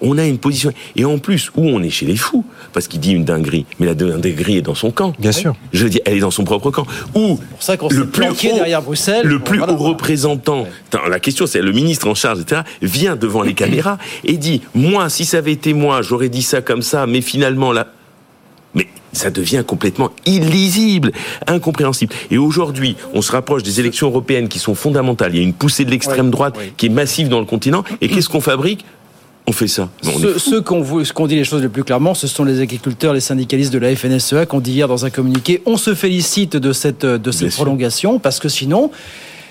on 0.03 0.19
a 0.19 0.27
une 0.27 0.39
position. 0.39 0.73
Et 0.97 1.05
en 1.05 1.19
plus, 1.19 1.51
où 1.57 1.69
on 1.69 1.83
est 1.83 1.91
chez 1.91 2.07
les 2.07 2.17
fous, 2.17 2.45
parce 2.73 2.89
qu'il 2.89 3.01
dit 3.01 3.13
une 3.13 3.25
dinguerie, 3.25 3.67
mais 3.79 3.87
la 3.87 3.95
dinguerie 3.95 4.59
est 4.59 4.63
dans 4.63 4.75
son 4.75 4.91
camp. 4.91 5.13
Bien 5.19 5.33
sûr. 5.33 5.55
Je 5.73 5.85
veux 5.85 5.91
dire, 5.91 6.01
elle 6.05 6.17
est 6.17 6.21
dans 6.21 6.31
son 6.31 6.45
propre 6.45 6.71
camp. 6.71 6.87
Ou 7.15 7.37
pour 7.37 7.63
ça 7.63 7.77
qu'on 7.77 7.89
s'est 7.89 7.97
le 7.97 8.07
plus 8.07 8.29
haut, 8.29 8.55
derrière 8.55 8.83
Bruxelles. 8.83 9.27
le 9.27 9.39
plus 9.39 9.59
voilà, 9.59 9.75
haut 9.75 9.77
représentant, 9.77 10.67
la 11.09 11.21
question 11.21 11.47
c'est 11.47 11.63
le 11.63 11.73
ministre 11.73 12.09
en 12.09 12.15
charge, 12.15 12.41
etc., 12.41 12.63
vient 12.83 13.17
devant 13.17 13.43
les 13.43 13.55
caméras 13.55 13.99
et 14.25 14.37
dit, 14.37 14.63
moi, 14.75 15.09
si 15.09 15.25
ça 15.25 15.39
avait 15.39 15.53
été 15.53 15.75
moi, 15.75 16.03
j'aurais 16.03 16.29
dit 16.29 16.43
ça 16.43 16.63
comme 16.63 16.83
ça, 16.83 17.07
mais 17.07 17.21
finalement, 17.21 17.73
là, 17.73 17.89
Mais 18.75 18.87
ça 19.13 19.31
devient 19.31 19.65
complètement 19.67 20.11
illisible, 20.27 21.11
incompréhensible. 21.47 22.15
Et 22.31 22.39
aujourd'hui, 22.39 22.97
on 23.15 23.23
se 23.23 23.33
rapproche 23.33 23.63
des 23.63 23.81
élections 23.81 24.07
européennes 24.09 24.49
qui 24.49 24.59
sont 24.59 24.75
fondamentales. 24.75 25.35
Il 25.35 25.39
y 25.39 25.41
a 25.41 25.45
une 25.45 25.55
poussée 25.55 25.85
de 25.85 25.91
l'extrême 25.91 26.31
droite 26.31 26.57
qui 26.77 26.87
est 26.87 26.91
massive 26.91 27.29
dans 27.29 27.41
le 27.41 27.47
continent. 27.47 27.83
Et 28.01 28.09
qu'est-ce 28.09 28.29
qu'on 28.29 28.41
fabrique? 28.41 28.85
On 29.51 29.53
fait 29.53 29.69
ça. 29.69 29.89
Bon, 30.05 30.13
ceux, 30.19 30.39
ceux 30.39 30.61
qu'on 30.61 30.83
qu 30.83 31.27
dit 31.27 31.35
les 31.35 31.45
choses 31.45 31.63
les 31.63 31.69
plus 31.69 31.83
clairement, 31.85 32.15
ce 32.15 32.29
sont 32.29 32.45
les 32.45 32.61
agriculteurs, 32.61 33.13
les 33.13 33.21
syndicalistes 33.21 33.73
de 33.73 33.79
la 33.79 33.95
FNSEA 33.95 34.47
qui 34.47 34.55
ont 34.55 34.61
dit 34.61 34.73
hier 34.73 34.87
dans 34.89 35.05
un 35.05 35.11
communiqué 35.11 35.61
on 35.67 35.77
se 35.77 35.95
félicite 35.95 36.57
de 36.57 36.73
cette, 36.73 37.05
de 37.05 37.31
cette 37.31 37.53
prolongation 37.53 38.19
parce 38.19 38.39
que 38.39 38.49
sinon. 38.49 38.91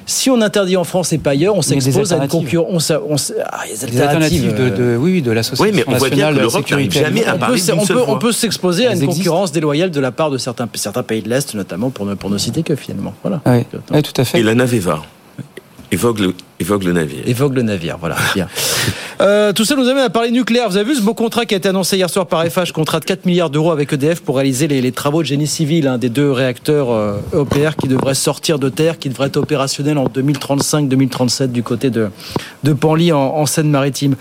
Si 0.06 0.32
on 0.32 0.42
interdit 0.42 0.76
en 0.76 0.86
France 0.86 1.14
et 1.14 1.20
pas 1.20 1.32
ailleurs, 1.32 1.56
on 1.56 1.62
s'expose 1.62 2.14
à 2.14 2.18
une 2.18 2.28
concurrence. 2.28 2.90
On, 2.90 3.14
on, 3.14 3.16
ah, 3.46 3.60
il 3.68 3.80
y 3.80 3.84
a 3.84 3.88
des 3.88 4.02
alternatives, 4.02 4.56
de, 4.56 4.70
de, 4.70 4.98
oui, 4.98 5.22
de 5.22 5.30
l'association 5.30 5.66
oui, 5.66 5.72
mais 5.72 5.84
on 5.86 6.00
voit 6.00 6.10
bien 6.10 6.34
que 6.34 6.40
l'Europe 6.40 6.66
jamais 6.90 7.24
à 7.26 7.36
on 7.36 8.18
peut, 8.18 8.32
s'exposer 8.32 8.88
à 8.88 8.94
une 8.94 9.06
concurrence 9.06 9.52
déloyale 9.52 9.92
de 9.92 10.00
la 10.00 10.12
part 10.12 10.32
de 10.32 10.40
certains, 10.40 10.68
certains 10.74 11.04
pays 11.04 11.22
de 11.22 11.30
l'Est, 11.30 11.54
notamment 11.54 11.92
pour 11.92 12.08
ne, 12.08 12.16
pour 12.16 12.32
ne 12.32 12.40
citer 12.40 12.64
que 12.64 12.76
finalement. 12.76 13.14
Voilà. 13.22 13.40
Oui, 13.46 13.64
oui, 13.92 14.02
tout 14.02 14.20
à 14.20 14.26
fait. 14.26 14.40
Et 14.40 14.44
la 14.44 14.56
Naveva 14.56 15.04
évoque 15.92 16.20
le, 16.20 16.34
évoque 16.60 16.84
le 16.84 16.94
navire. 16.94 17.24
Évoque 17.26 17.54
le 17.56 17.62
navire, 17.62 17.98
voilà. 18.00 18.16
Bien. 18.36 18.48
Euh, 19.22 19.52
tout 19.52 19.66
ça 19.66 19.76
nous 19.76 19.90
amène 19.90 20.06
à 20.06 20.10
parler 20.10 20.32
nucléaire. 20.32 20.70
Vous 20.70 20.78
avez 20.78 20.90
vu 20.92 20.96
ce 20.96 21.02
beau 21.02 21.14
contrat 21.14 21.46
qui 21.46 21.54
a 21.54 21.58
été 21.58 21.68
annoncé 21.68 21.98
hier 21.98 22.10
soir 22.10 22.26
par 22.26 22.42
FH, 22.46 22.72
contrat 22.72 23.02
de 23.02 23.04
4 23.04 23.26
milliards 23.26 23.50
d'euros 23.50 23.72
avec 23.72 23.92
EDF 23.92 24.22
pour 24.22 24.38
réaliser 24.38 24.70
les, 24.70 24.80
les, 24.80 24.94
travaux 24.94 25.22
de 25.24 25.28
génie 25.28 25.46
civil 25.46 25.88
hein, 25.90 25.98
des 25.98 26.08
deux 26.08 26.32
réacteurs 26.32 26.90
euh, 26.90 27.18
EPR 27.34 27.76
qui 27.78 27.90
devraient 27.90 28.14
sortir 28.14 28.60
de 28.60 28.70
terre, 28.70 28.98
qui 28.98 29.10
devraient 29.10 29.28
être 29.28 29.36
opérationnels 29.36 29.98
en 29.98 30.06
2035-2037 30.06 31.48
du 31.48 31.64
côté 31.64 31.90
de, 31.90 32.10
de 32.64 32.72
Panly 32.72 33.12
en, 33.12 33.20
en 33.20 33.46
Seine-Maritime. 33.46 34.16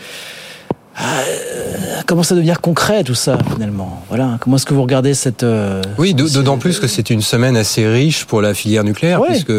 Euh, 1.01 2.01
comment 2.07 2.25
ça 2.25 2.35
devenir 2.35 2.61
concret 2.61 3.05
tout 3.05 3.15
ça 3.15 3.39
finalement? 3.53 4.03
Voilà. 4.09 4.39
Comment 4.41 4.57
est-ce 4.57 4.67
que 4.67 4.75
vous 4.75 4.83
regardez 4.83 5.15
cette 5.15 5.45
euh, 5.45 5.81
Oui, 5.97 6.13
d'autant 6.15 6.59
plus 6.59 6.81
que 6.81 6.89
c'est 6.89 7.11
une 7.11 7.23
semaine 7.23 7.57
assez 7.57 7.87
riche 7.87 8.25
pour 8.25 8.43
la 8.43 8.53
filière 8.53 8.83
nucléaire, 8.83 9.21
Ouais. 9.21 9.29
puisque 9.29 9.53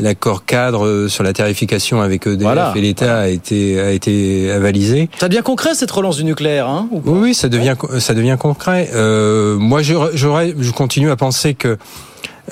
l'accord 0.00 0.44
cadre 0.44 1.06
sur 1.08 1.22
la 1.24 1.32
tarification 1.32 2.00
avec 2.00 2.26
EDF 2.26 2.42
Voilà, 2.42 2.72
et 2.76 2.80
l'État 2.80 3.18
a 3.20 3.26
été 3.28 3.80
a 3.80 3.90
été 3.90 4.50
avalisé. 4.50 5.08
Ça 5.18 5.28
devient 5.28 5.42
concret 5.42 5.74
cette 5.74 5.90
relance 5.90 6.16
du 6.16 6.24
nucléaire, 6.24 6.68
hein 6.68 6.88
ou 6.90 7.02
Oui, 7.04 7.18
oui, 7.22 7.34
ça 7.34 7.48
devient 7.48 7.74
ça 7.98 8.14
devient 8.14 8.36
concret. 8.38 8.90
Euh, 8.94 9.56
moi, 9.58 9.82
j'aurais- 9.82 10.54
je 10.58 10.70
continue 10.72 11.10
à 11.10 11.16
penser 11.16 11.54
que 11.54 11.76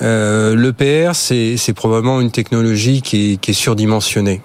euh, 0.02 0.54
l'EPR, 0.56 1.12
c'est 1.14 1.56
c'est 1.56 1.72
probablement 1.72 2.20
une 2.20 2.30
technologie 2.30 3.00
qui 3.02 3.32
est, 3.32 3.36
qui 3.38 3.52
est 3.52 3.54
surdimensionnée. 3.54 4.42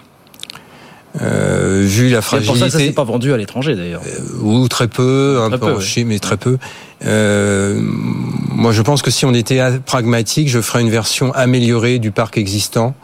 Euh, 1.21 1.81
vu 1.85 2.09
la 2.09 2.21
C'est 2.21 2.37
pour 2.37 2.39
ça 2.39 2.43
que 2.45 2.45
ça 2.45 2.57
fragilité 2.69 2.85
s'est 2.87 2.91
pas 2.95 3.03
vendu 3.03 3.33
à 3.33 3.37
l'étranger 3.37 3.75
d'ailleurs. 3.75 4.01
ou 4.41 4.67
très 4.69 4.87
peu, 4.87 5.39
un 5.43 5.49
peu, 5.49 5.57
peu, 5.57 5.73
en 5.73 5.77
oui. 5.77 5.83
Chine, 5.83 6.07
mais 6.07 6.19
très 6.19 6.37
peu. 6.37 6.57
Euh, 7.05 7.79
moi, 7.81 8.71
je 8.71 8.81
pense 8.81 9.01
que 9.01 9.11
si 9.11 9.25
on 9.25 9.33
était 9.33 9.59
pragmatique, 9.85 10.47
je 10.47 10.61
ferais 10.61 10.81
une 10.81 10.89
version 10.89 11.33
améliorée 11.33 11.99
du 11.99 12.11
parc 12.11 12.37
existant 12.37 12.95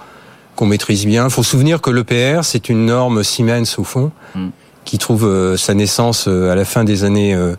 qu'on 0.56 0.68
maîtrise 0.68 1.06
bien. 1.06 1.26
Il 1.26 1.32
faut 1.32 1.44
se 1.44 1.50
souvenir 1.52 1.82
que 1.82 1.90
l'EPR, 1.92 2.44
c'est 2.44 2.70
une 2.70 2.86
norme 2.86 3.24
Siemens 3.24 3.76
au 3.78 3.84
fond, 3.84 4.12
Mm. 4.36 4.48
qui 4.86 4.98
trouve 4.98 5.26
euh, 5.26 5.58
sa 5.58 5.74
naissance 5.74 6.26
euh, 6.30 6.50
à 6.52 6.56
la 6.56 6.64
fin 6.66 6.84
des 6.86 7.04
années, 7.04 7.34
euh, 7.36 7.56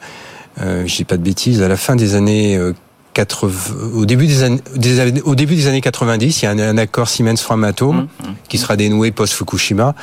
euh, 0.63 0.85
je 0.87 0.97
dis 0.97 1.05
pas 1.05 1.17
de 1.19 1.23
bêtises, 1.23 1.63
à 1.63 1.69
la 1.69 1.77
fin 1.77 1.95
des 1.95 2.15
années 2.15 2.57
euh, 2.57 2.73
80, 3.13 3.51
au 3.95 4.07
début 4.07 4.27
des 4.27 4.43
années, 4.45 4.61
des 4.77 5.21
au 5.23 5.35
début 5.35 5.57
des 5.57 5.67
années 5.67 5.81
90, 5.83 6.41
il 6.41 6.45
y 6.45 6.49
a 6.49 6.53
un, 6.53 6.59
un 6.59 6.79
accord 6.79 7.09
Siemens-Framatome 7.09 8.07
qui 8.49 8.57
sera 8.59 8.77
dénoué 8.77 9.11
post-Fukushima, 9.11 9.95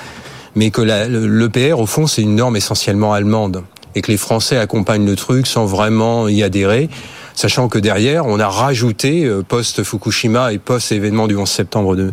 mais 0.55 0.71
que 0.71 0.81
l'EPR, 0.81 1.79
au 1.79 1.85
fond, 1.85 2.07
c'est 2.07 2.21
une 2.21 2.35
norme 2.35 2.55
essentiellement 2.55 3.13
allemande 3.13 3.63
et 3.95 4.01
que 4.01 4.11
les 4.11 4.17
Français 4.17 4.57
accompagnent 4.57 5.05
le 5.05 5.15
truc 5.15 5.47
sans 5.47 5.65
vraiment 5.65 6.27
y 6.27 6.43
adhérer. 6.43 6.89
Sachant 7.33 7.67
que 7.67 7.77
derrière, 7.79 8.25
on 8.25 8.39
a 8.39 8.47
rajouté, 8.47 9.25
euh, 9.25 9.41
post-Fukushima 9.45 10.53
et 10.53 10.57
post-événement 10.57 11.27
du 11.27 11.35
11 11.35 11.49
septembre 11.49 11.95
de 11.97 12.11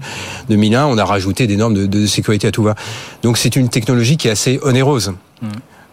2001, 0.49 0.86
on 0.86 0.99
a 0.99 1.05
rajouté 1.05 1.47
des 1.47 1.57
normes 1.57 1.74
de, 1.74 1.86
de 1.86 2.07
sécurité 2.07 2.49
à 2.49 2.51
tout 2.51 2.62
va. 2.64 2.74
Donc 3.22 3.38
c'est 3.38 3.55
une 3.55 3.68
technologie 3.68 4.16
qui 4.16 4.26
est 4.28 4.32
assez 4.32 4.59
onéreuse. 4.62 5.12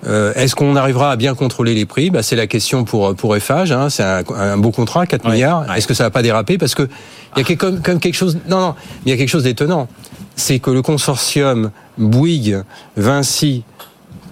Euh, 0.07 0.33
Est-ce 0.35 0.55
qu'on 0.55 0.75
arrivera 0.75 1.11
à 1.11 1.15
bien 1.15 1.35
contrôler 1.35 1.73
les 1.75 1.85
prix? 1.85 2.09
Bah, 2.09 2.23
C'est 2.23 2.35
la 2.37 2.47
question 2.47 2.85
pour 2.85 3.13
pour 3.15 3.35
FH. 3.35 3.71
Hein. 3.71 3.89
C'est 3.89 4.01
un, 4.03 4.23
un 4.35 4.57
beau 4.57 4.71
contrat, 4.71 5.05
4 5.05 5.29
milliards. 5.29 5.75
Est-ce 5.75 5.87
que 5.87 5.93
ça 5.93 6.05
va 6.05 6.09
pas 6.09 6.21
déraper? 6.21 6.57
Parce 6.57 6.73
que 6.73 6.83
il 7.35 7.39
y 7.39 7.41
a 7.41 7.43
quelque- 7.43 7.59
comme, 7.59 7.81
comme 7.81 7.99
quelque 7.99 8.15
chose. 8.15 8.37
Non, 8.47 8.59
non. 8.61 8.75
Il 9.05 9.09
y 9.11 9.13
a 9.13 9.17
quelque 9.17 9.27
chose 9.29 9.43
d'étonnant. 9.43 9.87
C'est 10.39 10.59
que 10.59 10.71
le 10.71 10.81
consortium 10.81 11.71
Bouygues, 11.97 12.63
Vinci, 12.97 13.63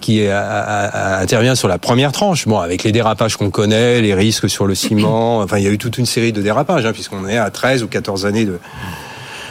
qui 0.00 0.20
est- 0.20 0.30
a- 0.30 0.40
a- 0.40 0.86
a- 1.16 1.20
intervient 1.20 1.54
sur 1.54 1.68
la 1.68 1.78
première 1.78 2.12
tranche, 2.12 2.46
bon, 2.46 2.58
avec 2.58 2.82
les 2.84 2.92
dérapages 2.92 3.36
qu'on 3.36 3.50
connaît, 3.50 4.00
les 4.00 4.14
risques 4.14 4.48
sur 4.48 4.66
le 4.66 4.74
ciment. 4.74 5.38
Enfin, 5.42 5.58
il 5.58 5.64
y 5.64 5.66
a 5.66 5.70
eu 5.70 5.78
toute 5.78 5.98
une 5.98 6.06
série 6.06 6.32
de 6.32 6.40
dérapages, 6.40 6.86
hein, 6.86 6.92
puisqu'on 6.92 7.26
est 7.28 7.36
à 7.36 7.50
13 7.50 7.82
ou 7.82 7.88
14 7.88 8.26
années 8.26 8.44
de 8.44 8.58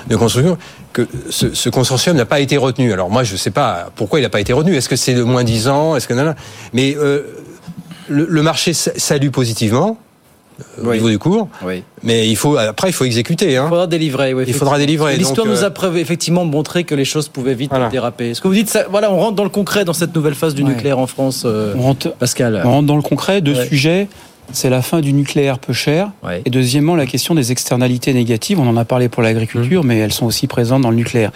de 0.09 0.15
construction, 0.15 0.57
que 0.93 1.05
ce, 1.29 1.53
ce 1.53 1.67
consortium 1.69 2.15
n'a 2.15 2.23
pas 2.25 2.39
été 2.39 2.55
retenu. 2.55 2.93
Alors 2.93 3.09
moi, 3.09 3.25
je 3.25 3.33
ne 3.33 3.37
sais 3.37 3.51
pas 3.51 3.89
pourquoi 3.97 4.19
il 4.19 4.21
n'a 4.21 4.29
pas 4.29 4.39
été 4.39 4.53
retenu. 4.53 4.73
Est-ce 4.73 4.87
que 4.87 4.95
c'est 4.95 5.13
le 5.13 5.25
moins 5.25 5.43
10 5.43 5.67
ans 5.67 5.97
Est-ce 5.97 6.07
que. 6.07 6.13
Mais 6.71 6.95
euh, 6.97 7.23
le, 8.07 8.25
le 8.29 8.41
marché 8.41 8.71
sa- 8.73 8.97
salue 8.97 9.29
positivement 9.31 9.97
euh, 10.79 10.89
au 10.89 10.93
niveau 10.93 11.09
du 11.09 11.19
cours. 11.19 11.47
Oui. 11.63 11.83
Mais 12.03 12.27
il 12.27 12.35
faut 12.35 12.57
après, 12.57 12.89
il 12.89 12.93
faut 12.93 13.05
exécuter. 13.05 13.57
Hein. 13.57 13.63
Il 13.65 13.69
faudra 13.69 13.87
délivrer. 13.87 14.33
oui, 14.33 14.43
Il 14.47 14.53
faudra 14.53 14.77
délivrer. 14.77 15.15
L'histoire 15.17 15.45
nous 15.47 15.63
euh, 15.63 15.67
a 15.67 15.69
preuve- 15.69 15.97
effectivement 15.97 16.45
montré 16.45 16.83
que 16.83 16.95
les 16.95 17.05
choses 17.05 17.27
pouvaient 17.27 17.53
vite 17.55 17.71
déraper. 17.91 18.33
Ce 18.33 18.41
que 18.41 18.47
vous 18.47 18.53
dites, 18.53 18.69
ça, 18.69 18.85
voilà, 18.89 19.11
on 19.11 19.17
rentre 19.17 19.35
dans 19.35 19.43
le 19.43 19.49
concret 19.49 19.85
dans 19.85 19.93
cette 19.93 20.15
nouvelle 20.15 20.35
phase 20.35 20.55
du 20.55 20.63
nucléaire 20.63 20.99
en 20.99 21.07
France. 21.07 21.43
euh, 21.45 21.73
On 21.77 21.81
rentre, 21.81 22.13
Pascal. 22.13 22.61
on 22.65 22.69
rentre 22.71 22.87
dans 22.87 22.95
le 22.95 23.01
concret. 23.01 23.41
Deux 23.41 23.55
Ouais. 23.55 23.67
sujets. 23.67 24.07
C'est 24.53 24.69
la 24.69 24.81
fin 24.81 25.01
du 25.01 25.11
nucléaire 25.11 25.59
peu 25.59 25.73
cher. 25.73 26.09
Et 26.45 26.49
deuxièmement, 26.49 26.95
la 26.95 27.05
question 27.05 27.35
des 27.35 27.51
externalités 27.51 28.13
négatives. 28.13 28.57
On 28.61 28.67
en 28.67 28.77
a 28.77 28.85
parlé 28.85 29.09
pour 29.09 29.21
l'agriculture, 29.21 29.83
Mmh. 29.83 29.87
mais 29.87 29.97
elles 29.99 30.13
sont 30.13 30.25
aussi 30.25 30.47
présentes 30.47 30.83
dans 30.83 30.89
le 30.89 30.95
nucléaire. 30.95 31.31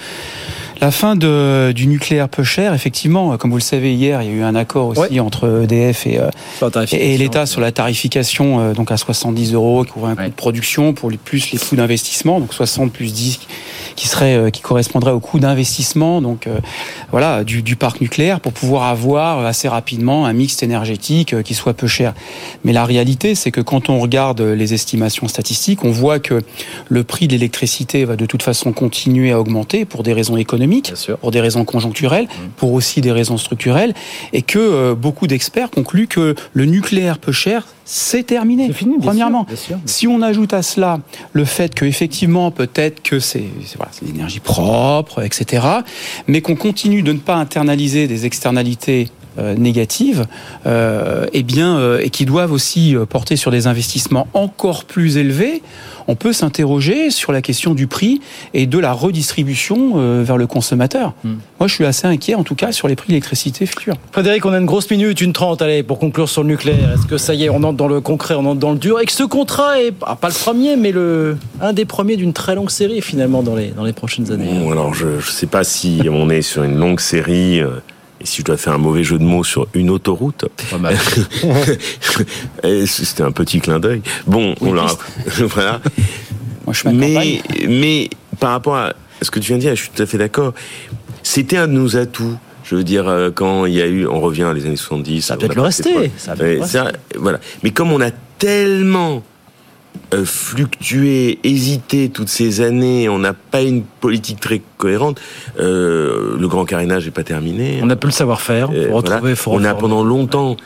La 0.82 0.89
fin 0.89 1.15
de, 1.15 1.71
du 1.73 1.86
nucléaire 1.86 2.27
peu 2.27 2.43
cher, 2.43 2.73
effectivement, 2.73 3.38
comme 3.38 3.51
vous 3.51 3.57
le 3.57 3.61
savez, 3.61 3.93
hier, 3.93 4.23
il 4.23 4.29
y 4.29 4.32
a 4.32 4.36
eu 4.38 4.41
un 4.41 4.55
accord 4.55 4.88
aussi 4.88 5.19
entre 5.19 5.61
EDF 5.63 6.07
et, 6.07 6.17
euh, 6.17 6.29
l'État 6.91 7.45
sur 7.45 7.61
la 7.61 7.71
tarification, 7.71 8.59
euh, 8.59 8.73
donc 8.73 8.91
à 8.91 8.97
70 8.97 9.53
euros, 9.53 9.84
qui 9.84 9.91
couvre 9.91 10.07
un 10.07 10.15
coût 10.15 10.23
de 10.23 10.29
production, 10.29 10.93
pour 10.93 11.11
les, 11.11 11.17
plus 11.17 11.51
les 11.51 11.59
coûts 11.59 11.75
d'investissement, 11.75 12.39
donc 12.39 12.51
60 12.51 12.91
plus 12.91 13.13
10, 13.13 13.39
qui 13.95 14.07
serait, 14.07 14.36
euh, 14.36 14.49
qui 14.49 14.61
correspondrait 14.61 15.11
au 15.11 15.19
coût 15.19 15.39
d'investissement, 15.39 16.21
donc 16.21 16.47
euh, 16.47 16.59
voilà, 17.11 17.43
du, 17.43 17.61
du 17.61 17.75
parc 17.75 18.01
nucléaire, 18.01 18.39
pour 18.39 18.53
pouvoir 18.53 18.84
avoir 18.86 19.45
assez 19.45 19.67
rapidement 19.67 20.25
un 20.25 20.34
mix 20.34 20.63
énergétique 20.63 21.34
euh, 21.34 21.41
qui 21.41 21.53
soit 21.53 21.73
peu 21.73 21.88
cher. 21.88 22.13
Mais 22.63 22.73
la 22.73 22.86
réalité, 22.86 23.36
c'est 23.36 23.51
que 23.51 23.61
quand 23.61 23.89
on 23.89 23.99
regarde 23.99 24.41
les 24.41 24.73
estimations 24.73 25.27
statistiques, 25.27 25.84
on 25.84 25.91
voit 25.91 26.19
que 26.19 26.41
le 26.89 27.03
prix 27.03 27.27
de 27.27 27.34
l'électricité 27.34 28.05
va 28.05 28.15
de 28.15 28.25
toute 28.25 28.43
façon 28.43 28.71
continuer 28.71 29.32
à 29.32 29.39
augmenter 29.39 29.86
pour 29.86 30.03
des 30.03 30.13
raisons 30.13 30.38
économiques, 30.38 30.70
pour 31.19 31.32
des 31.32 31.41
raisons 31.41 31.65
conjoncturelles, 31.65 32.28
pour 32.57 32.74
aussi 32.74 33.01
des 33.01 33.11
raisons 33.11 33.38
structurelles, 33.38 33.93
et 34.34 34.41
que 34.41 34.59
euh, 34.59 34.95
beaucoup 34.95 35.28
d'experts 35.28 35.69
concluent 35.72 36.07
que 36.07 36.36
le 36.53 36.65
nucléaire 36.65 37.17
peu 37.17 37.32
cher, 37.32 37.67
c'est 37.86 38.24
terminé. 38.24 38.72
premièrement. 39.01 39.45
Si 39.86 40.07
on 40.07 40.22
ajoute 40.22 40.53
à 40.53 40.61
cela 40.61 40.99
le 41.34 41.45
fait 41.45 41.76
que 41.76 41.86
effectivement 41.86 42.51
peut-être 42.51 43.01
que 43.01 43.19
c'est 43.19 43.43
voilà, 43.76 43.91
l'énergie 44.01 44.39
propre, 44.39 45.24
etc., 45.24 45.65
mais 46.28 46.41
qu'on 46.41 46.55
continue 46.55 47.01
de 47.01 47.11
ne 47.11 47.19
pas 47.19 47.36
internaliser 47.36 48.07
des 48.07 48.26
externalités 48.26 49.09
euh, 49.39 49.55
négatives, 49.55 50.28
euh, 50.65 51.26
eh 51.32 51.43
bien, 51.43 51.78
euh, 51.78 52.01
et 52.03 52.09
qui 52.09 52.26
doivent 52.26 52.51
aussi 52.51 52.97
porter 53.09 53.38
sur 53.38 53.49
des 53.49 53.65
investissements 53.65 54.28
encore 54.34 54.84
plus 54.84 55.15
élevés, 55.15 55.61
on 56.08 56.16
peut 56.16 56.34
s'interroger 56.34 57.10
sur 57.10 57.32
la 57.32 57.41
question 57.41 57.74
du 57.74 57.88
prix 57.88 58.22
et 58.54 58.66
de 58.66 58.80
la 58.80 58.93
redistribution 58.93 59.93
euh, 59.95 60.24
vers 60.24 60.38
le 60.38 60.47
consommateur. 60.47 61.14
Moi, 61.24 61.68
je 61.68 61.74
suis 61.74 61.86
assez 61.86 62.08
inquiet, 62.08 62.36
en 62.36 62.43
tout 62.43 62.56
cas, 62.56 62.72
sur 62.72 62.88
les 62.88 62.95
prix 62.95 63.08
de 63.08 63.12
l'électricité 63.14 63.66
futurs. 63.66 63.95
Frédéric, 64.12 64.45
on 64.45 64.54
a 64.54 64.58
une 64.58 64.66
grosse 64.66 64.89
minute, 64.89 65.22
une 65.22 65.34
trente, 65.34 65.62
allez, 65.62 65.84
pour 65.84 65.99
conclure 65.99 66.30
sur 66.30 66.43
le 66.43 66.49
nucléaire. 66.49 66.91
Est-ce 66.93 67.06
que 67.06 67.18
ça 67.18 67.34
y 67.34 67.43
est, 67.45 67.49
on 67.49 67.64
entre 67.64 67.78
dans 67.78 67.88
le 67.88 68.02
concret, 68.02 68.36
on 68.36 68.45
entre 68.45 68.60
dans 68.60 68.72
le 68.72 68.80
dur 68.80 68.99
Et 68.99 69.06
que 69.06 69.12
ce 69.12 69.24
contrat 69.24 69.82
est 69.82 69.93
ah, 70.02 70.16
pas 70.16 70.30
le 70.30 70.34
premier, 70.34 70.76
mais 70.76 70.91
le, 70.91 71.38
un 71.62 71.74
des 71.74 71.86
premiers 71.86 72.18
d'une 72.18 72.34
très 72.34 72.56
longue 72.56 72.72
série, 72.72 73.02
finalement, 73.02 73.43
dans 73.43 73.56
les, 73.56 73.68
dans 73.68 73.84
les 73.84 73.93
prochaines 73.93 74.32
années. 74.32 74.45
Bon, 74.45 74.72
alors 74.72 74.93
je 74.93 75.08
ne 75.08 75.22
sais 75.22 75.47
pas 75.47 75.64
si 75.64 76.02
on 76.12 76.30
est 76.30 76.41
sur 76.41 76.64
une 76.64 76.78
longue 76.78 76.99
série. 76.99 77.62
Et 78.22 78.26
si 78.26 78.41
je 78.41 78.45
dois 78.45 78.57
faire 78.57 78.74
un 78.74 78.78
mauvais 78.78 79.03
jeu 79.03 79.17
de 79.17 79.24
mots 79.24 79.43
sur 79.43 79.67
une 79.74 79.89
autoroute, 79.89 80.45
c'était 82.86 83.24
un 83.24 83.32
petit 83.32 83.59
clin 83.59 83.80
d'œil. 83.80 84.01
Bon, 84.28 84.53
on 84.61 84.74
l'a. 84.74 84.86
voilà. 85.39 85.82
mais, 86.93 87.41
mais 87.67 88.09
par 88.39 88.51
rapport 88.51 88.76
à 88.76 88.93
ce 89.22 89.32
que 89.32 89.39
tu 89.39 89.47
viens 89.47 89.57
de 89.57 89.61
dire, 89.61 89.76
je 89.76 89.82
suis 89.82 89.89
tout 89.89 90.03
à 90.03 90.05
fait 90.05 90.19
d'accord. 90.19 90.53
C'était 91.24 91.57
un 91.57 91.67
de 91.67 91.74
nos 91.74 91.97
atouts. 91.97 92.38
Je 92.63 92.76
veux 92.76 92.84
dire, 92.84 93.07
euh, 93.07 93.32
quand 93.32 93.65
il 93.65 93.74
y 93.74 93.82
a 93.82 93.88
eu, 93.88 94.05
on 94.05 94.22
revient 94.22 94.43
à 94.43 94.53
les 94.53 94.67
années 94.67 94.76
70. 94.76 95.22
Ça 95.22 95.36
peut-être 95.36 95.55
le 95.55 95.61
rester, 95.61 96.11
ça 96.17 96.36
peut 96.36 96.53
le 96.53 96.61
rester. 96.61 96.80
voilà. 97.17 97.39
Mais 97.63 97.72
comme 97.72 97.91
on 97.91 98.01
a 98.01 98.11
tellement 98.38 99.24
euh, 100.14 100.26
fluctué, 100.26 101.39
hésité 101.43 102.09
toutes 102.09 102.30
ces 102.30 102.62
années, 102.62 103.07
on 103.09 103.20
n'a 103.20 103.34
pas 103.34 103.62
une 103.62 103.84
politique 103.84 104.39
très 104.39 104.62
cohérente. 104.78 105.20
euh, 105.59 106.38
le 106.39 106.47
grand 106.47 106.66
carénage 106.66 107.05
n'est 107.05 107.12
pas 107.12 107.24
terminé. 107.24 107.80
On 107.82 107.86
n'a 107.86 107.95
plus 107.95 108.09
le 108.09 108.14
savoir-faire. 108.14 108.70
Euh, 108.74 108.88
voilà. 108.91 109.22
on 109.47 109.64
a 109.64 109.74
pendant 109.74 110.03
longtemps 110.03 110.57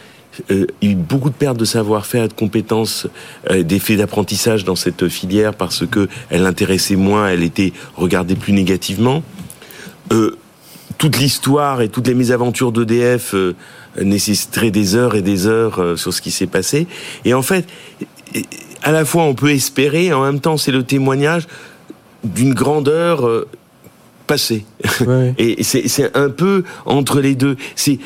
euh, 0.52 0.66
eu 0.82 0.96
beaucoup 0.96 1.30
de 1.30 1.36
pertes 1.36 1.58
de 1.58 1.66
savoir-faire, 1.66 2.28
de 2.28 2.34
compétences, 2.34 3.08
euh, 3.52 3.64
d'effets 3.64 3.96
d'apprentissage 3.96 4.64
dans 4.64 4.76
cette 4.76 5.08
filière 5.08 5.54
parce 5.54 5.86
que 5.86 6.10
elle 6.30 6.44
l'intéressait 6.44 6.96
moins, 6.96 7.28
elle 7.30 7.44
était 7.44 7.72
regardée 7.96 8.36
plus 8.36 8.54
négativement. 8.54 9.24
Euh, 10.12 10.38
toute 10.98 11.18
l'histoire 11.18 11.82
et 11.82 11.90
toutes 11.90 12.08
les 12.08 12.14
mésaventures 12.14 12.72
d'EDF 12.72 13.34
euh, 13.34 13.56
nécessiteraient 14.02 14.72
des 14.72 14.96
heures 14.96 15.16
et 15.16 15.22
des 15.22 15.46
heures 15.48 15.80
euh, 15.80 15.96
sur 15.96 16.14
ce 16.14 16.22
qui 16.22 16.32
s'est 16.32 16.48
passé. 16.48 16.88
Et 17.26 17.34
en 17.34 17.42
fait, 17.42 17.68
à 18.84 18.92
la 18.92 19.06
fois 19.06 19.24
on 19.24 19.34
peut 19.34 19.52
espérer, 19.52 20.14
en 20.14 20.24
même 20.24 20.40
temps 20.40 20.58
c'est 20.58 20.72
le 20.72 20.84
témoignage 20.84 21.48
d'une 22.24 22.54
grandeur 22.54 23.28
euh, 23.28 23.48
passée. 24.26 24.66
Et 25.38 25.64
c'est 25.64 26.16
un 26.16 26.30
peu 26.30 26.64
entre 26.86 27.22
les 27.22 27.36
deux. 27.36 27.58
C'est 27.76 28.00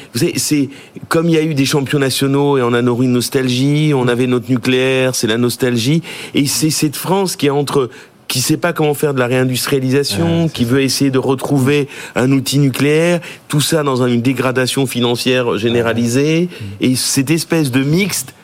comme 1.07 1.27
il 1.27 1.35
y 1.35 1.37
a 1.37 1.43
eu 1.43 1.53
des 1.53 1.65
champions 1.65 1.99
nationaux 1.99 2.57
et 2.57 2.61
on 2.61 2.73
a 2.73 2.81
nourri 2.81 3.05
une 3.05 3.13
nostalgie, 3.13 3.93
on 3.95 4.07
avait 4.07 4.27
notre 4.27 4.49
nucléaire, 4.49 5.15
c'est 5.15 5.27
la 5.27 5.37
nostalgie. 5.37 6.01
Et 6.35 6.45
c'est 6.45 6.69
cette 6.69 6.95
France 6.95 7.35
qui 7.35 7.47
est 7.47 7.51
entre 7.51 7.89
qui 8.27 8.41
sait 8.41 8.57
pas 8.57 8.73
comment 8.73 8.93
faire 8.93 9.15
de 9.15 9.19
la 9.19 9.25
réindustrialisation, 9.25 10.49
qui 10.49 10.63
veut 10.63 10.83
essayer 10.83 11.09
de 11.09 11.17
retrouver 11.17 11.87
un 12.15 12.31
outil 12.31 12.59
nucléaire, 12.59 13.21
tout 13.47 13.59
ça 13.59 13.81
dans 13.81 14.05
une 14.05 14.21
dégradation 14.21 14.85
financière 14.85 15.57
généralisée, 15.57 16.47
et 16.79 16.95
cette 16.95 17.31
espèce 17.31 17.71
de 17.71 17.81
mixte 17.81 18.35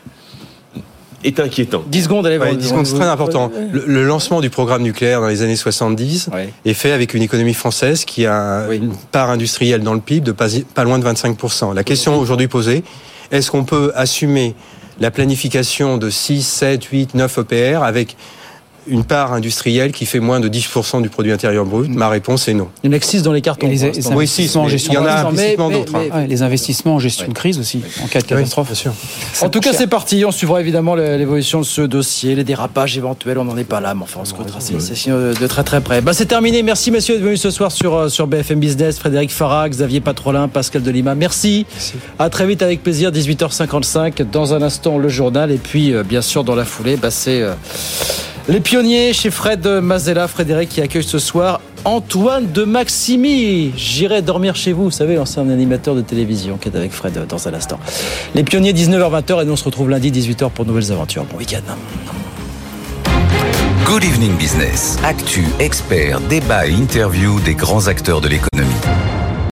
est 1.25 1.39
inquiétant. 1.39 1.83
10 1.87 2.03
secondes, 2.03 2.25
allez, 2.27 2.37
Ouais, 2.37 2.51
vous- 2.51 2.57
10 2.57 2.69
secondes, 2.69 2.85
c'est 2.85 2.95
très 2.95 3.07
important. 3.07 3.47
Ouais. 3.47 3.67
Le, 3.71 3.83
le 3.85 4.03
lancement 4.03 4.41
du 4.41 4.49
programme 4.49 4.81
nucléaire 4.83 5.21
dans 5.21 5.27
les 5.27 5.41
années 5.41 5.55
70 5.55 6.29
est 6.65 6.73
fait 6.73 6.91
avec 6.91 7.13
une 7.13 7.21
économie 7.23 7.53
française 7.53 8.05
qui 8.05 8.25
a 8.25 8.67
une 8.71 8.91
part 9.11 9.29
industrielle 9.29 9.81
dans 9.81 9.93
le 9.93 9.99
PIB 9.99 10.21
de 10.21 10.31
pas, 10.31 10.47
pas 10.73 10.83
loin 10.83 10.99
de 10.99 11.05
25%. 11.05 11.73
La 11.73 11.83
question 11.83 12.17
aujourd'hui 12.17 12.47
posée, 12.47 12.83
est-ce 13.31 13.49
qu'on 13.51 13.63
peut 13.63 13.91
assumer 13.95 14.55
la 14.99 15.11
planification 15.11 15.97
de 15.97 16.09
6, 16.09 16.41
7, 16.47 16.83
8, 16.85 17.15
9 17.15 17.39
EPR 17.39 17.83
avec 17.83 18.15
une 18.87 19.03
part 19.03 19.33
industrielle 19.33 19.91
qui 19.91 20.05
fait 20.05 20.19
moins 20.19 20.39
de 20.39 20.49
10% 20.49 21.01
du 21.01 21.09
produit 21.09 21.31
intérieur 21.31 21.65
brut 21.65 21.89
Ma 21.89 22.09
réponse 22.09 22.47
est 22.47 22.53
non. 22.53 22.67
Il 22.83 22.89
y 22.89 22.93
en 22.93 22.95
a 22.95 22.99
que 22.99 23.05
6 23.05 23.23
dans 23.23 23.31
les 23.31 23.41
cartons. 23.41 23.67
Les, 23.67 23.77
les. 23.77 24.07
Oui, 24.13 24.27
six, 24.27 24.55
investissements 24.55 24.61
en 24.61 24.65
mais 24.65 24.69
gestion 24.71 24.91
il 24.91 24.95
y 24.95 24.97
en 24.97 25.05
a 25.05 25.13
implicitement 25.27 25.69
d'autres, 25.69 25.95
hein. 25.95 26.03
ouais, 26.13 26.27
les 26.27 26.41
investissements 26.41 26.95
en 26.95 26.99
gestion 26.99 27.27
de 27.27 27.33
crise 27.33 27.59
aussi, 27.59 27.81
en 28.03 28.07
cas 28.07 28.21
de 28.21 28.25
catastrophe. 28.25 28.71
En 29.41 29.49
tout 29.49 29.59
cas, 29.59 29.73
c'est 29.73 29.87
parti. 29.87 30.23
On 30.25 30.31
suivra 30.31 30.61
évidemment 30.61 30.95
l'évolution 30.95 31.59
de 31.59 31.65
ce 31.65 31.81
dossier, 31.81 32.35
les 32.35 32.43
dérapages 32.43 32.97
éventuels. 32.97 33.37
On 33.37 33.45
n'en 33.45 33.57
est 33.57 33.63
pas 33.63 33.81
là, 33.81 33.93
mais 33.93 34.03
enfin, 34.03 34.21
on 34.21 34.25
se 34.25 34.33
comptera 34.33 34.59
de 34.59 35.47
très 35.47 35.63
très 35.63 35.81
près. 35.81 36.01
Bah, 36.01 36.13
c'est 36.13 36.25
terminé. 36.25 36.63
Merci, 36.63 36.91
messieurs, 36.91 37.15
d'être 37.15 37.23
venus 37.23 37.41
ce 37.41 37.51
soir 37.51 37.71
sur, 37.71 37.95
euh, 37.95 38.09
sur 38.09 38.27
BFM 38.27 38.59
Business. 38.59 38.99
Frédéric 38.99 39.31
Farah, 39.31 39.69
Xavier 39.69 40.01
Patrolin, 40.01 40.47
Pascal 40.47 40.81
Delima. 40.81 41.15
Merci. 41.15 41.65
À 42.19 42.29
très 42.29 42.45
vite 42.45 42.61
avec 42.61 42.83
plaisir. 42.83 43.11
18h55. 43.11 44.23
Dans 44.31 44.53
un 44.53 44.61
instant, 44.61 44.97
le 44.97 45.09
journal. 45.09 45.51
Et 45.51 45.57
puis, 45.57 45.93
euh, 45.93 46.03
bien 46.03 46.21
sûr, 46.21 46.43
dans 46.43 46.55
la 46.55 46.65
foulée, 46.65 46.97
bah, 46.97 47.11
c'est 47.11 47.41
euh, 47.41 47.53
les 48.47 48.59
pionniers 48.59 49.13
chez 49.13 49.31
Fred 49.31 49.65
Mazella. 49.67 50.27
Frédéric 50.27 50.69
qui 50.69 50.81
accueille 50.81 51.03
ce 51.03 51.19
soir 51.19 51.61
Antoine 51.83 52.51
de 52.51 52.63
Maximi. 52.63 53.73
J'irai 53.75 54.21
dormir 54.21 54.55
chez 54.55 54.73
vous. 54.73 54.85
Vous 54.85 54.91
savez, 54.91 55.15
l'ancien 55.15 55.47
animateur 55.49 55.95
de 55.95 56.01
télévision 56.01 56.57
qui 56.57 56.69
est 56.69 56.75
avec 56.75 56.91
Fred 56.91 57.25
dans 57.27 57.47
un 57.47 57.53
instant. 57.53 57.79
Les 58.33 58.43
pionniers 58.43 58.73
19h-20h. 58.73 59.41
Et 59.41 59.45
nous, 59.45 59.53
on 59.53 59.55
se 59.55 59.63
retrouve 59.63 59.89
lundi 59.89 60.11
18h 60.11 60.49
pour 60.49 60.65
de 60.65 60.69
nouvelles 60.69 60.91
aventures. 60.91 61.25
Bon 61.25 61.37
week-end. 61.37 61.61
Good 63.85 64.03
Evening 64.03 64.35
Business. 64.37 64.97
Actu, 65.03 65.45
experts, 65.59 66.19
débat 66.21 66.67
et 66.67 66.71
interview 66.71 67.39
des 67.41 67.53
grands 67.53 67.87
acteurs 67.87 68.19
de 68.19 68.29
l'économie. 68.29 68.73